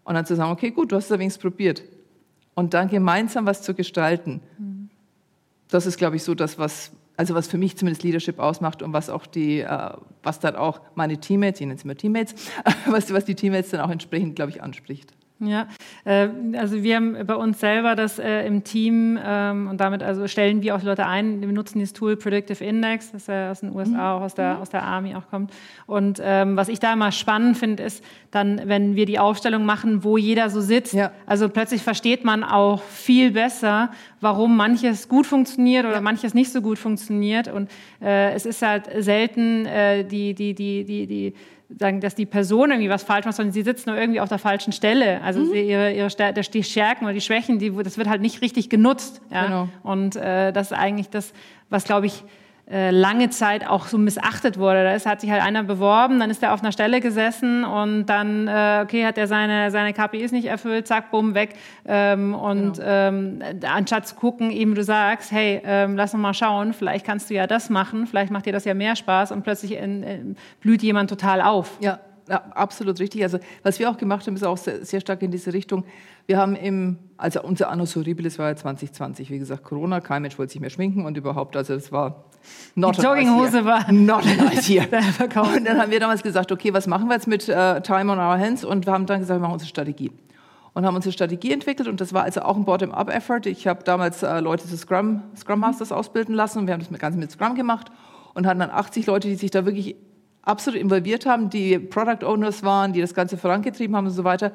Und 0.03 0.15
dann 0.15 0.27
zu 0.27 0.35
sagen, 0.35 0.51
okay, 0.51 0.73
gut, 0.73 0.91
du 0.91 0.97
hast 0.97 1.13
es 1.13 1.17
wenigstens 1.17 1.41
probiert. 1.41 1.85
Und 2.57 2.75
dann 2.75 2.89
gemeinsam 2.89 3.47
was 3.47 3.63
zu 3.63 3.73
gestalten. 3.73 4.41
Mhm. 4.59 4.91
Das 5.69 5.87
ist, 5.87 5.97
glaube 5.97 6.17
ich, 6.17 6.25
so 6.25 6.35
das, 6.35 6.59
was, 6.59 6.91
also 7.17 7.37
was 7.37 7.47
für 7.47 7.57
mich 7.57 7.77
zumindest 7.77 8.03
Leadership 8.03 8.41
ausmacht 8.41 8.83
und 8.83 8.93
was 8.93 9.11
auch 9.11 9.27
die, 9.27 9.61
äh, 9.61 9.91
was 10.25 10.41
dann 10.41 10.57
auch 10.57 10.81
meine 10.97 11.19
Teammates, 11.19 11.61
ich 11.61 11.69
nenne 11.69 11.79
es 11.79 11.85
immer 11.85 11.95
Teammates, 11.95 12.35
was, 12.87 13.13
was 13.13 13.27
die 13.27 13.37
Teammates 13.37 13.71
dann 13.71 13.81
auch 13.81 13.91
entsprechend, 13.91 14.35
glaube 14.35 14.51
ich, 14.51 14.61
anspricht. 14.61 15.15
Ja, 15.41 15.67
äh, 16.05 16.29
also 16.57 16.85
wir 16.85 16.95
haben 16.95 17.27
bei 17.27 17.35
uns 17.35 17.59
selber 17.59 17.97
das 17.97 18.21
äh, 18.21 18.47
im 18.47 18.63
Team 18.63 19.19
ähm, 19.23 19.67
und 19.69 19.79
damit 19.79 20.01
also 20.01 20.29
stellen 20.29 20.63
wir 20.63 20.77
auch 20.77 20.83
Leute 20.85 21.07
ein. 21.07 21.41
Wir 21.41 21.49
nutzen 21.49 21.81
dieses 21.81 21.93
Tool 21.93 22.17
Predictive 22.17 22.63
Index, 22.65 23.11
das 23.11 23.27
ja 23.27 23.51
aus 23.51 23.61
den 23.61 23.75
USA, 23.75 23.91
mhm. 23.91 23.99
auch 23.99 24.21
aus 24.21 24.35
der, 24.35 24.55
mhm. 24.55 24.61
aus 24.63 24.71
der 24.71 24.85
Army 24.85 25.17
auch 25.17 25.29
kommt. 25.29 25.53
Und 25.87 26.21
ähm, 26.23 26.57
was 26.57 26.69
ich 26.69 26.79
da 26.79 26.93
immer 26.93 27.11
spannend 27.11 27.59
finde, 27.59 27.83
ist 27.83 28.05
dann, 28.31 28.63
wenn 28.67 28.95
wir 28.95 29.07
die 29.07 29.19
Aufstellung 29.19 29.67
machen, 29.67 30.05
wo 30.05 30.17
jeder 30.17 30.51
so 30.51 30.61
sitzt. 30.61 30.95
Ja. 30.95 31.11
Also 31.27 31.49
plötzlich 31.49 31.83
versteht 31.83 32.25
man 32.25 32.45
auch 32.45 32.83
viel 32.83 33.33
besser, 33.33 33.91
warum 34.21 34.57
manches 34.57 35.09
gut 35.09 35.27
funktioniert 35.27 35.85
oder 35.85 36.01
manches 36.01 36.35
nicht 36.35 36.53
so 36.53 36.63
gut 36.63 36.79
funktioniert. 36.79 37.49
Und 37.49 37.71
äh, 38.01 38.33
es 38.35 38.47
ist 38.47 38.63
halt 38.63 38.89
selten 38.99 39.65
die, 39.65 40.35
die, 40.35 40.55
die, 40.55 40.85
die, 40.85 41.07
die 41.07 41.35
sagen, 41.69 42.01
dass 42.01 42.15
die 42.15 42.27
Person 42.27 42.71
irgendwie 42.71 42.91
was 42.91 43.03
falsch 43.03 43.25
macht, 43.25 43.37
sondern 43.37 43.53
sie 43.53 43.63
sitzt 43.63 43.87
nur 43.87 43.97
irgendwie 43.97 44.21
auf 44.21 44.29
der 44.29 44.39
falschen 44.39 44.73
Stelle. 44.73 45.21
Also 45.23 45.41
mhm. 45.41 45.55
ihre, 45.55 45.93
ihre 45.93 46.11
die 46.11 46.63
Stärken 46.63 47.05
oder 47.05 47.15
die 47.15 47.21
Schwächen, 47.21 47.59
die, 47.59 47.71
das 47.71 47.99
wird 47.99 48.09
halt 48.09 48.21
nicht 48.21 48.43
richtig 48.43 48.69
genutzt. 48.69 49.21
Ja? 49.31 49.45
Genau. 49.45 49.69
Und 49.83 50.17
äh, 50.17 50.53
das 50.53 50.71
ist 50.71 50.77
eigentlich 50.77 51.11
das, 51.11 51.33
was, 51.71 51.85
glaube 51.85 52.07
ich, 52.07 52.25
lange 52.67 53.29
Zeit 53.29 53.67
auch 53.69 53.87
so 53.87 53.99
missachtet 53.99 54.59
wurde. 54.59 54.85
Da 54.85 54.95
ist, 54.95 55.05
hat 55.05 55.21
sich 55.21 55.31
halt 55.31 55.43
einer 55.43 55.63
beworben, 55.65 56.19
dann 56.19 56.31
ist 56.31 56.43
er 56.43 56.55
auf 56.55 56.63
einer 56.63 56.73
Stelle 56.73 57.01
gesessen 57.01 57.63
und 57.63 58.07
dann, 58.07 58.49
äh, 58.49 58.81
okay, 58.83 59.05
hat 59.05 59.19
er 59.19 59.27
seine, 59.27 59.71
seine 59.71 59.93
KPIs 59.93 60.33
nicht 60.33 60.47
erfüllt, 60.47 60.87
zack, 60.87 61.11
bumm, 61.11 61.35
weg. 61.35 61.55
Ähm, 61.85 62.35
und 62.35 62.79
genau. 62.79 62.89
ähm, 62.89 63.43
anstatt 63.67 64.09
zu 64.09 64.15
gucken, 64.15 64.51
eben 64.51 64.75
du 64.75 64.83
sagst, 64.83 65.31
hey, 65.31 65.61
ähm, 65.65 65.97
lass 65.97 66.15
uns 66.15 66.23
mal 66.23 66.33
schauen, 66.33 66.73
vielleicht 66.73 67.05
kannst 67.05 67.29
du 67.29 67.35
ja 67.35 67.47
das 67.47 67.69
machen, 67.69 68.07
vielleicht 68.07 68.33
macht 68.33 68.47
dir 68.47 68.53
das 68.53 68.65
ja 68.65 68.73
mehr 68.73 68.97
Spaß 68.97 69.33
und 69.33 69.43
plötzlich 69.43 69.73
in, 69.73 70.03
in, 70.03 70.37
blüht 70.61 70.83
jemand 70.83 71.11
total 71.11 71.43
auf. 71.43 71.77
Ja. 71.81 72.01
ja, 72.31 72.45
absolut 72.55 72.99
richtig. 72.99 73.23
Also 73.23 73.41
was 73.63 73.79
wir 73.79 73.91
auch 73.91 73.99
gemacht 73.99 74.27
haben, 74.27 74.37
ist 74.37 74.43
auch 74.43 74.57
sehr, 74.57 74.83
sehr, 74.87 75.01
stark 75.01 75.21
in 75.21 75.31
diese 75.31 75.53
Richtung. 75.53 75.85
Wir 76.27 76.39
haben 76.39 76.57
im, 76.57 76.99
also 77.19 77.43
unser 77.43 77.69
Annus 77.69 77.95
Horribilis 77.95 78.39
war 78.39 78.49
ja 78.49 78.57
2020, 78.57 79.31
wie 79.31 79.39
gesagt, 79.39 79.65
Corona, 79.65 80.01
kein 80.01 80.23
Mensch 80.23 80.39
wollte 80.39 80.53
sich 80.53 80.63
mehr 80.63 80.71
schminken 80.71 81.05
und 81.05 81.19
überhaupt, 81.19 81.59
also 81.59 81.75
es 81.75 81.93
war 81.93 82.25
not 82.75 82.99
Die 82.99 83.03
Jogginghose 83.03 83.65
war 83.65 83.91
not 83.93 84.25
a 84.27 84.45
nice 84.45 84.69
year. 84.69 84.85
und 84.85 85.65
dann 85.67 85.81
haben 85.81 85.91
wir 85.91 86.01
damals 86.01 86.23
gesagt, 86.23 86.51
okay, 86.53 86.73
was 86.73 86.87
machen 86.87 87.09
wir 87.09 87.15
jetzt 87.15 87.27
mit 87.27 87.49
uh, 87.49 87.81
Time 87.81 88.13
on 88.13 88.19
our 88.19 88.39
hands? 88.39 88.65
Und 88.65 88.87
wir 88.87 88.93
haben 88.93 89.07
dann 89.07 89.21
gesagt, 89.21 89.39
wir 89.39 89.43
machen 89.43 89.55
unsere 89.55 89.69
Strategie 89.69 90.11
und 90.75 90.85
haben 90.85 90.97
unsere 90.97 91.13
Strategie 91.13 91.53
entwickelt 91.53 91.89
und 91.89 92.01
das 92.01 92.13
war 92.13 92.25
also 92.25 92.43
auch 92.43 92.57
ein 92.57 92.65
Bottom-up-Effort. 92.65 93.47
Ich 93.47 93.67
habe 93.67 93.85
damals 93.85 94.23
äh, 94.23 94.41
Leute 94.41 94.67
zu 94.67 94.77
Scrum, 94.77 95.23
Scrum 95.37 95.61
Masters 95.61 95.93
ausbilden 95.93 96.35
lassen 96.35 96.59
und 96.59 96.67
wir 96.67 96.75
haben 96.75 96.85
das 96.87 96.99
Ganze 96.99 97.19
mit 97.19 97.31
Scrum 97.31 97.55
gemacht 97.55 97.91
und 98.35 98.47
hatten 98.47 98.61
dann 98.61 98.71
80 98.71 99.07
Leute, 99.07 99.29
die 99.29 99.37
sich 99.37 99.51
da 99.53 99.65
wirklich 99.65 99.97
absolut 100.43 100.79
involviert 100.79 101.27
haben, 101.27 101.49
die 101.49 101.79
Product 101.79 102.27
Owners 102.27 102.63
waren, 102.65 102.93
die 102.93 103.01
das 103.01 103.15
Ganze 103.15 103.39
vorangetrieben 103.39 103.97
haben 103.97 104.07
und 104.07 104.13
so 104.13 104.25
weiter 104.25 104.53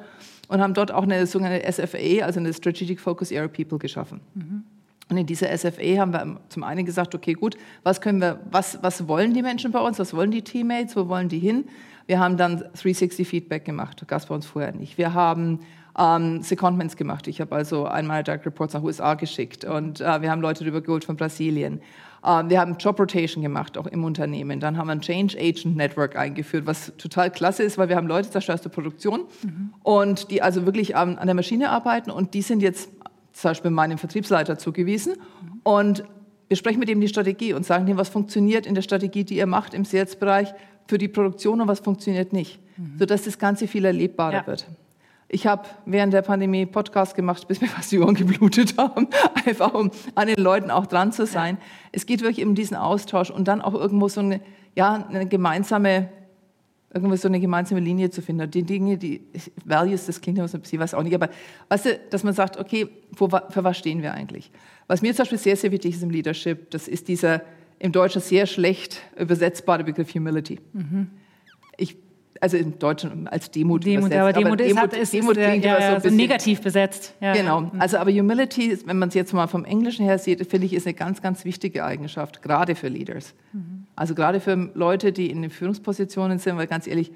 und 0.48 0.60
haben 0.60 0.74
dort 0.74 0.92
auch 0.92 1.04
eine 1.04 1.26
sogenannte 1.26 1.70
SFA, 1.70 2.24
also 2.24 2.38
eine 2.38 2.52
Strategic 2.52 3.00
Focus 3.00 3.32
Area 3.32 3.48
People 3.48 3.78
geschaffen. 3.78 4.20
Mhm. 4.34 4.64
Und 5.10 5.16
in 5.16 5.26
dieser 5.26 5.48
SFA 5.56 5.98
haben 5.98 6.12
wir 6.12 6.40
zum 6.48 6.62
einen 6.62 6.86
gesagt, 6.86 7.14
okay, 7.14 7.34
gut, 7.34 7.56
was 7.82 8.00
können 8.00 8.20
wir, 8.20 8.40
was, 8.50 8.78
was 8.82 9.08
wollen 9.08 9.34
die 9.34 9.42
Menschen 9.42 9.72
bei 9.72 9.80
uns, 9.80 9.98
was 9.98 10.14
wollen 10.14 10.30
die 10.30 10.42
Teammates, 10.42 10.96
wo 10.96 11.08
wollen 11.08 11.28
die 11.28 11.40
hin? 11.40 11.64
Wir 12.06 12.18
haben 12.20 12.36
dann 12.36 12.58
360 12.58 13.28
Feedback 13.28 13.64
gemacht, 13.64 14.00
das 14.00 14.08
gab 14.08 14.20
es 14.20 14.26
bei 14.26 14.34
uns 14.34 14.46
vorher 14.46 14.72
nicht. 14.72 14.98
Wir 14.98 15.14
haben 15.14 15.60
ähm, 15.98 16.42
Secondments 16.42 16.96
gemacht. 16.96 17.26
Ich 17.26 17.40
habe 17.40 17.54
also 17.54 17.86
einmal 17.86 18.22
Direct 18.22 18.46
Reports 18.46 18.74
nach 18.74 18.82
USA 18.82 19.14
geschickt 19.14 19.64
und 19.64 20.00
äh, 20.00 20.22
wir 20.22 20.30
haben 20.30 20.40
Leute 20.40 20.64
rübergeholt 20.64 21.04
von 21.04 21.16
Brasilien. 21.16 21.80
Äh, 22.24 22.44
wir 22.48 22.60
haben 22.60 22.76
Job 22.78 22.98
Rotation 22.98 23.42
gemacht, 23.42 23.76
auch 23.76 23.86
im 23.86 24.04
Unternehmen. 24.04 24.60
Dann 24.60 24.76
haben 24.76 24.86
wir 24.88 24.92
ein 24.92 25.00
Change 25.00 25.36
Agent 25.38 25.76
Network 25.76 26.16
eingeführt, 26.16 26.66
was 26.66 26.92
total 26.96 27.30
klasse 27.30 27.62
ist, 27.62 27.78
weil 27.78 27.88
wir 27.88 27.96
haben 27.96 28.06
Leute 28.06 28.30
zur 28.30 28.40
der 28.40 28.68
Produktion 28.68 29.24
mhm. 29.42 29.74
und 29.82 30.30
die 30.30 30.42
also 30.42 30.66
wirklich 30.66 30.96
an, 30.96 31.18
an, 31.18 31.26
der 31.26 31.34
Maschine 31.34 31.70
arbeiten 31.70 32.10
und 32.10 32.34
die 32.34 32.42
sind 32.42 32.62
jetzt 32.62 32.90
zum 33.40 33.50
Beispiel 33.50 33.70
meinem 33.70 33.98
Vertriebsleiter 33.98 34.58
zugewiesen 34.58 35.14
und 35.62 36.04
wir 36.48 36.56
sprechen 36.56 36.80
mit 36.80 36.88
ihm 36.88 37.00
die 37.00 37.08
Strategie 37.08 37.52
und 37.52 37.64
sagen 37.64 37.86
ihm, 37.86 37.96
was 37.96 38.08
funktioniert 38.08 38.66
in 38.66 38.74
der 38.74 38.82
Strategie, 38.82 39.22
die 39.22 39.36
ihr 39.36 39.46
macht 39.46 39.72
im 39.72 39.84
Sales-Bereich 39.84 40.52
für 40.88 40.98
die 40.98 41.06
Produktion 41.06 41.60
und 41.60 41.68
was 41.68 41.78
funktioniert 41.78 42.32
nicht, 42.32 42.58
mhm. 42.76 42.96
sodass 42.98 43.22
das 43.22 43.38
Ganze 43.38 43.68
viel 43.68 43.84
erlebbarer 43.84 44.32
ja. 44.32 44.46
wird. 44.48 44.66
Ich 45.28 45.46
habe 45.46 45.62
während 45.86 46.12
der 46.12 46.22
Pandemie 46.22 46.66
Podcasts 46.66 47.14
gemacht, 47.14 47.46
bis 47.46 47.60
mir 47.60 47.68
fast 47.68 47.92
die 47.92 48.00
Ohren 48.00 48.16
geblutet 48.16 48.76
haben, 48.76 49.06
einfach 49.46 49.72
um 49.74 49.92
an 50.16 50.26
den 50.26 50.42
Leuten 50.42 50.72
auch 50.72 50.86
dran 50.86 51.12
zu 51.12 51.24
sein. 51.24 51.58
Ja. 51.60 51.66
Es 51.92 52.04
geht 52.04 52.22
wirklich 52.22 52.44
um 52.44 52.56
diesen 52.56 52.76
Austausch 52.76 53.30
und 53.30 53.46
dann 53.46 53.62
auch 53.62 53.74
irgendwo 53.74 54.08
so 54.08 54.20
eine, 54.20 54.40
ja, 54.74 55.06
eine 55.08 55.26
gemeinsame, 55.26 56.08
irgendwo 56.92 57.14
so 57.16 57.28
eine 57.28 57.40
gemeinsame 57.40 57.80
Linie 57.80 58.10
zu 58.10 58.20
finden. 58.20 58.50
Die 58.50 58.62
Dinge, 58.62 58.98
die 58.98 59.22
Values, 59.64 60.06
das 60.06 60.20
klingt 60.20 60.38
immer 60.38 60.48
so 60.48 60.58
ein 60.58 60.60
bisschen, 60.60 60.80
weiß 60.80 60.94
auch 60.94 61.02
nicht, 61.02 61.14
aber 61.14 61.30
weißt 61.68 61.86
du, 61.86 62.00
dass 62.10 62.24
man 62.24 62.34
sagt, 62.34 62.58
okay, 62.58 62.88
wo, 63.12 63.28
für 63.28 63.64
was 63.64 63.78
stehen 63.78 64.02
wir 64.02 64.12
eigentlich? 64.12 64.50
Was 64.88 65.02
mir 65.02 65.14
zum 65.14 65.22
Beispiel 65.22 65.38
sehr, 65.38 65.56
sehr 65.56 65.70
wichtig 65.70 65.94
ist 65.94 66.02
im 66.02 66.10
Leadership, 66.10 66.70
das 66.70 66.88
ist 66.88 67.08
dieser 67.08 67.42
im 67.78 67.92
Deutschen 67.92 68.20
sehr 68.20 68.46
schlecht 68.46 69.00
übersetzbare 69.16 69.84
Begriff 69.84 70.14
Humility. 70.14 70.58
Mhm. 70.72 71.10
Ich 71.76 71.96
also 72.40 72.56
in 72.56 72.78
Deutschland 72.78 73.30
als 73.30 73.50
Demut, 73.50 73.84
Demut 73.84 74.06
übersetzt. 74.06 74.20
Aber 74.20 74.32
Demut, 74.32 74.46
aber 74.48 74.56
Demut, 74.56 74.92
ist, 74.94 75.00
ist, 75.00 75.12
Demut 75.12 75.36
klingt 75.36 75.64
ja, 75.64 75.78
ja, 75.78 76.00
so, 76.00 76.08
so 76.08 76.14
negativ 76.14 76.62
besetzt. 76.62 77.14
Ja, 77.20 77.34
genau. 77.34 77.60
Mhm. 77.60 77.72
Also 77.78 77.98
aber 77.98 78.10
Humility, 78.10 78.78
wenn 78.86 78.98
man 78.98 79.10
es 79.10 79.14
jetzt 79.14 79.34
mal 79.34 79.46
vom 79.46 79.64
Englischen 79.64 80.04
her 80.06 80.18
sieht, 80.18 80.46
finde 80.46 80.66
ich, 80.66 80.72
ist 80.72 80.86
eine 80.86 80.94
ganz, 80.94 81.20
ganz 81.20 81.44
wichtige 81.44 81.84
Eigenschaft, 81.84 82.40
gerade 82.40 82.74
für 82.74 82.88
Leaders. 82.88 83.34
Mhm. 83.52 83.86
Also 83.94 84.14
gerade 84.14 84.40
für 84.40 84.70
Leute, 84.74 85.12
die 85.12 85.30
in 85.30 85.42
den 85.42 85.50
Führungspositionen 85.50 86.38
sind, 86.38 86.56
weil 86.56 86.66
ganz 86.66 86.86
ehrlich, 86.86 87.12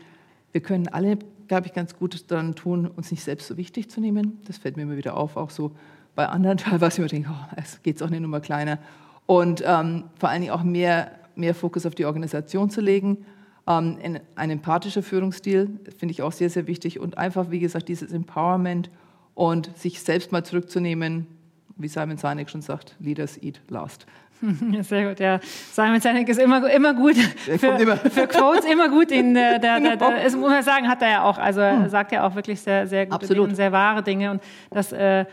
wir 0.53 0.61
können 0.61 0.89
alle, 0.89 1.19
glaube 1.49 1.67
ich, 1.67 1.73
ganz 1.73 1.97
gut 1.97 2.31
daran 2.31 2.55
tun, 2.55 2.87
uns 2.87 3.11
nicht 3.11 3.25
selbst 3.25 3.49
so 3.49 3.57
wichtig 3.57 3.91
zu 3.91 4.01
nehmen. 4.01 4.41
Das 4.47 4.59
fällt 4.59 4.77
mir 4.77 4.83
immer 4.83 4.99
wieder 4.99 5.17
auf, 5.17 5.39
auch 5.39 5.51
so 5.51 5.73
bei 6.15 6.27
anderen 6.29 6.59
teilweise, 6.59 7.01
wo 7.01 7.07
ich 7.07 7.11
denke, 7.11 7.31
oh, 7.33 7.55
es 7.57 7.83
geht 7.83 8.03
auch 8.03 8.09
eine 8.09 8.21
Nummer 8.21 8.41
kleiner. 8.41 8.79
Und 9.25 9.65
ähm, 9.67 10.05
vor 10.19 10.29
allen 10.29 10.43
Dingen 10.43 10.53
auch 10.53 10.63
mehr, 10.63 11.13
mehr 11.35 11.55
Fokus 11.55 11.87
auf 11.87 11.95
die 11.95 12.05
Organisation 12.05 12.69
zu 12.69 12.83
legen 12.83 13.25
ein 13.67 14.21
empathischer 14.37 15.03
Führungsstil 15.03 15.81
finde 15.97 16.13
ich 16.13 16.23
auch 16.23 16.33
sehr, 16.33 16.51
sehr 16.51 16.67
wichtig 16.67 17.01
und 17.01 17.17
einfach, 17.17 17.51
wie 17.51 17.61
gesagt, 17.61 17.89
dieses 17.89 18.13
Empowerment 18.13 18.91
und 19.35 19.77
sich 19.77 20.03
selbst 20.03 20.33
mal 20.33 20.45
zurückzunehmen, 20.45 21.27
wie 21.77 21.89
Simon 21.89 22.19
Sinek 22.19 22.51
schon 22.51 22.63
sagt, 22.63 22.95
Leaders 23.01 23.43
eat 23.43 23.61
last. 23.69 24.07
Sehr 24.83 25.09
gut, 25.09 25.21
ja. 25.21 25.41
Simon 25.73 26.01
Sinek 26.01 26.29
ist 26.29 26.41
immer, 26.41 26.71
immer 26.71 26.95
gut 26.95 27.17
für, 27.17 27.67
immer. 27.67 27.97
für 27.97 28.27
Quotes, 28.27 28.65
immer 28.65 28.89
gut. 28.89 29.11
In, 29.11 29.35
der, 29.35 29.59
der, 29.59 29.81
der, 29.81 29.97
der, 29.97 30.25
das 30.25 30.37
muss 30.37 30.51
man 30.51 30.63
sagen, 30.63 30.89
hat 30.89 31.03
er 31.03 31.11
ja 31.11 31.23
auch. 31.23 31.39
Also 31.39 31.63
hm. 31.63 31.89
sagt 31.89 32.13
ja 32.13 32.27
auch 32.27 32.35
wirklich 32.35 32.61
sehr, 32.61 32.87
sehr 32.87 33.07
gute 33.07 33.17
Absolut. 33.17 33.47
Dinge, 33.47 33.57
sehr 33.57 33.73
wahre 33.73 34.03
Dinge. 34.03 34.33
Und 34.33 34.43
das 34.71 34.93
äh, 34.93 35.25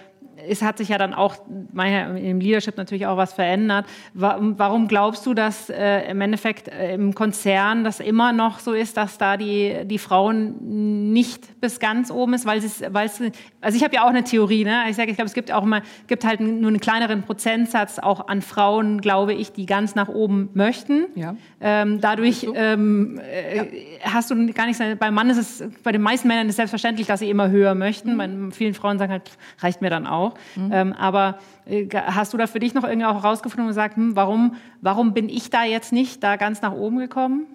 es 0.47 0.61
hat 0.61 0.77
sich 0.77 0.89
ja 0.89 0.97
dann 0.97 1.13
auch 1.13 1.35
im 1.47 2.39
Leadership 2.39 2.77
natürlich 2.77 3.05
auch 3.05 3.17
was 3.17 3.33
verändert. 3.33 3.85
Warum 4.13 4.87
glaubst 4.87 5.25
du, 5.25 5.33
dass 5.33 5.69
äh, 5.69 6.09
im 6.09 6.21
Endeffekt 6.21 6.67
äh, 6.67 6.93
im 6.93 7.13
Konzern 7.15 7.83
das 7.83 7.99
immer 7.99 8.33
noch 8.33 8.59
so 8.59 8.73
ist, 8.73 8.97
dass 8.97 9.17
da 9.17 9.37
die, 9.37 9.85
die 9.85 9.97
Frauen 9.97 11.11
nicht 11.13 11.59
bis 11.61 11.79
ganz 11.79 12.11
oben 12.11 12.33
ist? 12.33 12.45
Weil 12.45 12.59
es, 12.59 12.83
weil 12.91 13.07
es, 13.07 13.21
also 13.61 13.77
ich 13.77 13.83
habe 13.83 13.95
ja 13.95 14.03
auch 14.03 14.09
eine 14.09 14.23
Theorie, 14.23 14.63
ne? 14.63 14.83
ich 14.89 14.95
sage, 14.95 15.11
ich 15.11 15.15
glaube, 15.15 15.27
es 15.27 15.33
gibt 15.33 15.51
auch 15.51 15.63
immer, 15.63 15.81
gibt 16.07 16.25
halt 16.25 16.39
nur 16.39 16.69
einen 16.69 16.79
kleineren 16.79 17.23
Prozentsatz 17.23 17.99
auch 17.99 18.27
an 18.27 18.41
Frauen, 18.41 19.01
glaube 19.01 19.33
ich, 19.33 19.51
die 19.51 19.65
ganz 19.65 19.95
nach 19.95 20.09
oben 20.09 20.49
möchten. 20.53 21.05
Ja. 21.15 21.35
Ähm, 21.59 22.01
dadurch 22.01 22.47
ähm, 22.53 23.19
äh, 23.19 23.57
ja. 23.57 23.65
hast 24.03 24.31
du 24.31 24.53
gar 24.53 24.65
nichts, 24.65 24.81
beim 24.99 25.13
Mann 25.13 25.29
ist 25.29 25.37
es, 25.37 25.63
bei 25.83 25.91
den 25.91 26.01
meisten 26.01 26.27
Männern 26.27 26.47
ist 26.47 26.53
es 26.53 26.57
selbstverständlich, 26.57 27.07
dass 27.07 27.19
sie 27.19 27.29
immer 27.29 27.49
höher 27.49 27.75
möchten. 27.75 28.13
Mhm. 28.13 28.17
Bei 28.17 28.55
vielen 28.55 28.73
Frauen 28.73 28.97
sagen 28.97 29.11
halt, 29.11 29.31
reicht 29.59 29.81
mir 29.81 29.89
dann 29.89 30.07
auch 30.07 30.30
auch. 30.31 30.35
Mhm. 30.55 30.71
Ähm, 30.71 30.93
aber 30.93 31.39
äh, 31.65 31.87
hast 31.89 32.33
du 32.33 32.37
da 32.37 32.47
für 32.47 32.59
dich 32.59 32.73
noch 32.73 32.83
irgendwie 32.83 33.05
auch 33.05 33.23
herausgefunden 33.23 33.65
und 33.65 33.69
gesagt, 33.69 33.95
hm, 33.95 34.15
warum, 34.15 34.55
warum 34.81 35.13
bin 35.13 35.29
ich 35.29 35.49
da 35.49 35.63
jetzt 35.63 35.91
nicht 35.91 36.23
da 36.23 36.35
ganz 36.35 36.61
nach 36.61 36.73
oben 36.73 36.97
gekommen? 36.97 37.45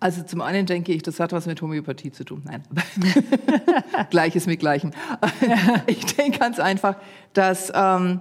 Also 0.00 0.22
zum 0.22 0.40
einen 0.40 0.64
denke 0.64 0.92
ich, 0.92 1.02
das 1.02 1.20
hat 1.20 1.32
was 1.32 1.46
mit 1.46 1.60
Homöopathie 1.60 2.10
zu 2.10 2.24
tun. 2.24 2.42
Nein, 2.46 2.62
Gleiches 4.10 4.46
mit 4.46 4.60
Gleichem. 4.60 4.92
ich 5.86 6.06
denke 6.06 6.38
ganz 6.38 6.58
einfach, 6.58 6.96
dass 7.34 7.70
ähm, 7.74 8.20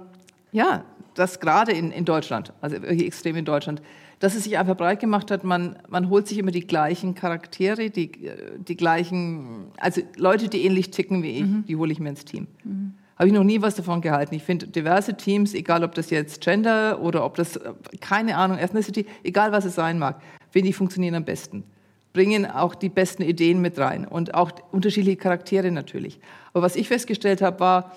ja, 0.52 0.84
dass 1.16 1.40
gerade 1.40 1.72
in, 1.72 1.92
in 1.92 2.04
Deutschland, 2.04 2.54
also 2.60 2.76
extrem 2.76 3.38
in 3.38 3.46
Deutschland, 3.46 3.82
dass 4.20 4.36
es 4.36 4.44
sich 4.44 4.58
einfach 4.58 4.76
breit 4.76 5.00
gemacht 5.00 5.32
hat. 5.32 5.46
Man, 5.46 5.78
man 5.88 6.10
holt 6.10 6.28
sich 6.28 6.38
immer 6.38 6.52
die 6.52 6.68
gleichen 6.68 7.16
Charaktere, 7.16 7.90
die, 7.90 8.12
die 8.58 8.76
gleichen, 8.76 9.68
also 9.78 10.02
Leute, 10.18 10.50
die 10.50 10.66
ähnlich 10.66 10.92
ticken 10.92 11.24
wie 11.24 11.32
ich, 11.32 11.44
mhm. 11.44 11.66
die 11.66 11.78
hole 11.78 11.92
ich 11.92 12.00
mir 12.00 12.10
ins 12.10 12.26
Team. 12.26 12.48
Mhm 12.64 12.94
habe 13.20 13.28
ich 13.28 13.34
noch 13.34 13.44
nie 13.44 13.62
was 13.62 13.76
davon 13.76 14.00
gehalten. 14.00 14.34
Ich 14.34 14.44
finde 14.44 14.68
diverse 14.68 15.16
Teams, 15.16 15.54
egal 15.54 15.84
ob 15.84 15.94
das 15.94 16.10
jetzt 16.10 16.40
Gender 16.40 17.02
oder 17.02 17.26
ob 17.26 17.36
das, 17.36 17.60
keine 18.00 18.38
Ahnung, 18.38 18.58
Ethnicity, 18.58 19.06
egal 19.24 19.52
was 19.52 19.66
es 19.66 19.76
sein 19.76 20.00
mag, 20.00 20.22
finde 20.50 20.70
ich, 20.70 20.78
funktionieren 20.78 21.16
am 21.16 21.26
besten. 21.26 21.66
Bringen 22.14 22.46
auch 22.46 22.76
die 22.76 22.88
besten 22.88 23.22
Ideen 23.22 23.60
mit 23.60 23.78
rein 23.78 24.08
und 24.08 24.34
auch 24.34 24.52
unterschiedliche 24.72 25.18
Charaktere 25.18 25.70
natürlich. 25.70 26.20
Aber 26.54 26.64
was 26.64 26.78
ich 26.78 26.88
festgestellt 26.88 27.42
habe, 27.42 27.60
war, 27.60 27.92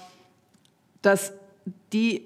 dass 1.03 1.33
die, 1.93 2.23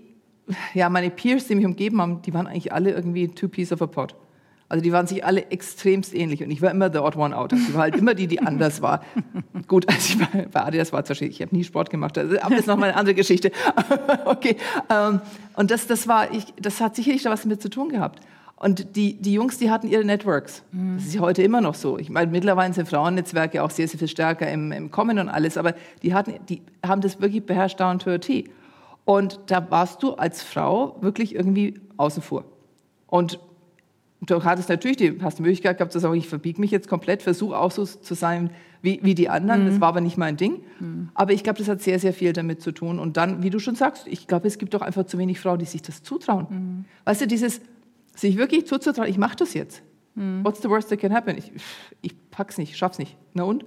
ja, 0.72 0.88
meine 0.88 1.10
Peers, 1.10 1.46
die 1.46 1.54
mich 1.54 1.66
umgeben 1.66 2.00
haben, 2.00 2.22
die 2.22 2.32
waren 2.32 2.46
eigentlich 2.46 2.72
alle 2.72 2.92
irgendwie 2.92 3.28
two 3.28 3.48
piece 3.48 3.72
of 3.72 3.82
a 3.82 3.86
pot. 3.86 4.14
Also 4.68 4.82
die 4.82 4.92
waren 4.92 5.06
sich 5.06 5.24
alle 5.24 5.46
extremst 5.50 6.12
ähnlich 6.12 6.42
und 6.42 6.50
ich 6.50 6.60
war 6.60 6.72
immer 6.72 6.90
the 6.92 6.98
odd 6.98 7.16
one 7.16 7.36
out. 7.36 7.52
Also 7.52 7.64
ich 7.68 7.74
war 7.74 7.82
halt 7.82 7.96
immer 7.96 8.14
die, 8.14 8.26
die 8.26 8.40
anders 8.40 8.82
war. 8.82 9.04
Gut, 9.68 9.88
also 9.88 10.14
ich 10.14 10.20
war, 10.20 10.42
bei 10.46 10.64
Adidas 10.64 10.92
war 10.92 11.08
es 11.08 11.20
ich 11.20 11.40
habe 11.40 11.54
nie 11.54 11.62
Sport 11.62 11.90
gemacht, 11.90 12.18
also, 12.18 12.36
aber 12.40 12.50
das 12.50 12.60
ist 12.60 12.66
nochmal 12.66 12.90
eine 12.90 12.98
andere 12.98 13.14
Geschichte. 13.14 13.52
okay, 14.24 14.56
ähm, 14.90 15.20
und 15.54 15.70
das, 15.70 15.86
das 15.86 16.08
war, 16.08 16.32
ich, 16.32 16.46
das 16.60 16.80
hat 16.80 16.96
sicherlich 16.96 17.22
da 17.22 17.30
was 17.30 17.42
damit 17.42 17.62
zu 17.62 17.70
tun 17.70 17.90
gehabt. 17.90 18.20
Und 18.58 18.96
die, 18.96 19.14
die 19.14 19.34
Jungs, 19.34 19.58
die 19.58 19.70
hatten 19.70 19.86
ihre 19.86 20.02
Networks. 20.02 20.62
Das 20.72 21.04
ist 21.04 21.14
ja 21.14 21.20
heute 21.20 21.42
immer 21.42 21.60
noch 21.60 21.74
so. 21.74 21.98
Ich 21.98 22.08
meine, 22.08 22.30
mittlerweile 22.30 22.72
sind 22.72 22.88
Frauennetzwerke 22.88 23.62
auch 23.62 23.70
sehr, 23.70 23.86
sehr 23.86 23.98
viel 23.98 24.08
stärker 24.08 24.50
im, 24.50 24.72
im 24.72 24.90
Kommen 24.90 25.18
und 25.18 25.28
alles, 25.28 25.58
aber 25.58 25.74
die, 26.02 26.14
hatten, 26.14 26.36
die 26.48 26.62
haben 26.84 27.02
das 27.02 27.20
wirklich 27.20 27.44
beherrscht 27.44 27.78
down 27.78 27.98
to 27.98 28.10
a 28.10 28.18
T. 28.18 28.48
Und 29.04 29.40
da 29.46 29.70
warst 29.70 30.02
du 30.02 30.14
als 30.14 30.42
Frau 30.42 30.96
wirklich 31.02 31.34
irgendwie 31.34 31.74
außen 31.98 32.22
vor. 32.22 32.44
Und 33.06 33.38
du 34.20 34.44
hattest 34.44 34.68
natürlich 34.68 34.96
die, 34.96 35.18
hast 35.22 35.38
die 35.38 35.42
Möglichkeit 35.42 35.78
gehabt 35.78 35.92
zu 35.92 35.98
sagen, 35.98 36.14
ich 36.14 36.28
verbiege 36.28 36.60
mich 36.60 36.70
jetzt 36.70 36.88
komplett, 36.88 37.22
versuche 37.22 37.56
auch 37.56 37.70
so 37.70 37.84
zu 37.84 38.14
sein 38.14 38.50
wie, 38.82 39.00
wie 39.02 39.14
die 39.14 39.28
anderen. 39.28 39.64
Mhm. 39.64 39.66
Das 39.66 39.80
war 39.80 39.88
aber 39.88 40.00
nicht 40.00 40.16
mein 40.16 40.36
Ding. 40.36 40.62
Mhm. 40.80 41.10
Aber 41.14 41.32
ich 41.32 41.42
glaube, 41.42 41.58
das 41.58 41.68
hat 41.68 41.82
sehr, 41.82 41.98
sehr 41.98 42.12
viel 42.12 42.32
damit 42.32 42.62
zu 42.62 42.72
tun. 42.72 42.98
Und 42.98 43.16
dann, 43.16 43.42
wie 43.42 43.50
du 43.50 43.58
schon 43.58 43.74
sagst, 43.74 44.06
ich 44.06 44.26
glaube, 44.26 44.46
es 44.46 44.58
gibt 44.58 44.74
doch 44.74 44.82
einfach 44.82 45.04
zu 45.06 45.18
wenig 45.18 45.40
Frauen, 45.40 45.58
die 45.58 45.64
sich 45.64 45.82
das 45.82 46.02
zutrauen. 46.02 46.46
Mhm. 46.48 46.84
Weißt 47.04 47.20
du, 47.20 47.26
dieses 47.26 47.60
sich 48.14 48.36
wirklich 48.36 48.66
zuzutrauen, 48.66 49.08
ich 49.08 49.18
mache 49.18 49.36
das 49.36 49.54
jetzt. 49.54 49.82
Mhm. 50.14 50.44
What's 50.44 50.62
the 50.62 50.68
worst 50.68 50.88
that 50.88 50.98
can 50.98 51.12
happen? 51.12 51.36
Ich, 51.36 51.52
ich 52.00 52.30
pack's 52.30 52.58
nicht, 52.58 52.70
ich 52.70 52.76
schaff's 52.76 52.98
nicht. 52.98 53.16
Na 53.34 53.44
und? 53.44 53.64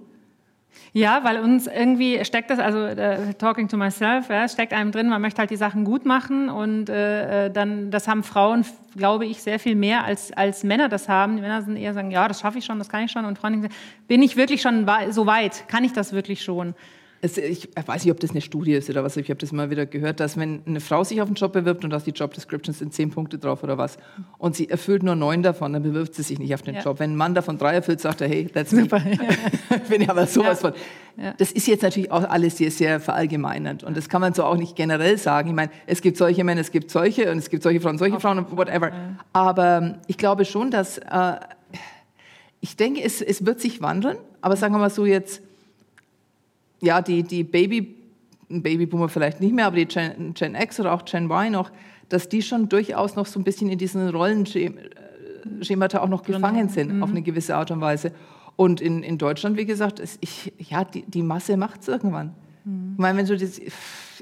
Ja, 0.92 1.24
weil 1.24 1.40
uns 1.40 1.68
irgendwie 1.68 2.24
steckt 2.26 2.50
das, 2.50 2.58
also 2.58 2.80
äh, 2.80 3.34
talking 3.36 3.68
to 3.68 3.78
myself, 3.78 4.30
ja, 4.30 4.48
steckt 4.48 4.74
einem 4.74 4.92
drin, 4.92 5.08
man 5.08 5.22
möchte 5.22 5.40
halt 5.40 5.52
die 5.52 5.56
Sachen 5.56 5.86
gut 5.86 6.06
machen 6.06 6.50
und 6.50 6.90
äh, 6.90 7.46
äh 7.46 7.52
dann, 7.52 7.92
das 7.92 8.08
haben 8.08 8.24
Frauen, 8.24 8.66
glaube 8.96 9.26
ich, 9.26 9.42
sehr 9.42 9.60
viel 9.60 9.76
mehr 9.76 10.04
als, 10.04 10.32
als 10.34 10.64
Männer 10.64 10.90
das 10.90 11.08
haben. 11.08 11.36
Die 11.36 11.42
Männer 11.42 11.62
sind 11.62 11.78
eher 11.78 11.94
sagen, 11.94 12.10
ja, 12.12 12.28
das 12.28 12.40
schaffe 12.40 12.58
ich 12.58 12.66
schon, 12.66 12.80
das 12.80 12.90
kann 12.90 13.04
ich 13.04 13.12
schon 13.12 13.26
und 13.26 13.38
Frauen 13.38 13.62
sagen, 13.62 13.74
bin 14.08 14.24
ich 14.24 14.36
wirklich 14.36 14.62
schon 14.62 14.88
so 15.12 15.26
weit, 15.28 15.68
kann 15.68 15.84
ich 15.84 15.94
das 15.94 16.14
wirklich 16.14 16.44
schon? 16.44 16.74
Es, 17.22 17.38
ich 17.38 17.70
weiß 17.74 18.06
nicht, 18.06 18.12
ob 18.12 18.20
das 18.20 18.32
eine 18.32 18.42
Studie 18.42 18.74
ist 18.74 18.90
oder 18.90 19.04
was, 19.04 19.18
ich 19.18 19.30
habe 19.30 19.40
das 19.40 19.52
mal 19.52 19.70
wieder 19.70 19.86
gehört, 19.86 20.20
dass 20.22 20.38
wenn 20.38 20.62
eine 20.66 20.80
Frau 20.80 21.04
sich 21.04 21.22
auf 21.22 21.28
einen 21.28 21.36
Job 21.36 21.52
bewirbt 21.52 21.84
und 21.84 21.90
da 21.90 22.00
die 22.00 22.12
Job 22.12 22.34
Descriptions 22.34 22.80
sind 22.80 22.94
zehn 22.94 23.10
Punkte 23.10 23.38
drauf 23.38 23.62
oder 23.64 23.78
was 23.78 23.98
und 24.38 24.56
sie 24.56 24.70
erfüllt 24.70 25.04
nur 25.04 25.16
neun 25.16 25.44
davon, 25.44 25.74
dann 25.74 25.84
bewirbt 25.84 26.16
sie 26.16 26.24
sich 26.24 26.40
nicht 26.40 26.54
auf 26.54 26.62
den 26.62 26.76
ja. 26.76 26.82
Job. 26.82 27.00
Wenn 27.00 27.14
ein 27.14 27.16
Mann 27.18 27.36
davon 27.36 27.58
drei 27.58 27.74
erfüllt, 27.74 28.00
sagt 28.00 28.22
er, 28.22 28.30
hey, 28.30 28.46
that's 28.46 28.72
Super. 28.72 29.00
me. 29.00 29.18
wenn 29.90 30.02
ich 30.02 30.10
aber 30.10 30.28
sowas 30.28 30.62
ja. 30.62 30.72
von. 30.72 30.80
Ja. 31.18 31.34
Das 31.38 31.52
ist 31.52 31.68
jetzt 31.68 31.84
natürlich 31.84 32.12
auch 32.12 32.24
alles 32.24 32.58
sehr, 32.58 32.72
sehr 32.72 33.02
verallgemeinernd 33.02 33.84
und 33.84 33.98
das 33.98 34.08
kann 34.08 34.22
man 34.22 34.34
so 34.34 34.46
auch 34.46 34.56
nicht 34.56 34.78
generell 34.78 35.18
sagen. 35.18 35.50
Ich 35.50 35.56
meine, 35.56 35.72
es 35.88 36.02
gibt 36.02 36.16
solche 36.16 36.46
Männer, 36.46 36.62
es 36.62 36.72
gibt 36.72 36.90
solche 36.90 37.30
und 37.32 37.38
es 37.38 37.50
gibt 37.50 37.64
solche 37.64 37.82
Frauen, 37.82 37.98
solche 37.98 38.16
auf, 38.16 38.22
Frauen 38.22 38.38
und 38.38 38.56
whatever. 38.56 38.92
Aber 39.34 39.78
ähm, 39.78 39.96
ich 40.08 40.18
glaube 40.18 40.46
schon, 40.46 40.72
dass, 40.72 41.00
äh, 41.00 41.36
ich 42.62 42.78
denke, 42.78 43.04
es, 43.04 43.22
es 43.22 43.46
wird 43.46 43.60
sich 43.60 43.82
wandeln, 43.82 44.18
aber 44.40 44.56
sagen 44.56 44.74
wir 44.74 44.80
mal 44.80 44.90
so 44.90 45.06
jetzt, 45.06 45.42
ja, 46.82 47.02
die, 47.02 47.24
die 47.24 47.44
Baby, 47.44 47.96
Babyboomer 48.50 49.10
vielleicht 49.10 49.42
nicht 49.42 49.54
mehr, 49.54 49.68
aber 49.68 49.76
die 49.76 49.86
Gen, 49.86 50.34
Gen 50.34 50.56
X 50.56 50.80
oder 50.80 50.94
auch 50.94 51.06
Gen 51.06 51.26
Y 51.26 51.52
noch, 51.52 51.72
dass 52.10 52.30
die 52.30 52.42
schon 52.42 52.70
durchaus 52.70 53.16
noch 53.16 53.26
so 53.26 53.40
ein 53.40 53.44
bisschen 53.44 53.70
in 53.70 53.78
diesen 53.78 54.10
Rollenschemata 54.10 56.00
auch 56.00 56.10
noch 56.10 56.24
gefangen 56.24 56.70
sind, 56.70 56.96
mhm. 56.96 57.04
auf 57.04 57.10
eine 57.10 57.22
gewisse 57.22 57.56
Art 57.56 57.72
und 57.72 57.82
Weise. 57.82 58.12
Und 58.56 58.82
in, 58.82 59.04
in 59.04 59.18
Deutschland, 59.18 59.58
wie 59.58 59.66
gesagt, 59.66 60.00
ist, 60.00 60.18
ich, 60.22 60.52
ja, 60.58 60.84
die, 60.84 61.04
die 61.04 61.22
Masse 61.24 61.56
macht 61.56 61.82
es 61.82 61.88
irgendwann. 61.88 62.34
Mhm. 62.66 62.94
Ich 62.94 63.00
meine, 63.00 63.18
wenn 63.18 63.26
du 63.26 63.38
das, 63.38 63.60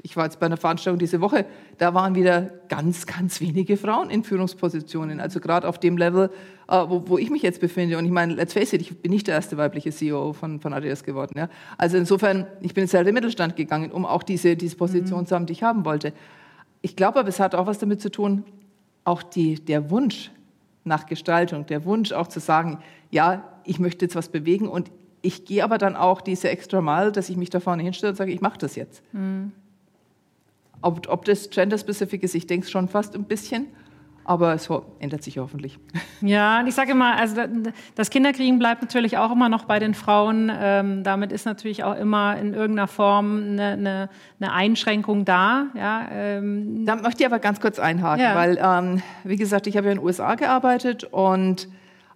ich 0.02 0.16
war 0.16 0.24
jetzt 0.24 0.40
bei 0.40 0.46
einer 0.46 0.56
Veranstaltung 0.56 0.98
diese 0.98 1.20
Woche, 1.20 1.46
da 1.78 1.94
waren 1.94 2.14
wieder 2.14 2.42
ganz, 2.68 3.06
ganz 3.06 3.40
wenige 3.40 3.76
Frauen 3.76 4.10
in 4.10 4.24
Führungspositionen. 4.24 5.20
Also 5.20 5.40
gerade 5.40 5.68
auf 5.68 5.78
dem 5.78 5.96
Level, 5.96 6.30
äh, 6.68 6.84
wo, 6.88 7.08
wo, 7.08 7.18
ich 7.18 7.30
mich 7.30 7.42
jetzt 7.42 7.60
befinde. 7.60 7.98
Und 7.98 8.04
ich 8.04 8.10
meine, 8.10 8.34
let's 8.34 8.52
face 8.52 8.72
it, 8.72 8.80
ich 8.80 8.96
bin 9.00 9.12
nicht 9.12 9.26
der 9.26 9.34
erste 9.34 9.56
weibliche 9.56 9.90
CEO 9.90 10.32
von, 10.32 10.60
von 10.60 10.72
Adidas 10.72 11.04
geworden. 11.04 11.34
Ja? 11.36 11.48
Also 11.76 11.96
insofern, 11.96 12.46
ich 12.60 12.74
bin 12.74 12.84
jetzt 12.84 12.94
halt 12.94 13.02
in 13.02 13.06
den 13.06 13.14
Mittelstand 13.14 13.56
gegangen, 13.56 13.90
um 13.90 14.04
auch 14.04 14.22
diese, 14.22 14.56
diese 14.56 14.76
Position 14.76 15.20
mhm. 15.20 15.26
zu 15.26 15.34
haben, 15.34 15.46
die 15.46 15.52
ich 15.52 15.62
haben 15.62 15.84
wollte. 15.84 16.12
Ich 16.80 16.96
glaube 16.96 17.18
aber, 17.18 17.28
es 17.28 17.40
hat 17.40 17.54
auch 17.54 17.66
was 17.66 17.78
damit 17.78 18.00
zu 18.00 18.10
tun, 18.10 18.44
auch 19.04 19.22
die, 19.22 19.56
der 19.56 19.90
Wunsch 19.90 20.30
nach 20.84 21.06
Gestaltung, 21.06 21.66
der 21.66 21.84
Wunsch 21.84 22.12
auch 22.12 22.28
zu 22.28 22.40
sagen, 22.40 22.78
ja, 23.10 23.44
ich 23.64 23.78
möchte 23.78 24.04
jetzt 24.04 24.16
was 24.16 24.28
bewegen 24.28 24.68
und 24.68 24.90
ich 25.28 25.44
gehe 25.44 25.62
aber 25.62 25.76
dann 25.76 25.94
auch 25.94 26.22
diese 26.22 26.48
extra 26.48 26.80
Mal, 26.80 27.12
dass 27.12 27.28
ich 27.28 27.36
mich 27.36 27.50
da 27.50 27.60
vorne 27.60 27.82
hinstelle 27.82 28.12
und 28.12 28.16
sage, 28.16 28.32
ich 28.32 28.40
mache 28.40 28.56
das 28.56 28.76
jetzt. 28.76 29.02
Mhm. 29.12 29.52
Ob, 30.80 31.06
ob 31.08 31.26
das 31.26 31.50
gender-specific 31.50 32.22
ist, 32.22 32.34
ich 32.34 32.46
denke 32.46 32.64
es 32.64 32.70
schon 32.70 32.88
fast 32.88 33.14
ein 33.14 33.24
bisschen. 33.24 33.66
Aber 34.24 34.54
es 34.54 34.68
ändert 35.00 35.22
sich 35.22 35.38
hoffentlich. 35.38 35.78
Ja, 36.20 36.60
und 36.60 36.66
ich 36.66 36.74
sage 36.74 36.92
immer, 36.92 37.16
also 37.16 37.42
das 37.94 38.10
Kinderkriegen 38.10 38.58
bleibt 38.58 38.82
natürlich 38.82 39.18
auch 39.18 39.30
immer 39.30 39.48
noch 39.48 39.66
bei 39.66 39.78
den 39.78 39.94
Frauen. 39.94 40.50
Ähm, 40.52 41.04
damit 41.04 41.30
ist 41.30 41.46
natürlich 41.46 41.84
auch 41.84 41.94
immer 41.94 42.36
in 42.36 42.54
irgendeiner 42.54 42.88
Form 42.88 43.36
eine, 43.36 43.66
eine, 43.68 44.10
eine 44.40 44.52
Einschränkung 44.52 45.24
da. 45.24 45.68
Ja, 45.74 46.08
ähm. 46.10 46.84
Da 46.84 46.96
möchte 46.96 47.22
ich 47.22 47.26
aber 47.26 47.38
ganz 47.38 47.60
kurz 47.60 47.78
einhaken, 47.78 48.24
ja. 48.24 48.34
weil, 48.34 48.58
ähm, 48.60 49.02
wie 49.24 49.36
gesagt, 49.36 49.66
ich 49.66 49.76
habe 49.76 49.86
ja 49.86 49.92
in 49.92 49.98
den 49.98 50.04
USA 50.04 50.34
gearbeitet 50.34 51.04
und 51.04 51.68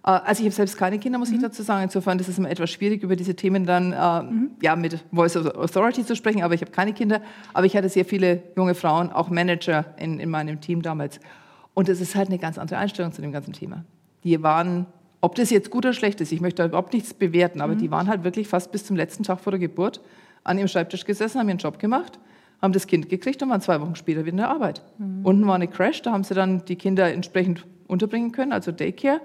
also 0.03 0.41
ich 0.41 0.47
habe 0.47 0.55
selbst 0.55 0.77
keine 0.77 0.99
Kinder, 0.99 1.17
muss 1.17 1.29
ich 1.29 1.37
mhm. 1.37 1.43
dazu 1.43 1.63
sagen. 1.63 1.83
Insofern 1.83 2.19
ist 2.19 2.27
es 2.27 2.37
immer 2.37 2.49
etwas 2.49 2.69
schwierig, 2.69 3.03
über 3.03 3.15
diese 3.15 3.35
Themen 3.35 3.65
dann 3.65 3.93
äh, 3.93 4.23
mhm. 4.23 4.51
ja, 4.61 4.75
mit 4.75 5.03
Voice 5.13 5.37
of 5.37 5.55
Authority 5.55 6.05
zu 6.05 6.15
sprechen. 6.15 6.43
Aber 6.43 6.53
ich 6.53 6.61
habe 6.61 6.71
keine 6.71 6.93
Kinder. 6.93 7.21
Aber 7.53 7.65
ich 7.65 7.75
hatte 7.77 7.87
sehr 7.87 8.03
viele 8.03 8.43
junge 8.57 8.75
Frauen, 8.75 9.11
auch 9.11 9.29
Manager 9.29 9.85
in, 9.97 10.19
in 10.19 10.29
meinem 10.29 10.59
Team 10.59 10.81
damals. 10.81 11.21
Und 11.73 11.87
es 11.87 12.01
ist 12.01 12.15
halt 12.15 12.27
eine 12.27 12.37
ganz 12.37 12.57
andere 12.57 12.79
Einstellung 12.79 13.13
zu 13.13 13.21
dem 13.21 13.31
ganzen 13.31 13.53
Thema. 13.53 13.85
Die 14.25 14.43
waren, 14.43 14.87
ob 15.21 15.35
das 15.35 15.49
jetzt 15.49 15.69
gut 15.69 15.85
oder 15.85 15.93
schlecht 15.93 16.19
ist, 16.19 16.31
ich 16.33 16.41
möchte 16.41 16.61
da 16.61 16.67
überhaupt 16.67 16.93
nichts 16.93 17.13
bewerten, 17.13 17.61
aber 17.61 17.73
mhm. 17.75 17.79
die 17.79 17.91
waren 17.91 18.07
halt 18.07 18.25
wirklich 18.25 18.47
fast 18.47 18.71
bis 18.71 18.85
zum 18.85 18.95
letzten 18.95 19.23
Tag 19.23 19.39
vor 19.39 19.51
der 19.51 19.59
Geburt 19.59 20.01
an 20.43 20.57
ihrem 20.57 20.67
Schreibtisch 20.67 21.05
gesessen, 21.05 21.39
haben 21.39 21.47
ihren 21.47 21.57
Job 21.57 21.79
gemacht, 21.79 22.19
haben 22.61 22.73
das 22.73 22.87
Kind 22.87 23.09
gekriegt 23.09 23.41
und 23.41 23.49
waren 23.49 23.61
zwei 23.61 23.79
Wochen 23.79 23.95
später 23.95 24.21
wieder 24.21 24.31
in 24.31 24.37
der 24.37 24.49
Arbeit. 24.49 24.81
Mhm. 24.97 25.25
Unten 25.25 25.47
war 25.47 25.55
eine 25.55 25.67
Crash, 25.67 26.01
da 26.01 26.11
haben 26.11 26.23
sie 26.23 26.33
dann 26.33 26.65
die 26.65 26.75
Kinder 26.75 27.11
entsprechend 27.11 27.65
unterbringen 27.87 28.33
können, 28.33 28.51
also 28.51 28.71
Daycare. 28.71 29.21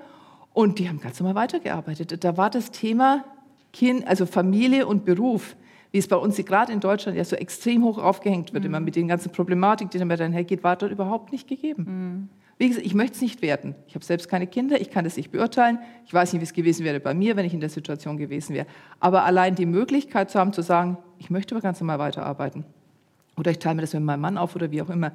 Und 0.59 0.81
die 0.81 0.89
haben 0.89 0.99
ganz 0.99 1.21
normal 1.21 1.37
weitergearbeitet. 1.37 2.25
Da 2.25 2.37
war 2.37 2.51
das 2.51 2.73
Thema 2.73 3.25
kind, 3.73 4.05
also 4.09 4.27
Familie 4.27 4.89
und 4.89 5.05
Beruf, 5.05 5.55
wie 5.93 5.99
es 5.99 6.09
bei 6.09 6.17
uns 6.17 6.35
gerade 6.35 6.73
in 6.73 6.81
Deutschland 6.81 7.17
ja 7.17 7.23
so 7.23 7.37
extrem 7.37 7.85
hoch 7.85 7.97
aufgehängt 7.97 8.53
wird, 8.53 8.65
mhm. 8.65 8.71
immer 8.71 8.81
mit 8.81 8.97
den 8.97 9.07
ganzen 9.07 9.31
Problematik, 9.31 9.93
die 9.93 9.99
damit 9.99 10.21
einhergeht, 10.21 10.65
war 10.65 10.75
dort 10.75 10.91
überhaupt 10.91 11.31
nicht 11.31 11.47
gegeben. 11.47 11.85
Mhm. 11.85 12.29
Wie 12.59 12.67
gesagt, 12.67 12.85
ich 12.85 12.93
möchte 12.97 13.15
es 13.15 13.23
nicht 13.23 13.41
werten. 13.41 13.77
Ich 13.87 13.95
habe 13.95 14.05
selbst 14.05 14.29
keine 14.29 14.49
Kinder, 14.49 14.81
ich 14.81 14.91
kann 14.91 15.05
das 15.05 15.17
nicht 15.17 15.31
beurteilen. 15.31 15.79
Ich 16.07 16.13
weiß 16.13 16.33
nicht, 16.33 16.41
wie 16.41 16.47
es 16.47 16.53
gewesen 16.53 16.85
wäre 16.85 16.99
bei 16.99 17.15
mir, 17.15 17.37
wenn 17.37 17.45
ich 17.47 17.55
in 17.55 17.61
der 17.61 17.71
Situation 17.71 18.17
gewesen 18.17 18.53
wäre. 18.53 18.67
Aber 18.99 19.23
allein 19.23 19.55
die 19.55 19.65
Möglichkeit 19.65 20.29
zu 20.29 20.41
haben, 20.41 20.53
zu 20.53 20.63
sagen, 20.63 20.99
ich 21.19 21.31
möchte 21.31 21.55
aber 21.55 21.63
ganz 21.63 21.79
normal 21.79 22.01
weiterarbeiten. 22.01 22.65
Oder 23.37 23.53
ich 23.53 23.61
teile 23.61 23.77
mir 23.77 23.83
das 23.83 23.95
mit 23.95 24.03
meinem 24.03 24.23
Mann 24.23 24.37
auf 24.37 24.57
oder 24.57 24.73
wie 24.73 24.83
auch 24.83 24.91
immer 24.91 25.13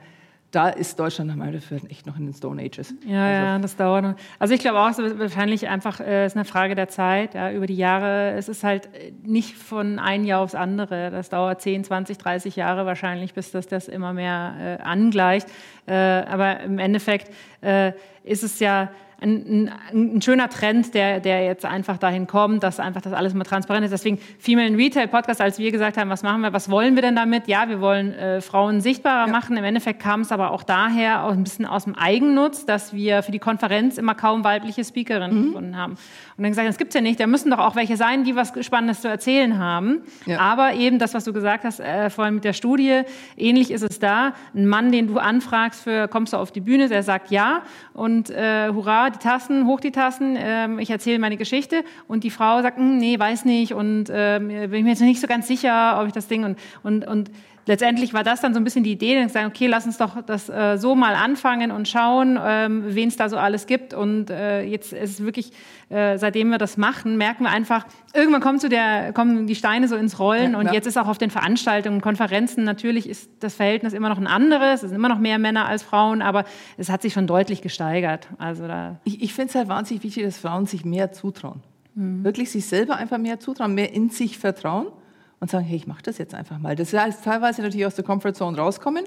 da 0.54 0.70
ist 0.70 1.00
Deutschland 1.00 1.30
nach 1.30 1.36
meiner 1.36 1.52
Meinung 1.52 1.90
echt 1.90 2.06
noch 2.06 2.16
in 2.16 2.26
den 2.26 2.34
Stone 2.34 2.62
Ages. 2.62 2.94
Ja, 3.08 3.26
also. 3.26 3.46
ja, 3.46 3.60
das 3.60 3.76
dauert 3.76 4.04
noch. 4.04 4.16
Also 4.38 4.54
ich 4.54 4.60
glaube 4.60 4.80
auch, 4.80 4.90
es 4.90 5.00
ist 5.00 5.18
wahrscheinlich 5.18 5.68
einfach 5.68 6.00
äh, 6.00 6.28
ist 6.28 6.36
eine 6.36 6.46
Frage 6.46 6.76
der 6.76 6.90
Zeit, 6.90 7.34
ja, 7.34 7.52
über 7.52 7.66
die 7.66 7.76
Jahre. 7.76 8.34
Es 8.34 8.50
ist 8.50 8.64
halt 8.64 8.86
äh, 8.94 9.12
nicht 9.24 9.56
von 9.56 9.98
einem 9.98 10.26
Jahr 10.26 10.42
aufs 10.42 10.54
andere. 10.54 11.10
Das 11.10 11.30
dauert 11.30 11.62
10, 11.62 11.86
20, 11.86 12.20
30 12.20 12.56
Jahre 12.56 12.86
wahrscheinlich, 12.86 13.34
bis 13.34 13.50
das 13.50 13.68
das 13.68 13.88
immer 13.88 14.14
mehr 14.14 14.80
äh, 14.80 14.84
angleicht. 14.84 15.48
Äh, 15.88 15.96
aber 15.96 16.60
im 16.60 16.78
Endeffekt 16.78 17.34
äh, 17.62 17.94
ist 18.24 18.44
es 18.44 18.60
ja 18.60 18.92
ein, 19.24 19.70
ein, 19.92 20.16
ein, 20.16 20.22
schöner 20.22 20.50
Trend, 20.50 20.94
der, 20.94 21.20
der 21.20 21.44
jetzt 21.46 21.66
einfach 21.66 21.98
dahin 21.98 22.28
kommt, 22.28 22.62
dass 22.64 22.80
einfach 22.80 23.02
das 23.02 23.14
alles 23.14 23.34
mal 23.34 23.44
transparent 23.44 23.86
ist. 23.86 23.92
Deswegen 23.92 24.20
Female 24.38 24.68
in 24.68 24.76
Retail 24.76 25.08
Podcast, 25.08 25.42
als 25.42 25.58
wir 25.58 25.72
gesagt 25.72 25.98
haben, 25.98 26.10
was 26.10 26.24
machen 26.24 26.42
wir, 26.42 26.54
was 26.54 26.70
wollen 26.70 26.96
wir 26.96 27.02
denn 27.02 27.16
damit? 27.16 27.48
Ja, 27.48 27.70
wir 27.70 27.80
wollen 27.82 28.14
äh, 28.14 28.42
Frauen 28.42 28.82
sichtbarer 28.82 29.28
ja. 29.28 29.32
machen. 29.32 29.56
Im 29.58 29.64
Endeffekt 29.64 30.02
kam 30.02 30.22
es 30.22 30.32
aber 30.32 30.52
auch 30.52 30.64
daher, 30.64 31.24
auch 31.26 31.32
ein 31.32 31.44
bisschen 31.44 31.66
aus 31.66 31.86
dem 31.86 31.96
Eigennutz, 31.96 32.66
dass 32.66 32.94
wir 32.94 33.24
für 33.24 33.32
die 33.32 33.40
Konferenz 33.40 33.98
immer 33.98 34.16
kaum 34.16 34.44
weibliche 34.44 34.84
Speakerinnen 34.84 35.38
mhm. 35.38 35.46
gefunden 35.48 35.78
haben. 35.78 35.98
Und 36.44 36.48
dann 36.48 36.52
gesagt, 36.52 36.68
das 36.68 36.78
gibt's 36.78 36.94
ja 36.94 37.00
nicht. 37.00 37.22
Da 37.22 37.26
müssen 37.26 37.52
doch 37.52 37.60
auch 37.60 37.78
welche 37.78 37.96
sein, 37.96 38.26
die 38.26 38.36
was 38.36 38.52
Spannendes 38.66 39.00
zu 39.00 39.08
erzählen 39.08 39.60
haben. 39.60 40.02
Ja. 40.26 40.42
Aber 40.42 40.74
eben 40.74 41.00
das, 41.00 41.14
was 41.14 41.24
du 41.24 41.32
gesagt 41.32 41.64
hast, 41.64 41.80
äh, 41.80 42.10
vor 42.10 42.26
allem 42.26 42.36
mit 42.36 42.44
der 42.44 42.52
Studie, 42.52 43.04
ähnlich 43.38 43.72
ist 43.72 43.82
es 43.82 43.98
da. 43.98 44.34
Ein 44.54 44.68
Mann, 44.68 44.92
den 44.92 45.08
du 45.08 45.20
anfragst 45.20 45.84
für, 45.84 46.10
kommst 46.10 46.34
du 46.34 46.38
auf 46.38 46.52
die 46.52 46.60
Bühne, 46.60 46.90
der 46.90 47.02
sagt 47.02 47.32
ja 47.32 47.62
und 47.94 48.30
äh, 48.30 48.68
hurra, 48.74 49.10
die 49.10 49.20
Tassen, 49.20 49.68
hoch 49.68 49.80
die 49.80 49.92
Tassen, 49.92 50.36
ähm, 50.38 50.80
ich 50.80 50.90
erzähle 50.90 51.18
meine 51.18 51.38
Geschichte 51.38 51.86
und 52.10 52.26
die 52.26 52.30
Frau 52.30 52.62
sagt, 52.62 52.78
hm, 52.78 52.98
nee, 52.98 53.18
weiß 53.18 53.46
nicht 53.46 53.74
und 53.74 54.12
ähm, 54.12 54.50
bin 54.50 54.84
mir 54.84 54.90
jetzt 54.90 55.02
nicht 55.02 55.22
so 55.22 55.28
ganz 55.28 55.48
sicher, 55.48 55.98
ob 56.02 56.08
ich 56.08 56.14
das 56.14 56.28
Ding 56.28 56.44
und, 56.44 56.60
und, 56.84 57.08
und 57.08 57.32
letztendlich 57.66 58.14
war 58.14 58.24
das 58.24 58.42
dann 58.42 58.54
so 58.54 58.60
ein 58.60 58.64
bisschen 58.64 58.84
die 58.84 58.92
Idee, 58.92 59.16
dann 59.20 59.30
sagen, 59.30 59.48
okay, 59.48 59.68
lass 59.68 59.86
uns 59.86 59.98
doch 59.98 60.22
das 60.26 60.50
äh, 60.50 60.78
so 60.78 60.96
mal 60.96 61.16
anfangen 61.16 61.72
und 61.72 61.88
schauen, 61.88 62.40
ähm, 62.44 62.84
wen 62.88 63.08
es 63.08 63.16
da 63.16 63.30
so 63.30 63.38
alles 63.38 63.68
gibt. 63.68 63.94
Und 63.94 64.30
äh, 64.30 64.64
jetzt 64.64 64.94
ist 64.94 65.20
es 65.20 65.24
wirklich, 65.24 65.52
äh, 65.90 66.18
seitdem 66.18 66.50
wir 66.50 66.58
das 66.58 66.78
machen, 66.78 67.18
merken 67.18 67.44
wir 67.44 67.52
einfach, 67.52 67.86
irgendwann 68.14 68.42
kommt 68.42 68.62
so 68.62 68.68
der, 68.68 69.14
kommen 69.14 69.48
die 69.48 69.56
Steine 69.56 69.88
so 69.88 69.96
ins 69.96 70.20
Rollen. 70.20 70.54
Ja, 70.54 70.60
und 70.60 70.74
jetzt 70.74 70.88
ist 70.88 70.98
auch 70.98 71.08
auf 71.08 71.18
den 71.18 71.30
Veranstaltungen, 71.30 72.02
Konferenzen 72.02 72.64
natürlich 72.64 73.08
ist 73.10 73.30
das 73.40 73.56
Verhältnis 73.56 73.94
immer 73.94 74.10
noch 74.10 74.18
ein 74.18 74.28
anderes. 74.28 74.84
Es 74.84 74.90
sind 74.90 74.96
immer 74.96 75.10
noch 75.10 75.20
mehr 75.20 75.40
Männer 75.40 75.68
als 75.68 75.84
Frauen, 75.84 76.22
aber 76.22 76.46
es 76.78 76.90
hat 76.90 77.02
sich 77.02 77.14
schon 77.14 77.28
deutlich 77.28 77.62
gesteigert. 77.62 78.28
Also 78.38 78.68
da 78.68 79.00
ich 79.04 79.22
ich 79.22 79.34
finde 79.34 79.50
es 79.50 79.56
halt 79.56 79.68
wahnsinnig 79.68 80.04
wichtig, 80.04 80.24
dass 80.24 80.38
Frauen 80.38 80.66
sich 80.66 80.86
mehr 80.86 81.12
zutrauen. 81.12 81.62
Mhm. 81.96 82.24
Wirklich 82.24 82.52
sich 82.52 82.66
selber 82.66 82.98
einfach 82.98 83.18
mehr 83.18 83.40
zutrauen, 83.40 83.74
mehr 83.74 83.94
in 83.94 84.10
sich 84.10 84.38
vertrauen 84.38 84.88
und 85.44 85.52
sagen, 85.52 85.66
hey, 85.66 85.76
ich 85.76 85.88
mache 85.88 86.02
das 86.02 86.18
jetzt 86.18 86.34
einfach 86.34 86.58
mal. 86.58 86.78
Das 86.78 86.94
heißt 86.94 87.26
teilweise 87.26 87.62
natürlich 87.62 87.86
aus 87.86 87.96
der 87.96 88.06
Comfortzone 88.06 88.58
rauskommen. 88.58 89.04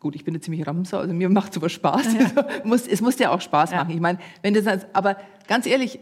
Gut, 0.00 0.16
ich 0.16 0.24
bin 0.24 0.32
eine 0.32 0.40
ziemlich 0.40 0.66
Ramser, 0.66 0.98
also 0.98 1.12
mir 1.12 1.28
macht 1.28 1.52
sowas 1.52 1.72
Spaß. 1.72 2.14
Ja. 2.14 2.46
Also, 2.64 2.90
es 2.90 3.02
muss 3.02 3.18
ja 3.18 3.30
auch 3.30 3.42
Spaß 3.42 3.72
machen. 3.72 3.90
Ich 3.90 4.00
meine, 4.00 4.18
wenn 4.40 4.54
das, 4.54 4.86
aber 4.94 5.18
ganz 5.46 5.66
ehrlich, 5.66 6.00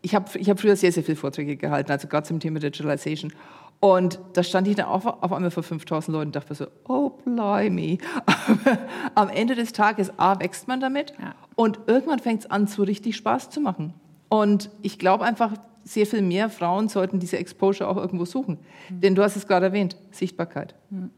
ich 0.00 0.14
habe 0.14 0.26
ich 0.38 0.48
hab 0.48 0.60
früher 0.60 0.76
sehr, 0.76 0.92
sehr 0.92 1.02
viele 1.02 1.16
Vorträge 1.16 1.56
gehalten, 1.56 1.90
also 1.90 2.06
gerade 2.06 2.24
zum 2.24 2.38
Thema 2.38 2.60
Digitalization. 2.60 3.32
Und 3.80 4.20
da 4.34 4.44
stand 4.44 4.68
ich 4.68 4.76
dann 4.76 4.86
auf, 4.86 5.06
auf 5.06 5.32
einmal 5.32 5.50
vor 5.50 5.64
5000 5.64 6.14
Leuten 6.14 6.28
und 6.28 6.36
dachte 6.36 6.54
so, 6.54 6.66
oh, 6.86 7.10
blimey. 7.24 7.98
Aber 8.26 8.78
am 9.16 9.28
Ende 9.28 9.56
des 9.56 9.72
Tages, 9.72 10.16
A, 10.20 10.38
wächst 10.38 10.68
man 10.68 10.78
damit 10.78 11.14
ja. 11.20 11.34
und 11.56 11.80
irgendwann 11.88 12.20
fängt 12.20 12.42
es 12.42 12.50
an, 12.50 12.68
so 12.68 12.84
richtig 12.84 13.16
Spaß 13.16 13.50
zu 13.50 13.60
machen. 13.60 13.92
Und 14.28 14.70
ich 14.82 15.00
glaube 15.00 15.24
einfach, 15.24 15.54
sehr 15.84 16.06
viel 16.06 16.22
mehr 16.22 16.48
Frauen 16.48 16.88
sollten 16.88 17.18
diese 17.18 17.38
Exposure 17.38 17.88
auch 17.88 17.96
irgendwo 17.96 18.24
suchen. 18.24 18.58
Mhm. 18.88 19.00
Denn 19.00 19.14
du 19.14 19.22
hast 19.22 19.36
es 19.36 19.46
gerade 19.46 19.66
erwähnt, 19.66 19.96
Sichtbarkeit. 20.10 20.74
Mhm. 20.90 21.10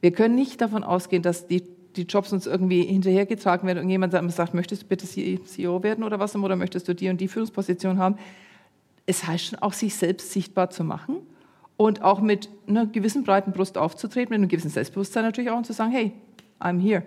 Wir 0.00 0.12
können 0.12 0.34
nicht 0.34 0.60
davon 0.60 0.82
ausgehen, 0.82 1.22
dass 1.22 1.46
die, 1.46 1.62
die 1.96 2.02
Jobs 2.02 2.32
uns 2.32 2.46
irgendwie 2.46 2.82
hinterhergetragen 2.82 3.66
werden 3.66 3.82
und 3.82 3.90
jemand 3.90 4.12
sagt, 4.32 4.54
möchtest 4.54 4.82
du 4.82 4.86
bitte 4.86 5.06
CEO 5.06 5.82
werden 5.82 6.04
oder 6.04 6.18
was 6.18 6.34
oder 6.34 6.56
möchtest 6.56 6.88
du 6.88 6.94
die 6.94 7.08
und 7.08 7.20
die 7.20 7.28
Führungsposition 7.28 7.98
haben. 7.98 8.16
Es 9.06 9.26
heißt 9.26 9.46
schon 9.46 9.58
auch, 9.58 9.72
sich 9.72 9.94
selbst 9.94 10.32
sichtbar 10.32 10.70
zu 10.70 10.84
machen 10.84 11.16
und 11.76 12.02
auch 12.02 12.20
mit 12.20 12.48
einer 12.66 12.86
gewissen 12.86 13.24
breiten 13.24 13.52
Brust 13.52 13.76
aufzutreten, 13.76 14.30
mit 14.30 14.38
einem 14.38 14.48
gewissen 14.48 14.70
Selbstbewusstsein 14.70 15.24
natürlich 15.24 15.50
auch 15.50 15.56
und 15.56 15.66
zu 15.66 15.72
sagen, 15.72 15.90
hey, 15.90 16.12
I'm 16.60 16.80
here. 16.80 17.02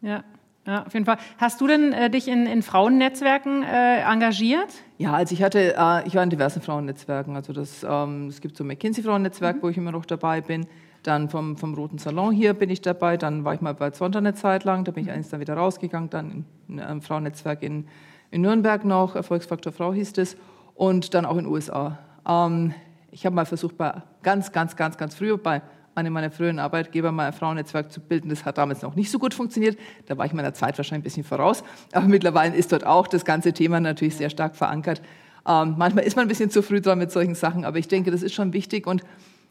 Ja. 0.00 0.24
Ja, 0.68 0.84
auf 0.84 0.92
jeden 0.92 1.06
Fall. 1.06 1.16
Hast 1.38 1.62
du 1.62 1.66
denn 1.66 1.94
äh, 1.94 2.10
dich 2.10 2.28
in, 2.28 2.44
in 2.44 2.60
Frauennetzwerken 2.60 3.62
äh, 3.62 4.02
engagiert? 4.02 4.68
Ja, 4.98 5.14
also 5.14 5.32
ich 5.32 5.42
hatte, 5.42 5.74
äh, 5.74 6.06
ich 6.06 6.14
war 6.14 6.22
in 6.22 6.28
diversen 6.28 6.60
Frauennetzwerken. 6.60 7.36
Also 7.36 7.54
das, 7.54 7.86
ähm, 7.88 8.26
es 8.28 8.42
gibt 8.42 8.54
so 8.54 8.64
ein 8.64 8.66
McKinsey-Frauennetzwerk, 8.66 9.56
mhm. 9.56 9.62
wo 9.62 9.70
ich 9.70 9.78
immer 9.78 9.92
noch 9.92 10.04
dabei 10.04 10.42
bin. 10.42 10.66
Dann 11.04 11.30
vom, 11.30 11.56
vom 11.56 11.72
Roten 11.72 11.96
Salon 11.96 12.34
hier 12.34 12.52
bin 12.52 12.68
ich 12.68 12.82
dabei. 12.82 13.16
Dann 13.16 13.46
war 13.46 13.54
ich 13.54 13.62
mal 13.62 13.72
bei 13.72 13.92
Zonta 13.92 14.18
eine 14.18 14.34
Zeit 14.34 14.64
lang. 14.64 14.84
Da 14.84 14.92
bin 14.92 15.04
ich 15.04 15.08
mhm. 15.08 15.14
eins 15.14 15.30
dann 15.30 15.40
wieder 15.40 15.54
rausgegangen. 15.54 16.10
Dann 16.10 16.44
in 16.68 16.80
einem 16.80 17.00
Frauennetzwerk 17.00 17.62
in, 17.62 17.86
in 18.30 18.42
Nürnberg 18.42 18.84
noch. 18.84 19.16
Erfolgsfaktor 19.16 19.72
Frau 19.72 19.94
hieß 19.94 20.18
es. 20.18 20.36
Und 20.74 21.14
dann 21.14 21.24
auch 21.24 21.38
in 21.38 21.44
den 21.44 21.46
USA. 21.46 21.98
Ähm, 22.28 22.74
ich 23.10 23.24
habe 23.24 23.34
mal 23.34 23.46
versucht, 23.46 23.78
bei 23.78 24.02
ganz, 24.22 24.52
ganz, 24.52 24.76
ganz, 24.76 24.98
ganz 24.98 25.14
früh 25.14 25.34
bei 25.38 25.62
einem 25.98 26.12
meiner 26.12 26.30
früheren 26.30 26.58
Arbeitgeber 26.58 27.12
mal 27.12 27.26
ein 27.26 27.32
Frauennetzwerk 27.32 27.92
zu 27.92 28.00
bilden. 28.00 28.28
Das 28.28 28.44
hat 28.44 28.58
damals 28.58 28.82
noch 28.82 28.94
nicht 28.94 29.10
so 29.10 29.18
gut 29.18 29.34
funktioniert. 29.34 29.78
Da 30.06 30.16
war 30.16 30.26
ich 30.26 30.32
meiner 30.32 30.54
Zeit 30.54 30.78
wahrscheinlich 30.78 31.02
ein 31.02 31.04
bisschen 31.04 31.24
voraus. 31.24 31.62
Aber 31.92 32.06
mittlerweile 32.06 32.56
ist 32.56 32.72
dort 32.72 32.86
auch 32.86 33.06
das 33.06 33.24
ganze 33.24 33.52
Thema 33.52 33.80
natürlich 33.80 34.16
sehr 34.16 34.30
stark 34.30 34.56
verankert. 34.56 35.02
Ähm, 35.46 35.74
manchmal 35.78 36.04
ist 36.04 36.16
man 36.16 36.26
ein 36.26 36.28
bisschen 36.28 36.50
zu 36.50 36.62
früh 36.62 36.80
dran 36.80 36.98
mit 36.98 37.10
solchen 37.10 37.34
Sachen, 37.34 37.64
aber 37.64 37.78
ich 37.78 37.88
denke, 37.88 38.10
das 38.10 38.22
ist 38.22 38.34
schon 38.34 38.52
wichtig 38.52 38.86
und 38.86 39.02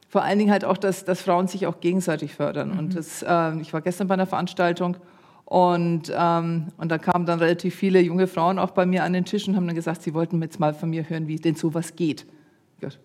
vor 0.10 0.24
allen 0.24 0.40
Dingen 0.40 0.52
halt 0.52 0.64
auch, 0.64 0.78
dass, 0.78 1.04
dass 1.04 1.22
Frauen 1.22 1.48
sich 1.48 1.68
auch 1.68 1.82
gegenseitig 1.82 2.34
fördern. 2.34 2.74
Mhm. 2.74 2.80
Und 2.80 2.96
das, 2.96 3.24
äh, 3.24 3.60
ich 3.60 3.74
war 3.74 3.82
gestern 3.82 4.08
bei 4.08 4.14
einer 4.14 4.28
Veranstaltung 4.28 4.98
und, 5.46 6.12
ähm, 6.16 6.68
und 6.78 6.92
da 6.92 6.98
kamen 6.98 7.26
dann 7.26 7.40
relativ 7.40 7.76
viele 7.76 8.00
junge 8.00 8.28
Frauen 8.28 8.60
auch 8.60 8.72
bei 8.72 8.86
mir 8.86 9.04
an 9.04 9.14
den 9.14 9.26
Tisch 9.26 9.48
und 9.48 9.56
haben 9.56 9.66
dann 9.66 9.76
gesagt, 9.76 10.04
sie 10.04 10.14
wollten 10.14 10.42
jetzt 10.42 10.60
mal 10.60 10.74
von 10.74 10.90
mir 10.90 11.10
hören, 11.10 11.28
wie 11.28 11.38
denn 11.38 11.56
sowas 11.56 11.96
geht. 11.96 12.26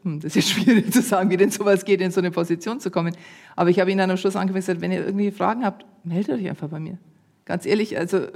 Hm, 0.02 0.20
das 0.20 0.36
ist 0.36 0.48
schwierig 0.50 0.92
zu 0.92 1.02
sagen, 1.02 1.30
wie 1.30 1.36
denn 1.36 1.50
sowas 1.50 1.84
geht, 1.84 2.00
in 2.00 2.10
so 2.10 2.20
eine 2.20 2.30
Position 2.30 2.80
zu 2.80 2.90
kommen. 2.90 3.16
Aber 3.56 3.70
ich 3.70 3.80
habe 3.80 3.90
Ihnen 3.90 3.98
dann 3.98 4.10
am 4.10 4.16
Schluss 4.16 4.36
angefangen 4.36 4.80
wenn 4.80 4.92
ihr 4.92 5.04
irgendwie 5.04 5.30
Fragen 5.30 5.64
habt, 5.64 5.86
meldet 6.04 6.40
euch 6.40 6.48
einfach 6.48 6.68
bei 6.68 6.80
mir. 6.80 6.98
Ganz 7.44 7.66
ehrlich, 7.66 7.98
also 7.98 8.26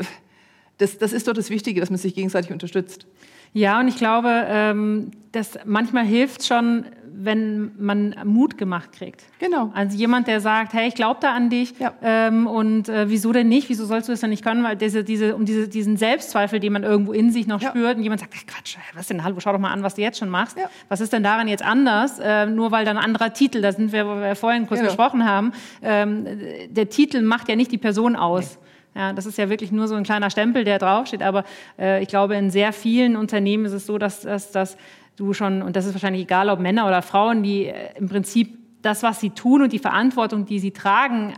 das, 0.79 0.99
das 0.99 1.13
ist 1.13 1.29
doch 1.29 1.33
das 1.33 1.51
Wichtige, 1.51 1.81
dass 1.81 1.91
man 1.91 1.99
sich 1.99 2.15
gegenseitig 2.15 2.53
unterstützt. 2.53 3.07
Ja, 3.53 3.81
und 3.81 3.89
ich 3.89 3.97
glaube, 3.97 4.45
ähm, 4.49 5.11
dass 5.33 5.59
manchmal 5.65 6.05
hilft 6.05 6.45
schon, 6.45 6.87
wenn 7.19 7.73
man 7.79 8.15
Mut 8.25 8.59
gemacht 8.59 8.93
kriegt. 8.93 9.25
Genau. 9.39 9.71
Also 9.75 9.97
jemand, 9.97 10.27
der 10.27 10.41
sagt, 10.41 10.73
hey, 10.75 10.89
ich 10.89 10.95
glaube 10.95 11.19
da 11.21 11.33
an 11.33 11.51
dich 11.51 11.79
ja. 11.79 11.93
ähm, 12.03 12.47
und 12.47 12.89
äh, 12.89 13.09
wieso 13.09 13.33
denn 13.33 13.49
nicht? 13.49 13.69
Wieso 13.69 13.85
sollst 13.85 14.09
du 14.09 14.13
das 14.13 14.21
denn 14.21 14.31
nicht 14.31 14.45
können? 14.45 14.63
Weil 14.63 14.77
diese, 14.77 15.05
diese, 15.05 15.35
um 15.35 15.45
diese, 15.45 15.69
diesen 15.69 15.97
Selbstzweifel, 15.97 16.61
den 16.61 16.73
man 16.73 16.83
irgendwo 16.83 17.13
in 17.13 17.31
sich 17.31 17.47
noch 17.47 17.61
ja. 17.61 17.71
spürt 17.71 17.97
und 17.97 18.03
jemand 18.03 18.21
sagt, 18.21 18.33
Quatsch, 18.33 18.77
was 18.95 19.07
denn, 19.09 19.25
hallo, 19.25 19.41
schau 19.41 19.53
doch 19.53 19.59
mal 19.59 19.73
an, 19.73 19.83
was 19.83 19.95
du 19.95 20.03
jetzt 20.03 20.19
schon 20.19 20.29
machst. 20.29 20.59
Ja. 20.59 20.69
Was 20.89 21.01
ist 21.01 21.13
denn 21.13 21.23
daran 21.23 21.49
jetzt 21.49 21.65
anders? 21.65 22.19
Äh, 22.19 22.47
nur 22.47 22.71
weil 22.71 22.85
da 22.85 22.91
ein 22.91 22.99
anderer 22.99 23.33
Titel, 23.33 23.61
da 23.61 23.73
sind 23.73 23.93
wir, 23.93 24.07
wo 24.07 24.17
wir 24.17 24.37
vorhin 24.37 24.67
kurz 24.67 24.81
genau. 24.81 24.91
gesprochen 24.91 25.25
haben, 25.25 25.53
ähm, 25.83 26.27
der 26.69 26.89
Titel 26.89 27.23
macht 27.23 27.49
ja 27.49 27.57
nicht 27.57 27.73
die 27.73 27.79
Person 27.79 28.17
aus. 28.17 28.59
Nee. 28.61 28.67
Ja, 28.97 29.13
das 29.13 29.27
ist 29.27 29.37
ja 29.37 29.51
wirklich 29.51 29.73
nur 29.73 29.89
so 29.89 29.95
ein 29.95 30.05
kleiner 30.05 30.31
Stempel, 30.31 30.65
der 30.65 30.79
draufsteht. 30.79 31.23
Aber 31.23 31.45
äh, 31.79 32.03
ich 32.03 32.09
glaube, 32.09 32.35
in 32.35 32.51
sehr 32.51 32.73
vielen 32.73 33.15
Unternehmen 33.17 33.67
ist 33.67 33.73
es 33.73 33.85
so, 33.85 33.99
dass, 33.99 34.23
dass, 34.23 34.53
dass 34.53 34.79
du 35.17 35.33
schon, 35.33 35.63
und 35.63 35.77
das 35.77 35.87
ist 35.87 35.95
wahrscheinlich 35.95 36.23
egal, 36.23 36.49
ob 36.51 36.61
Männer 36.61 36.87
oder 36.87 37.03
Frauen, 37.03 37.43
die 37.43 37.67
äh, 37.67 37.99
im 37.99 38.09
Prinzip 38.09 38.59
das, 38.83 39.03
was 39.03 39.21
sie 39.21 39.31
tun 39.31 39.63
und 39.63 39.73
die 39.73 39.79
Verantwortung, 39.79 40.47
die 40.47 40.59
sie 40.59 40.71
tragen, 40.71 41.35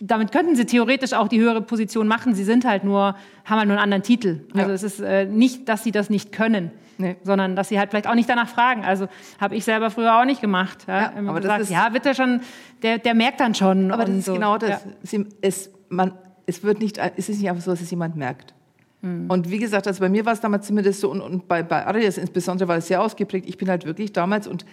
damit 0.00 0.32
könnten 0.32 0.56
sie 0.56 0.66
theoretisch 0.66 1.14
auch 1.14 1.28
die 1.28 1.40
höhere 1.40 1.62
Position 1.62 2.06
machen. 2.06 2.34
Sie 2.34 2.44
sind 2.44 2.64
halt 2.64 2.84
nur, 2.84 3.16
haben 3.44 3.58
halt 3.58 3.68
nur 3.68 3.76
einen 3.76 3.84
anderen 3.84 4.02
Titel. 4.02 4.42
Also 4.52 4.68
ja. 4.68 4.74
es 4.74 4.82
ist 4.82 5.00
äh, 5.00 5.24
nicht, 5.24 5.68
dass 5.68 5.84
sie 5.84 5.92
das 5.92 6.10
nicht 6.10 6.32
können. 6.32 6.70
Nee. 6.98 7.16
sondern 7.22 7.56
dass 7.56 7.68
sie 7.68 7.78
halt 7.78 7.90
vielleicht 7.90 8.06
auch 8.06 8.14
nicht 8.14 8.28
danach 8.28 8.48
fragen. 8.48 8.82
Also 8.82 9.08
habe 9.38 9.54
ich 9.54 9.64
selber 9.64 9.90
früher 9.90 10.18
auch 10.18 10.24
nicht 10.24 10.40
gemacht. 10.40 10.84
Ja, 10.88 11.00
ja 11.00 11.12
aber 11.28 11.40
gesagt, 11.40 11.60
das 11.60 11.68
ist, 11.68 11.74
ja, 11.74 11.92
wird 11.92 12.06
er 12.06 12.14
schon, 12.14 12.40
der, 12.82 12.96
der 12.96 13.14
merkt 13.14 13.40
dann 13.40 13.54
schon. 13.54 13.90
Aber 13.90 14.06
das 14.06 14.16
ist 14.16 14.24
so. 14.24 14.32
genau 14.32 14.56
das. 14.56 14.86
Ja. 15.12 15.20
Es, 15.42 15.70
man, 15.90 16.12
es, 16.46 16.62
wird 16.62 16.80
nicht, 16.80 16.98
es 16.98 17.28
ist 17.28 17.38
nicht 17.38 17.50
einfach 17.50 17.62
so, 17.62 17.70
dass 17.70 17.82
es 17.82 17.90
jemand 17.90 18.16
merkt. 18.16 18.54
Mhm. 19.06 19.30
Und 19.30 19.50
wie 19.50 19.58
gesagt, 19.58 19.86
also 19.86 20.00
bei 20.00 20.08
mir 20.08 20.24
war 20.26 20.32
es 20.32 20.40
damals 20.40 20.66
zumindest 20.66 21.00
so, 21.00 21.10
und, 21.10 21.20
und 21.20 21.48
bei, 21.48 21.62
bei 21.62 21.86
Adidas 21.86 22.18
insbesondere 22.18 22.68
war 22.68 22.76
es 22.76 22.88
sehr 22.88 23.00
ausgeprägt. 23.00 23.48
Ich 23.48 23.58
bin 23.58 23.68
halt 23.68 23.84
wirklich 23.84 24.12
damals, 24.12 24.46
und 24.46 24.64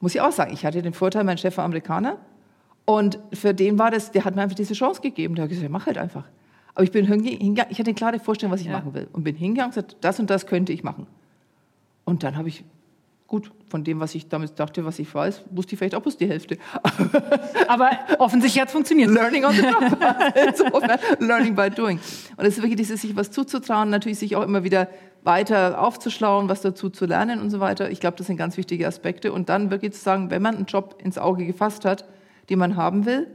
muss 0.00 0.14
ich 0.14 0.20
auch 0.20 0.32
sagen, 0.32 0.52
ich 0.52 0.64
hatte 0.64 0.82
den 0.82 0.94
Vorteil, 0.94 1.24
mein 1.24 1.38
Chef 1.38 1.56
war 1.56 1.64
Amerikaner. 1.64 2.18
Und 2.84 3.18
für 3.32 3.54
den 3.54 3.78
war 3.78 3.90
das, 3.90 4.10
der 4.10 4.24
hat 4.24 4.34
mir 4.34 4.42
einfach 4.42 4.56
diese 4.56 4.74
Chance 4.74 5.00
gegeben. 5.00 5.34
Der 5.34 5.44
hat 5.44 5.50
gesagt, 5.50 5.70
mach 5.70 5.86
halt 5.86 5.98
einfach. 5.98 6.24
Aber 6.74 6.84
ich 6.84 6.90
bin 6.90 7.06
hingegangen, 7.06 7.70
ich 7.70 7.78
hatte 7.78 7.90
eine 7.90 7.94
klare 7.94 8.18
Vorstellung, 8.18 8.52
was 8.52 8.60
ich 8.60 8.66
ja. 8.66 8.72
machen 8.72 8.94
will. 8.94 9.08
Und 9.12 9.24
bin 9.24 9.36
hingegangen 9.36 9.70
und 9.70 9.74
gesagt, 9.74 9.96
das 10.00 10.18
und 10.18 10.30
das 10.30 10.46
könnte 10.46 10.72
ich 10.72 10.82
machen. 10.82 11.06
Und 12.04 12.22
dann 12.22 12.36
habe 12.36 12.48
ich 12.48 12.64
Gut, 13.32 13.50
von 13.66 13.82
dem, 13.82 13.98
was 13.98 14.14
ich 14.14 14.28
damals 14.28 14.54
dachte, 14.54 14.84
was 14.84 14.98
ich 14.98 15.14
weiß, 15.14 15.44
wusste 15.52 15.72
ich 15.72 15.78
vielleicht 15.78 15.94
auch 15.94 16.02
bloß 16.02 16.18
die 16.18 16.28
Hälfte. 16.28 16.58
Aber 17.66 17.88
offensichtlich 18.18 18.60
hat 18.60 18.68
es 18.68 18.72
funktioniert. 18.72 19.10
Learning 19.10 19.46
on 19.46 19.54
the 19.54 19.62
job. 19.62 20.82
learning 21.18 21.54
by 21.54 21.70
doing. 21.70 21.98
Und 22.36 22.44
es 22.44 22.58
ist 22.58 22.62
wirklich 22.62 22.76
dieses, 22.76 23.00
sich 23.00 23.16
was 23.16 23.30
zuzutrauen, 23.30 23.88
natürlich 23.88 24.18
sich 24.18 24.36
auch 24.36 24.42
immer 24.42 24.64
wieder 24.64 24.88
weiter 25.22 25.80
aufzuschlauen, 25.80 26.50
was 26.50 26.60
dazu 26.60 26.90
zu 26.90 27.06
lernen 27.06 27.40
und 27.40 27.48
so 27.48 27.58
weiter. 27.58 27.90
Ich 27.90 28.00
glaube, 28.00 28.18
das 28.18 28.26
sind 28.26 28.36
ganz 28.36 28.58
wichtige 28.58 28.86
Aspekte. 28.86 29.32
Und 29.32 29.48
dann 29.48 29.70
wirklich 29.70 29.94
zu 29.94 30.00
sagen, 30.00 30.28
wenn 30.28 30.42
man 30.42 30.56
einen 30.56 30.66
Job 30.66 30.96
ins 31.02 31.16
Auge 31.16 31.46
gefasst 31.46 31.86
hat, 31.86 32.04
den 32.50 32.58
man 32.58 32.76
haben 32.76 33.06
will, 33.06 33.28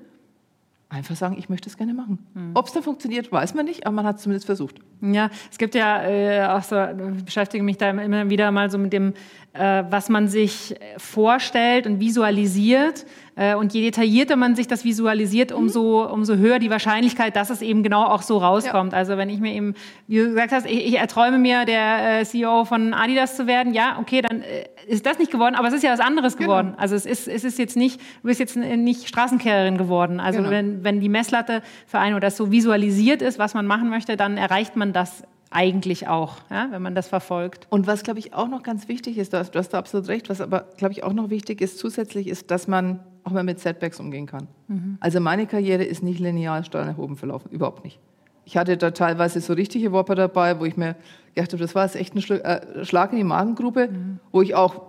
einfach 0.89 1.15
sagen, 1.15 1.35
ich 1.37 1.49
möchte 1.49 1.69
es 1.69 1.77
gerne 1.77 1.93
machen. 1.93 2.19
Mhm. 2.33 2.51
Ob 2.53 2.67
es 2.67 2.73
dann 2.73 2.83
funktioniert, 2.83 3.31
weiß 3.31 3.53
man 3.53 3.65
nicht, 3.65 3.85
aber 3.85 3.95
man 3.95 4.05
hat 4.05 4.17
es 4.17 4.23
zumindest 4.23 4.45
versucht. 4.45 4.75
Ja, 5.01 5.29
es 5.51 5.57
gibt 5.57 5.75
ja 5.75 6.03
äh, 6.03 6.45
auch 6.47 6.63
so, 6.63 6.75
ich 7.17 7.25
beschäftige 7.25 7.63
mich 7.63 7.77
da 7.77 7.89
immer 7.89 8.29
wieder 8.29 8.51
mal 8.51 8.71
so 8.71 8.77
mit 8.77 8.93
dem, 8.93 9.13
was 9.53 10.09
man 10.09 10.27
sich 10.27 10.75
vorstellt 10.97 11.87
und 11.87 11.99
visualisiert. 11.99 13.05
Äh, 13.37 13.53
und 13.53 13.71
je 13.73 13.81
detaillierter 13.81 14.35
man 14.35 14.55
sich 14.55 14.67
das 14.67 14.83
visualisiert, 14.83 15.51
mhm. 15.51 15.57
umso, 15.57 16.03
umso 16.11 16.35
höher 16.35 16.57
die 16.57 16.71
Wahrscheinlichkeit, 16.71 17.35
dass 17.35 17.51
es 17.51 17.61
eben 17.61 17.83
genau 17.83 18.03
auch 18.03 18.23
so 18.23 18.39
rauskommt. 18.39 18.93
Ja. 18.93 18.97
Also 18.97 19.15
wenn 19.15 19.29
ich 19.29 19.39
mir 19.39 19.53
eben, 19.53 19.75
wie 20.07 20.17
du 20.17 20.29
gesagt 20.29 20.51
hast, 20.51 20.65
ich, 20.65 20.87
ich 20.87 20.97
erträume 20.97 21.37
mir, 21.37 21.65
der 21.65 22.21
äh, 22.21 22.25
CEO 22.25 22.65
von 22.65 22.95
Adidas 22.95 23.37
zu 23.37 23.45
werden, 23.45 23.75
ja, 23.75 23.99
okay, 23.99 24.23
dann 24.23 24.41
äh, 24.41 24.65
ist 24.87 25.05
das 25.05 25.19
nicht 25.19 25.31
geworden, 25.31 25.53
aber 25.53 25.67
es 25.67 25.75
ist 25.75 25.83
ja 25.83 25.93
was 25.93 25.99
anderes 25.99 26.35
genau. 26.35 26.49
geworden. 26.49 26.73
Also 26.77 26.95
es 26.95 27.05
ist, 27.05 27.27
es 27.27 27.43
ist 27.43 27.59
jetzt 27.59 27.77
nicht, 27.77 28.01
du 28.23 28.27
bist 28.27 28.39
jetzt 28.39 28.55
nicht 28.55 29.07
Straßenkehrerin 29.07 29.77
geworden. 29.77 30.19
Also 30.19 30.39
genau. 30.39 30.49
wenn, 30.49 30.83
wenn 30.83 30.99
die 30.99 31.09
Messlatte 31.09 31.61
für 31.85 31.99
einen 31.99 32.15
oder 32.15 32.27
das 32.27 32.37
so 32.37 32.49
visualisiert 32.49 33.21
ist, 33.21 33.37
was 33.37 33.53
man 33.53 33.67
machen 33.67 33.89
möchte, 33.89 34.17
dann 34.17 34.37
erreicht 34.37 34.75
man 34.75 34.93
das 34.93 35.23
eigentlich 35.51 36.07
auch, 36.07 36.37
ja, 36.49 36.67
wenn 36.71 36.81
man 36.81 36.95
das 36.95 37.07
verfolgt. 37.07 37.67
Und 37.69 37.87
was, 37.87 38.03
glaube 38.03 38.19
ich, 38.19 38.33
auch 38.33 38.47
noch 38.47 38.63
ganz 38.63 38.87
wichtig 38.87 39.17
ist, 39.17 39.33
du 39.33 39.37
hast, 39.37 39.51
du 39.51 39.59
hast 39.59 39.69
da 39.69 39.79
absolut 39.79 40.07
recht, 40.07 40.29
was 40.29 40.41
aber, 40.41 40.65
glaube 40.77 40.93
ich, 40.93 41.03
auch 41.03 41.13
noch 41.13 41.29
wichtig 41.29 41.61
ist 41.61 41.77
zusätzlich, 41.77 42.27
ist, 42.27 42.51
dass 42.51 42.67
man 42.67 42.99
auch 43.23 43.31
mal 43.31 43.43
mit 43.43 43.59
Setbacks 43.59 43.99
umgehen 43.99 44.25
kann. 44.25 44.47
Mhm. 44.67 44.97
Also 44.99 45.19
meine 45.19 45.47
Karriere 45.47 45.83
ist 45.83 46.03
nicht 46.03 46.19
linear 46.19 46.63
steil 46.63 46.85
nach 46.85 46.97
oben 46.97 47.17
verlaufen, 47.17 47.51
überhaupt 47.51 47.83
nicht. 47.83 47.99
Ich 48.45 48.55
hatte 48.55 48.77
da 48.77 48.91
teilweise 48.91 49.41
so 49.41 49.53
richtige 49.53 49.91
Whopper 49.91 50.15
dabei, 50.15 50.59
wo 50.59 50.65
ich 50.65 50.77
mir 50.77 50.95
gedacht 51.35 51.51
habe, 51.51 51.61
das 51.61 51.75
war 51.75 51.83
jetzt 51.83 51.95
echt 51.95 52.15
ein 52.15 52.39
äh, 52.39 52.85
Schlag 52.85 53.11
in 53.11 53.17
die 53.17 53.23
Magengrube, 53.23 53.89
mhm. 53.89 54.19
wo 54.31 54.41
ich 54.41 54.55
auch 54.55 54.81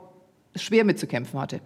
schwer 0.55 0.85
mitzukämpfen 0.85 1.41
hatte 1.41 1.61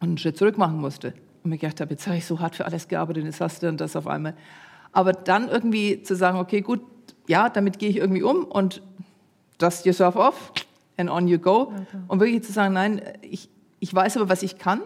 und 0.00 0.08
einen 0.08 0.18
Schritt 0.18 0.36
zurück 0.36 0.58
machen 0.58 0.78
musste. 0.78 1.14
Und 1.44 1.50
mir 1.50 1.58
gedacht 1.58 1.80
habe, 1.80 1.90
jetzt 1.92 2.06
habe 2.06 2.16
ich 2.16 2.26
so 2.26 2.40
hart 2.40 2.56
für 2.56 2.64
alles 2.64 2.88
gearbeitet, 2.88 3.24
jetzt 3.24 3.40
hast 3.40 3.62
du 3.62 3.66
dann 3.66 3.76
das 3.76 3.94
auf 3.94 4.06
einmal. 4.06 4.34
Aber 4.92 5.12
dann 5.12 5.48
irgendwie 5.48 6.02
zu 6.02 6.16
sagen, 6.16 6.38
okay, 6.38 6.62
gut, 6.62 6.80
ja, 7.28 7.48
damit 7.48 7.78
gehe 7.78 7.88
ich 7.88 7.96
irgendwie 7.96 8.22
um 8.22 8.44
und 8.44 8.82
dust 9.58 9.86
yourself 9.86 10.16
off 10.16 10.52
and 10.96 11.08
on 11.10 11.28
you 11.28 11.38
go. 11.38 11.72
Okay. 11.72 11.84
Und 12.08 12.20
wirklich 12.20 12.42
zu 12.42 12.52
sagen, 12.52 12.74
nein, 12.74 13.00
ich, 13.22 13.48
ich 13.78 13.94
weiß 13.94 14.16
aber, 14.16 14.28
was 14.28 14.42
ich 14.42 14.58
kann 14.58 14.80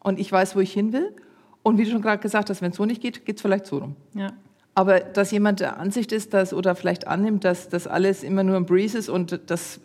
und 0.00 0.20
ich 0.20 0.30
weiß, 0.30 0.54
wo 0.54 0.60
ich 0.60 0.72
hin 0.72 0.92
will. 0.92 1.14
Und 1.62 1.78
wie 1.78 1.84
du 1.84 1.90
schon 1.90 2.02
gerade 2.02 2.22
gesagt 2.22 2.48
hast, 2.48 2.62
wenn 2.62 2.70
es 2.70 2.76
so 2.76 2.84
nicht 2.84 3.02
geht, 3.02 3.24
geht 3.24 3.36
es 3.36 3.42
vielleicht 3.42 3.66
so 3.66 3.78
rum. 3.78 3.96
Ja. 4.14 4.32
Aber 4.74 5.00
dass 5.00 5.30
jemand 5.32 5.60
der 5.60 5.80
Ansicht 5.80 6.12
ist, 6.12 6.32
dass 6.34 6.52
oder 6.52 6.76
vielleicht 6.76 7.08
annimmt, 7.08 7.44
dass 7.44 7.68
das 7.68 7.86
alles 7.86 8.22
immer 8.22 8.44
nur 8.44 8.56
ein 8.56 8.66
Breeze 8.66 8.98
ist 8.98 9.08
und 9.08 9.40
das, 9.46 9.80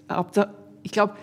ich 0.83 0.91
glaube, 0.91 1.15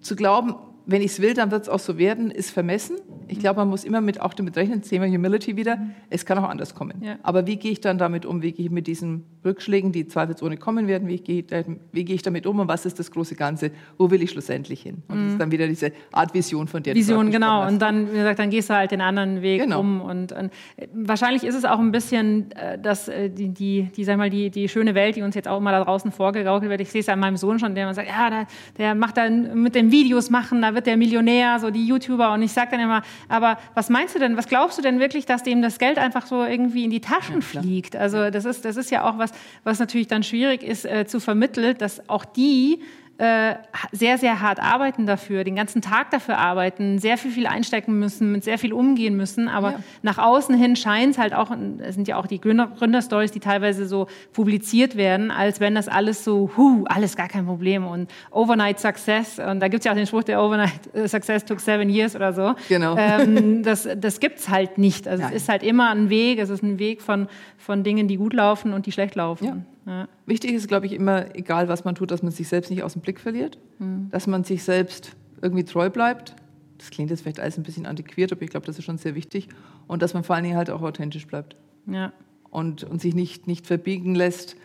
zu 0.00 0.16
glauben, 0.16 0.56
wenn 0.86 1.02
ich 1.02 1.12
es 1.12 1.20
will, 1.20 1.34
dann 1.34 1.50
wird 1.50 1.62
es 1.62 1.68
auch 1.68 1.78
so 1.78 1.98
werden, 1.98 2.30
ist 2.30 2.50
vermessen. 2.50 2.96
Ich 3.28 3.38
glaube, 3.38 3.60
man 3.60 3.68
muss 3.68 3.84
immer 3.84 4.00
mit, 4.00 4.20
auch 4.20 4.34
damit 4.34 4.56
rechnen, 4.56 4.82
Thema 4.82 5.06
Humility 5.06 5.56
wieder, 5.56 5.78
es 6.10 6.26
kann 6.26 6.38
auch 6.38 6.48
anders 6.48 6.74
kommen. 6.74 7.02
Ja. 7.02 7.16
Aber 7.22 7.46
wie 7.46 7.56
gehe 7.56 7.72
ich 7.72 7.80
dann 7.80 7.98
damit 7.98 8.26
um? 8.26 8.42
Wie 8.42 8.52
gehe 8.52 8.66
ich 8.66 8.70
mit 8.70 8.86
diesen 8.86 9.24
Rückschlägen, 9.44 9.92
die 9.92 10.06
zweifelsohne 10.06 10.56
kommen 10.56 10.86
werden, 10.86 11.08
wie 11.08 11.18
gehe, 11.18 11.40
ich, 11.40 11.66
wie 11.92 12.04
gehe 12.04 12.14
ich 12.14 12.22
damit 12.22 12.46
um 12.46 12.58
und 12.60 12.68
was 12.68 12.84
ist 12.84 12.98
das 12.98 13.10
große 13.10 13.34
Ganze? 13.34 13.70
Wo 13.96 14.10
will 14.10 14.22
ich 14.22 14.30
schlussendlich 14.30 14.82
hin? 14.82 15.02
Und 15.08 15.16
mhm. 15.16 15.24
das 15.24 15.32
ist 15.32 15.40
dann 15.40 15.50
wieder 15.52 15.68
diese 15.68 15.92
Art 16.12 16.34
Vision 16.34 16.68
von 16.68 16.82
der 16.82 16.94
Vision, 16.94 17.30
genau. 17.30 17.66
Und 17.66 17.80
dann, 17.80 18.10
wie 18.12 18.16
gesagt, 18.16 18.38
dann 18.38 18.50
gehst 18.50 18.70
du 18.70 18.74
halt 18.74 18.90
den 18.90 19.00
anderen 19.00 19.42
Weg 19.42 19.62
genau. 19.62 19.80
um. 19.80 20.00
Und, 20.00 20.32
und, 20.32 20.50
wahrscheinlich 20.92 21.44
ist 21.44 21.54
es 21.54 21.64
auch 21.64 21.78
ein 21.78 21.92
bisschen, 21.92 22.50
äh, 22.52 22.78
dass 22.78 23.08
äh, 23.08 23.30
die, 23.30 23.48
die, 23.48 23.88
die, 23.96 24.04
sag 24.04 24.16
mal, 24.16 24.30
die, 24.30 24.50
die 24.50 24.68
schöne 24.68 24.94
Welt, 24.94 25.16
die 25.16 25.22
uns 25.22 25.34
jetzt 25.34 25.48
auch 25.48 25.60
mal 25.60 25.72
da 25.72 25.84
draußen 25.84 26.12
vorgegaukelt 26.12 26.70
wird. 26.70 26.80
Ich 26.80 26.90
sehe 26.90 27.00
es 27.00 27.08
an 27.08 27.20
meinem 27.20 27.36
Sohn 27.36 27.58
schon, 27.58 27.74
der 27.74 27.84
immer 27.84 27.94
sagt, 27.94 28.08
ja, 28.08 28.30
der, 28.30 28.46
der 28.78 28.94
macht 28.94 29.16
dann 29.16 29.62
mit 29.62 29.74
den 29.74 29.90
Videos 29.90 30.30
machen, 30.30 30.62
da 30.62 30.71
wird 30.74 30.86
der 30.86 30.96
Millionär, 30.96 31.58
so 31.58 31.70
die 31.70 31.86
YouTuber. 31.86 32.32
Und 32.32 32.42
ich 32.42 32.52
sage 32.52 32.72
dann 32.72 32.80
immer, 32.80 33.02
aber 33.28 33.58
was 33.74 33.90
meinst 33.90 34.14
du 34.14 34.18
denn, 34.18 34.36
was 34.36 34.48
glaubst 34.48 34.78
du 34.78 34.82
denn 34.82 35.00
wirklich, 35.00 35.26
dass 35.26 35.42
dem 35.42 35.62
das 35.62 35.78
Geld 35.78 35.98
einfach 35.98 36.26
so 36.26 36.44
irgendwie 36.44 36.84
in 36.84 36.90
die 36.90 37.00
Taschen 37.00 37.36
ja, 37.36 37.40
fliegt? 37.40 37.96
Also 37.96 38.30
das 38.30 38.44
ist, 38.44 38.64
das 38.64 38.76
ist 38.76 38.90
ja 38.90 39.04
auch 39.04 39.18
was, 39.18 39.32
was 39.64 39.78
natürlich 39.78 40.06
dann 40.06 40.22
schwierig 40.22 40.62
ist 40.62 40.84
äh, 40.84 41.06
zu 41.06 41.20
vermitteln, 41.20 41.76
dass 41.78 42.08
auch 42.08 42.24
die 42.24 42.80
äh, 43.18 43.54
sehr, 43.92 44.18
sehr 44.18 44.40
hart 44.40 44.60
arbeiten 44.60 45.06
dafür, 45.06 45.44
den 45.44 45.54
ganzen 45.54 45.82
Tag 45.82 46.10
dafür 46.10 46.38
arbeiten, 46.38 46.98
sehr 46.98 47.16
viel, 47.16 47.30
viel 47.30 47.46
einstecken 47.46 47.98
müssen, 47.98 48.32
mit 48.32 48.44
sehr 48.44 48.58
viel 48.58 48.72
umgehen 48.72 49.16
müssen. 49.16 49.48
Aber 49.48 49.72
ja. 49.72 49.78
nach 50.02 50.18
außen 50.18 50.54
hin 50.54 50.76
scheint 50.76 51.12
es 51.12 51.18
halt 51.18 51.34
auch, 51.34 51.50
es 51.78 51.94
sind 51.94 52.08
ja 52.08 52.16
auch 52.16 52.26
die 52.26 52.40
Gründerstories, 52.40 53.30
die 53.30 53.40
teilweise 53.40 53.86
so 53.86 54.08
publiziert 54.32 54.96
werden, 54.96 55.30
als 55.30 55.60
wenn 55.60 55.74
das 55.74 55.88
alles 55.88 56.24
so, 56.24 56.50
hu, 56.56 56.84
alles 56.86 57.16
gar 57.16 57.28
kein 57.28 57.46
Problem 57.46 57.86
und 57.86 58.10
Overnight 58.30 58.80
Success. 58.80 59.38
Und 59.38 59.60
da 59.60 59.68
gibt 59.68 59.80
es 59.80 59.84
ja 59.84 59.92
auch 59.92 59.96
den 59.96 60.06
Spruch, 60.06 60.24
der 60.24 60.42
Overnight 60.42 60.90
Success 61.06 61.44
took 61.44 61.60
seven 61.60 61.90
years 61.90 62.16
oder 62.16 62.32
so. 62.32 62.54
Genau. 62.68 62.96
Ähm, 62.96 63.62
das 63.62 63.88
das 63.96 64.20
gibt 64.20 64.38
es 64.38 64.48
halt 64.48 64.78
nicht. 64.78 65.06
Also 65.08 65.22
Nein. 65.22 65.32
es 65.34 65.42
ist 65.42 65.48
halt 65.48 65.62
immer 65.62 65.90
ein 65.90 66.10
Weg, 66.10 66.38
es 66.38 66.50
ist 66.50 66.62
ein 66.62 66.78
Weg 66.78 67.02
von, 67.02 67.28
von 67.56 67.84
Dingen, 67.84 68.08
die 68.08 68.16
gut 68.16 68.32
laufen 68.32 68.72
und 68.72 68.86
die 68.86 68.92
schlecht 68.92 69.14
laufen. 69.14 69.44
Ja. 69.44 69.56
Ja. 69.86 70.08
Wichtig 70.26 70.52
ist, 70.52 70.68
glaube 70.68 70.86
ich, 70.86 70.92
immer, 70.92 71.34
egal 71.34 71.68
was 71.68 71.84
man 71.84 71.94
tut, 71.94 72.10
dass 72.10 72.22
man 72.22 72.32
sich 72.32 72.48
selbst 72.48 72.70
nicht 72.70 72.82
aus 72.82 72.92
dem 72.92 73.02
Blick 73.02 73.20
verliert, 73.20 73.58
mhm. 73.78 74.08
dass 74.10 74.26
man 74.26 74.44
sich 74.44 74.62
selbst 74.62 75.16
irgendwie 75.40 75.64
treu 75.64 75.90
bleibt. 75.90 76.36
Das 76.78 76.90
klingt 76.90 77.10
jetzt 77.10 77.22
vielleicht 77.22 77.40
alles 77.40 77.58
ein 77.58 77.62
bisschen 77.62 77.86
antiquiert, 77.86 78.32
aber 78.32 78.42
ich 78.42 78.50
glaube, 78.50 78.66
das 78.66 78.78
ist 78.78 78.84
schon 78.84 78.98
sehr 78.98 79.14
wichtig. 79.14 79.48
Und 79.86 80.02
dass 80.02 80.14
man 80.14 80.24
vor 80.24 80.36
allen 80.36 80.44
Dingen 80.44 80.56
halt 80.56 80.70
auch 80.70 80.82
authentisch 80.82 81.26
bleibt. 81.26 81.56
Ja. 81.86 82.12
Und, 82.50 82.84
und 82.84 83.00
sich 83.00 83.14
nicht, 83.14 83.46
nicht 83.46 83.66
verbiegen 83.66 84.14
lässt. 84.14 84.56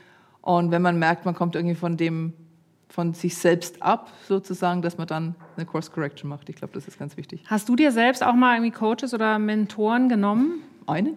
Und 0.41 0.71
wenn 0.71 0.81
man 0.81 0.99
merkt, 0.99 1.25
man 1.25 1.35
kommt 1.35 1.55
irgendwie 1.55 1.75
von 1.75 1.97
dem, 1.97 2.33
von 2.89 3.13
sich 3.13 3.35
selbst 3.35 3.81
ab, 3.81 4.11
sozusagen, 4.27 4.81
dass 4.81 4.97
man 4.97 5.07
dann 5.07 5.35
eine 5.55 5.65
Course 5.65 5.91
Correction 5.91 6.29
macht. 6.29 6.49
Ich 6.49 6.55
glaube, 6.55 6.73
das 6.73 6.87
ist 6.87 6.97
ganz 6.97 7.17
wichtig. 7.17 7.43
Hast 7.47 7.67
du 7.69 7.75
dir 7.75 7.91
selbst 7.91 8.23
auch 8.23 8.33
mal 8.33 8.55
irgendwie 8.55 8.71
Coaches 8.71 9.13
oder 9.13 9.39
Mentoren 9.39 10.09
genommen? 10.09 10.63
Einen. 10.87 11.15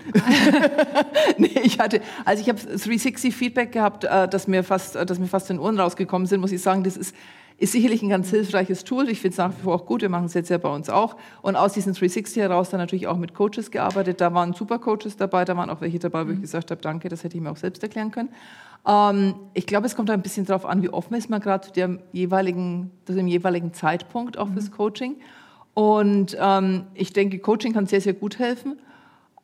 nee, 1.39 1.61
ich 1.63 1.79
hatte, 1.79 2.01
also 2.25 2.43
ich 2.43 2.49
habe 2.49 2.59
360 2.61 3.35
Feedback 3.35 3.73
gehabt, 3.73 4.05
äh, 4.05 4.29
dass 4.29 4.49
mir 4.49 4.65
fast, 4.65 4.97
äh, 4.97 5.07
dass 5.07 5.19
mir 5.19 5.27
fast 5.27 5.51
in 5.51 5.57
den 5.57 5.63
Ohren 5.63 5.79
rausgekommen 5.79 6.27
sind, 6.27 6.41
muss 6.41 6.53
ich 6.53 6.63
sagen, 6.63 6.85
das 6.85 6.97
ist, 6.97 7.15
ist 7.61 7.73
sicherlich 7.73 8.03
ein 8.03 8.09
ganz 8.09 8.31
hilfreiches 8.31 8.85
Tool. 8.85 9.09
Ich 9.09 9.21
finde 9.21 9.33
es 9.33 9.39
nach 9.39 9.53
wie 9.57 9.63
vor 9.63 9.75
auch 9.75 9.87
gut. 9.87 10.01
Wir 10.01 10.09
machen 10.09 10.25
es 10.25 10.35
jetzt 10.35 10.49
ja 10.49 10.59
bei 10.59 10.75
uns 10.75 10.89
auch. 10.89 11.17
Und 11.43 11.57
aus 11.57 11.75
diesen 11.75 11.93
360 11.93 12.43
heraus 12.43 12.71
dann 12.71 12.81
natürlich 12.81 13.07
auch 13.07 13.19
mit 13.19 13.35
Coaches 13.35 13.71
gearbeitet. 13.71 14.21
Da 14.21 14.33
waren 14.33 14.55
super 14.55 14.79
Coaches 14.79 15.17
dabei, 15.17 15.45
da 15.45 15.57
waren 15.57 15.69
auch 15.69 15.81
welche 15.83 15.99
dabei, 15.99 16.27
wo 16.27 16.31
ich 16.31 16.39
mhm. 16.39 16.43
gesagt 16.43 16.71
habe, 16.71 16.81
danke, 16.81 17.09
das 17.09 17.23
hätte 17.23 17.37
ich 17.37 17.43
mir 17.43 17.51
auch 17.51 17.59
selbst 17.59 17.83
erklären 17.83 18.11
können. 18.11 18.31
Ähm, 18.87 19.35
ich 19.53 19.67
glaube, 19.67 19.87
es 19.87 19.95
kommt 19.95 20.11
ein 20.11 20.23
bisschen 20.23 20.47
darauf 20.47 20.65
an, 20.65 20.83
wie 20.83 20.89
offen 20.89 21.15
ist 21.15 21.29
man 21.29 21.41
gerade 21.41 21.67
zu 21.67 21.73
dem 21.73 22.01
jeweiligen, 22.13 22.91
zu 23.05 23.13
dem 23.13 23.29
jeweiligen 23.29 23.75
Zeitpunkt 23.75 24.39
auch 24.39 24.49
fürs 24.49 24.71
mhm. 24.71 24.75
Coaching. 24.75 25.17
Und 25.75 26.37
ähm, 26.41 26.85
ich 26.95 27.13
denke, 27.13 27.39
Coaching 27.39 27.75
kann 27.75 27.87
sehr, 27.87 28.01
sehr 28.01 28.15
gut 28.15 28.39
helfen. 28.39 28.79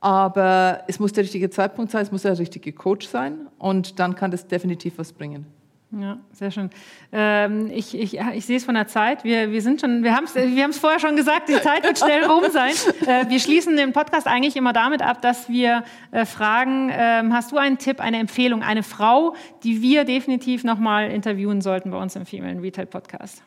Aber 0.06 0.84
es 0.86 1.00
muss 1.00 1.12
der 1.12 1.24
richtige 1.24 1.50
Zeitpunkt 1.50 1.90
sein, 1.90 2.02
es 2.02 2.12
muss 2.12 2.22
der 2.22 2.38
richtige 2.38 2.72
Coach 2.72 3.08
sein 3.08 3.48
und 3.58 3.98
dann 3.98 4.14
kann 4.14 4.30
das 4.30 4.46
definitiv 4.46 4.98
was 4.98 5.12
bringen. 5.12 5.46
Ja, 5.90 6.18
sehr 6.30 6.52
schön. 6.52 6.70
Ähm, 7.10 7.72
ich, 7.72 7.92
ich, 7.98 8.16
ich 8.16 8.46
sehe 8.46 8.56
es 8.56 8.64
von 8.64 8.76
der 8.76 8.86
Zeit. 8.86 9.24
Wir, 9.24 9.50
wir 9.50 9.60
sind 9.62 9.80
schon, 9.80 10.04
wir 10.04 10.14
haben 10.14 10.22
es 10.26 10.36
wir 10.36 10.72
vorher 10.74 11.00
schon 11.00 11.16
gesagt, 11.16 11.48
die 11.48 11.60
Zeit 11.60 11.82
wird 11.82 11.98
schnell 11.98 12.24
rum 12.24 12.44
sein. 12.52 12.74
Äh, 13.06 13.28
wir 13.28 13.40
schließen 13.40 13.76
den 13.76 13.92
Podcast 13.92 14.28
eigentlich 14.28 14.54
immer 14.54 14.72
damit 14.72 15.02
ab, 15.02 15.22
dass 15.22 15.48
wir 15.48 15.82
äh, 16.12 16.24
fragen, 16.24 16.88
äh, 16.88 17.24
hast 17.32 17.50
du 17.50 17.56
einen 17.56 17.78
Tipp, 17.78 18.00
eine 18.00 18.18
Empfehlung, 18.18 18.62
eine 18.62 18.84
Frau, 18.84 19.34
die 19.64 19.82
wir 19.82 20.04
definitiv 20.04 20.62
nochmal 20.62 21.10
intervieuen 21.10 21.60
sollten 21.60 21.90
bei 21.90 21.98
uns 21.98 22.14
im 22.14 22.26
Female 22.26 22.62
Retail 22.62 22.86
Podcast? 22.86 23.42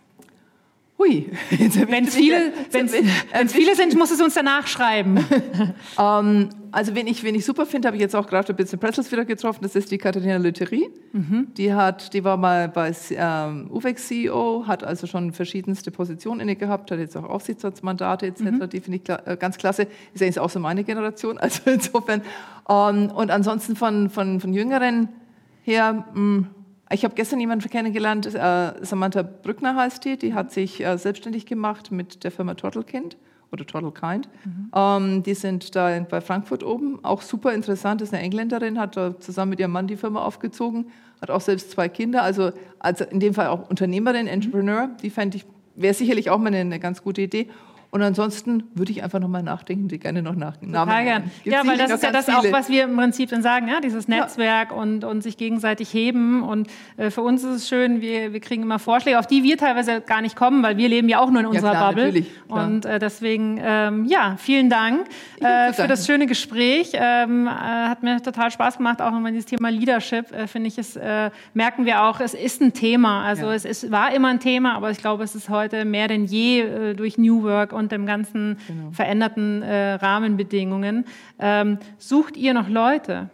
Hui. 0.99 1.31
Wenn 1.49 2.03
es 2.03 2.13
viele, 2.13 2.51
viele 3.47 3.75
sind, 3.75 3.97
muss 3.97 4.11
es 4.11 4.19
uns 4.19 4.33
danach 4.33 4.67
schreiben. 4.67 5.17
ähm, 5.97 6.49
also 6.71 6.93
wen 6.93 7.07
ich, 7.07 7.23
wen 7.23 7.35
ich 7.35 7.45
super 7.45 7.65
finde, 7.65 7.87
habe 7.87 7.95
ich 7.95 8.01
jetzt 8.01 8.15
auch 8.17 8.27
gerade 8.27 8.51
ein 8.51 8.55
bisschen 8.57 8.79
Pretzels 8.79 9.09
wieder 9.09 9.23
getroffen, 9.23 9.59
das 9.63 9.77
ist 9.77 9.91
die 9.91 9.97
Katharina 9.97 10.35
Lütterie. 10.35 10.89
Mhm. 11.13 11.47
Die, 11.55 11.73
hat, 11.73 12.13
die 12.13 12.23
war 12.25 12.35
mal 12.35 12.67
bei 12.67 12.93
ähm, 13.11 13.71
UVEX 13.71 14.07
CEO, 14.09 14.65
hat 14.67 14.83
also 14.83 15.07
schon 15.07 15.31
verschiedenste 15.31 15.89
Positionen 15.89 16.41
inne 16.41 16.57
gehabt, 16.57 16.91
hat 16.91 16.99
jetzt 16.99 17.15
auch 17.15 17.23
Aufsichtsratsmandate 17.23 18.27
etc., 18.27 18.41
mhm. 18.41 18.69
die 18.69 18.81
finde 18.81 18.97
ich 18.97 19.03
kla 19.05 19.21
äh, 19.25 19.37
ganz 19.37 19.57
klasse. 19.57 19.87
Ist 20.13 20.21
eigentlich 20.21 20.39
auch 20.39 20.49
so 20.49 20.59
meine 20.59 20.83
Generation, 20.83 21.37
also 21.39 21.61
insofern. 21.65 22.21
Ähm, 22.67 23.09
und 23.11 23.31
ansonsten 23.31 23.77
von, 23.77 24.09
von, 24.09 24.41
von 24.41 24.53
Jüngeren 24.53 25.07
her, 25.63 26.05
mh, 26.13 26.13
hm, 26.13 26.47
ich 26.91 27.03
habe 27.03 27.15
gestern 27.15 27.39
jemanden 27.39 27.69
kennengelernt, 27.69 28.25
äh, 28.25 28.73
Samantha 28.81 29.21
Brückner 29.21 29.75
heißt 29.75 30.05
die, 30.05 30.17
die 30.17 30.33
hat 30.33 30.51
sich 30.51 30.83
äh, 30.83 30.97
selbstständig 30.97 31.45
gemacht 31.45 31.91
mit 31.91 32.23
der 32.23 32.31
Firma 32.31 32.55
Turtlekind 32.55 33.17
oder 33.51 33.65
Turtle 33.65 33.91
Kind. 33.91 34.29
Mhm. 34.45 34.71
Ähm, 34.75 35.23
die 35.23 35.33
sind 35.33 35.75
da 35.75 35.99
bei 36.09 36.21
Frankfurt 36.21 36.63
oben, 36.63 37.03
auch 37.03 37.21
super 37.21 37.53
interessant, 37.53 38.01
ist 38.01 38.13
eine 38.13 38.23
Engländerin, 38.23 38.79
hat 38.79 38.97
da 38.97 39.19
zusammen 39.19 39.51
mit 39.51 39.59
ihrem 39.59 39.71
Mann 39.71 39.87
die 39.87 39.97
Firma 39.97 40.23
aufgezogen, 40.23 40.87
hat 41.21 41.29
auch 41.29 41.41
selbst 41.41 41.71
zwei 41.71 41.89
Kinder, 41.89 42.23
also, 42.23 42.51
also 42.79 43.05
in 43.05 43.19
dem 43.19 43.33
Fall 43.33 43.47
auch 43.47 43.69
Unternehmerin, 43.69 44.23
mhm. 44.23 44.31
Entrepreneur, 44.31 44.89
die 45.01 45.09
fände 45.09 45.37
ich, 45.37 45.45
wäre 45.75 45.93
sicherlich 45.93 46.29
auch 46.29 46.37
mal 46.37 46.47
eine, 46.47 46.59
eine 46.59 46.79
ganz 46.79 47.03
gute 47.03 47.21
Idee. 47.21 47.47
Und 47.91 48.03
ansonsten 48.03 48.63
würde 48.75 48.91
ich 48.91 49.01
einfach 49.01 49.19
nochmal 49.19 49.41
nachdenken, 49.41 49.87
die 49.87 49.97
gerne 49.97 50.21
noch 50.21 50.35
nach 50.35 50.57
Total 50.57 51.03
gern. 51.03 51.31
Ja, 51.43 51.65
weil 51.65 51.77
das 51.77 51.89
ist 51.89 52.03
ja 52.03 52.11
das 52.11 52.25
viele. 52.25 52.37
auch, 52.37 52.51
was 52.51 52.69
wir 52.69 52.83
im 52.83 52.95
Prinzip 52.95 53.31
dann 53.31 53.41
sagen, 53.41 53.67
ja, 53.67 53.79
dieses 53.79 54.07
Netzwerk 54.07 54.69
ja. 54.69 54.77
und, 54.77 55.03
und 55.03 55.23
sich 55.23 55.37
gegenseitig 55.37 55.91
heben. 55.91 56.43
Und 56.43 56.67
äh, 56.97 57.09
für 57.09 57.21
uns 57.21 57.43
ist 57.43 57.55
es 57.55 57.67
schön, 57.67 57.99
wir, 58.01 58.31
wir 58.31 58.39
kriegen 58.41 58.61
immer 58.61 58.77
Vorschläge, 58.77 59.17
auf 59.17 59.25
die 59.25 59.41
wir 59.41 59.57
teilweise 59.57 60.01
gar 60.01 60.21
nicht 60.21 60.35
kommen, 60.35 60.61
weil 60.61 60.77
wir 60.77 60.87
leben 60.87 61.09
ja 61.09 61.19
auch 61.19 61.31
nur 61.31 61.41
in 61.41 61.47
unserer 61.47 61.73
ja, 61.73 61.79
klar, 61.79 61.89
Bubble. 61.89 62.05
Natürlich, 62.05 62.31
und 62.47 62.85
äh, 62.85 62.99
deswegen, 62.99 63.59
ähm, 63.61 64.05
ja, 64.05 64.35
vielen 64.37 64.69
Dank 64.69 65.07
äh, 65.39 65.73
für 65.73 65.87
das 65.87 66.05
schöne 66.05 66.27
Gespräch. 66.27 66.91
Ähm, 66.93 67.47
äh, 67.47 67.49
hat 67.49 68.03
mir 68.03 68.21
total 68.21 68.51
Spaß 68.51 68.77
gemacht, 68.77 69.01
auch 69.01 69.11
wenn 69.11 69.33
dieses 69.33 69.47
Thema 69.47 69.69
Leadership, 69.69 70.31
äh, 70.31 70.45
finde 70.45 70.67
ich, 70.67 70.77
es 70.77 70.95
äh, 70.95 71.31
merken 71.55 71.87
wir 71.87 72.03
auch, 72.03 72.19
es 72.19 72.35
ist 72.35 72.61
ein 72.61 72.73
Thema. 72.73 73.23
Also 73.23 73.45
ja. 73.45 73.53
es 73.53 73.65
ist, 73.65 73.89
war 73.89 74.13
immer 74.13 74.27
ein 74.27 74.39
Thema, 74.39 74.75
aber 74.75 74.91
ich 74.91 74.99
glaube, 74.99 75.23
es 75.23 75.33
ist 75.33 75.49
heute 75.49 75.85
mehr 75.85 76.07
denn 76.07 76.25
je 76.25 76.93
durch 76.93 77.17
New 77.17 77.43
Work 77.43 77.73
und 77.79 77.91
dem 77.91 78.05
ganzen 78.05 78.57
genau. 78.67 78.91
veränderten 78.91 79.63
äh, 79.63 79.93
Rahmenbedingungen. 79.93 81.05
Ähm, 81.39 81.79
sucht 81.97 82.37
ihr 82.37 82.53
noch 82.53 82.69
Leute? 82.69 83.29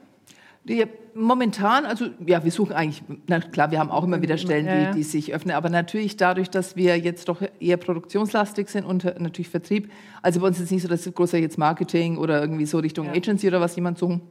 Die, 0.63 0.85
momentan, 1.13 1.85
also 1.85 2.07
ja, 2.25 2.43
wir 2.43 2.51
suchen 2.51 2.73
eigentlich, 2.73 3.03
na 3.27 3.39
klar, 3.39 3.71
wir 3.71 3.79
haben 3.79 3.89
auch 3.89 4.03
immer 4.03 4.21
wieder 4.21 4.37
Stellen, 4.37 4.65
ja. 4.65 4.91
die, 4.91 4.97
die, 4.97 5.03
sich 5.03 5.33
öffnen, 5.33 5.55
aber 5.55 5.69
natürlich 5.69 6.17
dadurch, 6.17 6.49
dass 6.49 6.75
wir 6.75 6.97
jetzt 6.97 7.29
doch 7.29 7.41
eher 7.59 7.77
produktionslastig 7.77 8.67
sind 8.67 8.85
und 8.85 9.03
natürlich 9.19 9.49
Vertrieb, 9.49 9.91
also 10.21 10.41
bei 10.41 10.47
uns 10.47 10.57
ist 10.57 10.65
es 10.65 10.71
nicht 10.71 10.81
so, 10.81 10.87
dass 10.87 11.11
großer 11.11 11.37
jetzt 11.37 11.57
Marketing 11.57 12.17
oder 12.17 12.41
irgendwie 12.41 12.65
so 12.65 12.79
Richtung 12.79 13.07
ja. 13.07 13.13
Agency 13.13 13.47
oder 13.47 13.61
was 13.61 13.75
jemand 13.75 13.97
suchen, 13.97 14.21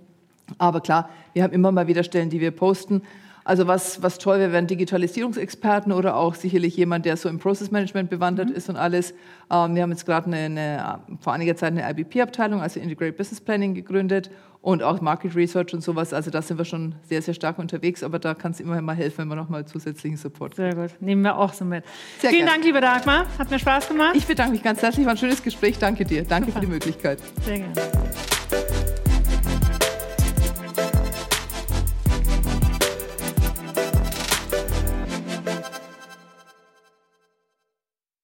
aber 0.59 0.81
klar, 0.81 1.09
wir 1.33 1.43
haben 1.43 1.53
immer 1.53 1.73
mal 1.73 1.87
wieder 1.87 2.05
Stellen, 2.05 2.31
die 2.31 2.41
wir 2.41 2.51
posten 2.51 3.03
also 3.45 3.67
was, 3.67 4.03
was 4.03 4.19
toll 4.19 4.39
wäre, 4.39 4.53
wären 4.53 4.67
Digitalisierungsexperten 4.67 5.93
oder 5.93 6.17
auch 6.17 6.35
sicherlich 6.35 6.77
jemand, 6.77 7.05
der 7.05 7.17
so 7.17 7.29
im 7.29 7.39
Process 7.39 7.71
Management 7.71 8.09
bewandert 8.11 8.49
mhm. 8.49 8.57
ist 8.57 8.69
und 8.71 8.77
alles. 8.77 9.13
Ähm, 9.51 9.75
wir 9.75 9.83
haben 9.83 9.91
jetzt 9.91 10.07
gerade 10.07 10.27
eine, 10.27 10.37
eine, 10.37 10.99
vor 11.21 11.35
einiger 11.35 11.55
Zeit 11.55 11.73
eine 11.73 11.89
IBP-Abteilung, 11.89 12.61
also 12.63 12.81
Integrated 12.81 13.17
Business 13.17 13.41
Planning 13.41 13.75
gegründet 13.75 14.31
und 14.63 14.83
auch 14.83 15.03
Market 15.03 15.37
Research 15.37 15.75
und 15.75 15.83
sowas. 15.83 16.15
Also 16.15 16.31
da 16.31 16.41
sind 16.41 16.57
wir 16.57 16.65
schon 16.65 16.95
sehr, 17.03 17.21
sehr 17.21 17.35
stark 17.35 17.59
unterwegs, 17.59 18.03
aber 18.03 18.19
da 18.19 18.33
kann 18.33 18.53
es 18.53 18.61
immer 18.61 18.81
mal 18.81 18.97
helfen, 18.97 19.19
wenn 19.19 19.29
wir 19.29 19.37
nochmal 19.37 19.67
zusätzlichen 19.67 20.17
Support 20.17 20.57
kriegen. 20.57 20.73
Sehr 20.73 20.89
gut, 20.89 21.03
nehmen 21.03 21.21
wir 21.21 21.37
auch 21.37 21.53
so 21.53 21.67
mit. 21.67 21.85
Sehr 22.19 22.31
Vielen 22.31 22.47
gern. 22.47 22.55
Dank, 22.55 22.65
liebe 22.65 22.81
Dagmar, 22.81 23.27
hat 23.39 23.51
mir 23.51 23.59
Spaß 23.59 23.89
gemacht. 23.89 24.15
Ich 24.15 24.27
bedanke 24.27 24.53
mich 24.53 24.63
ganz 24.63 24.81
herzlich, 24.81 25.05
war 25.05 25.13
ein 25.13 25.19
schönes 25.19 25.43
Gespräch. 25.43 25.79
Danke 25.79 26.07
dir, 26.07 26.25
danke 26.25 26.47
Super. 26.47 26.61
für 26.61 26.67
die 26.67 26.73
Möglichkeit. 26.73 27.19
Sehr 27.45 27.59
gerne. 27.59 27.75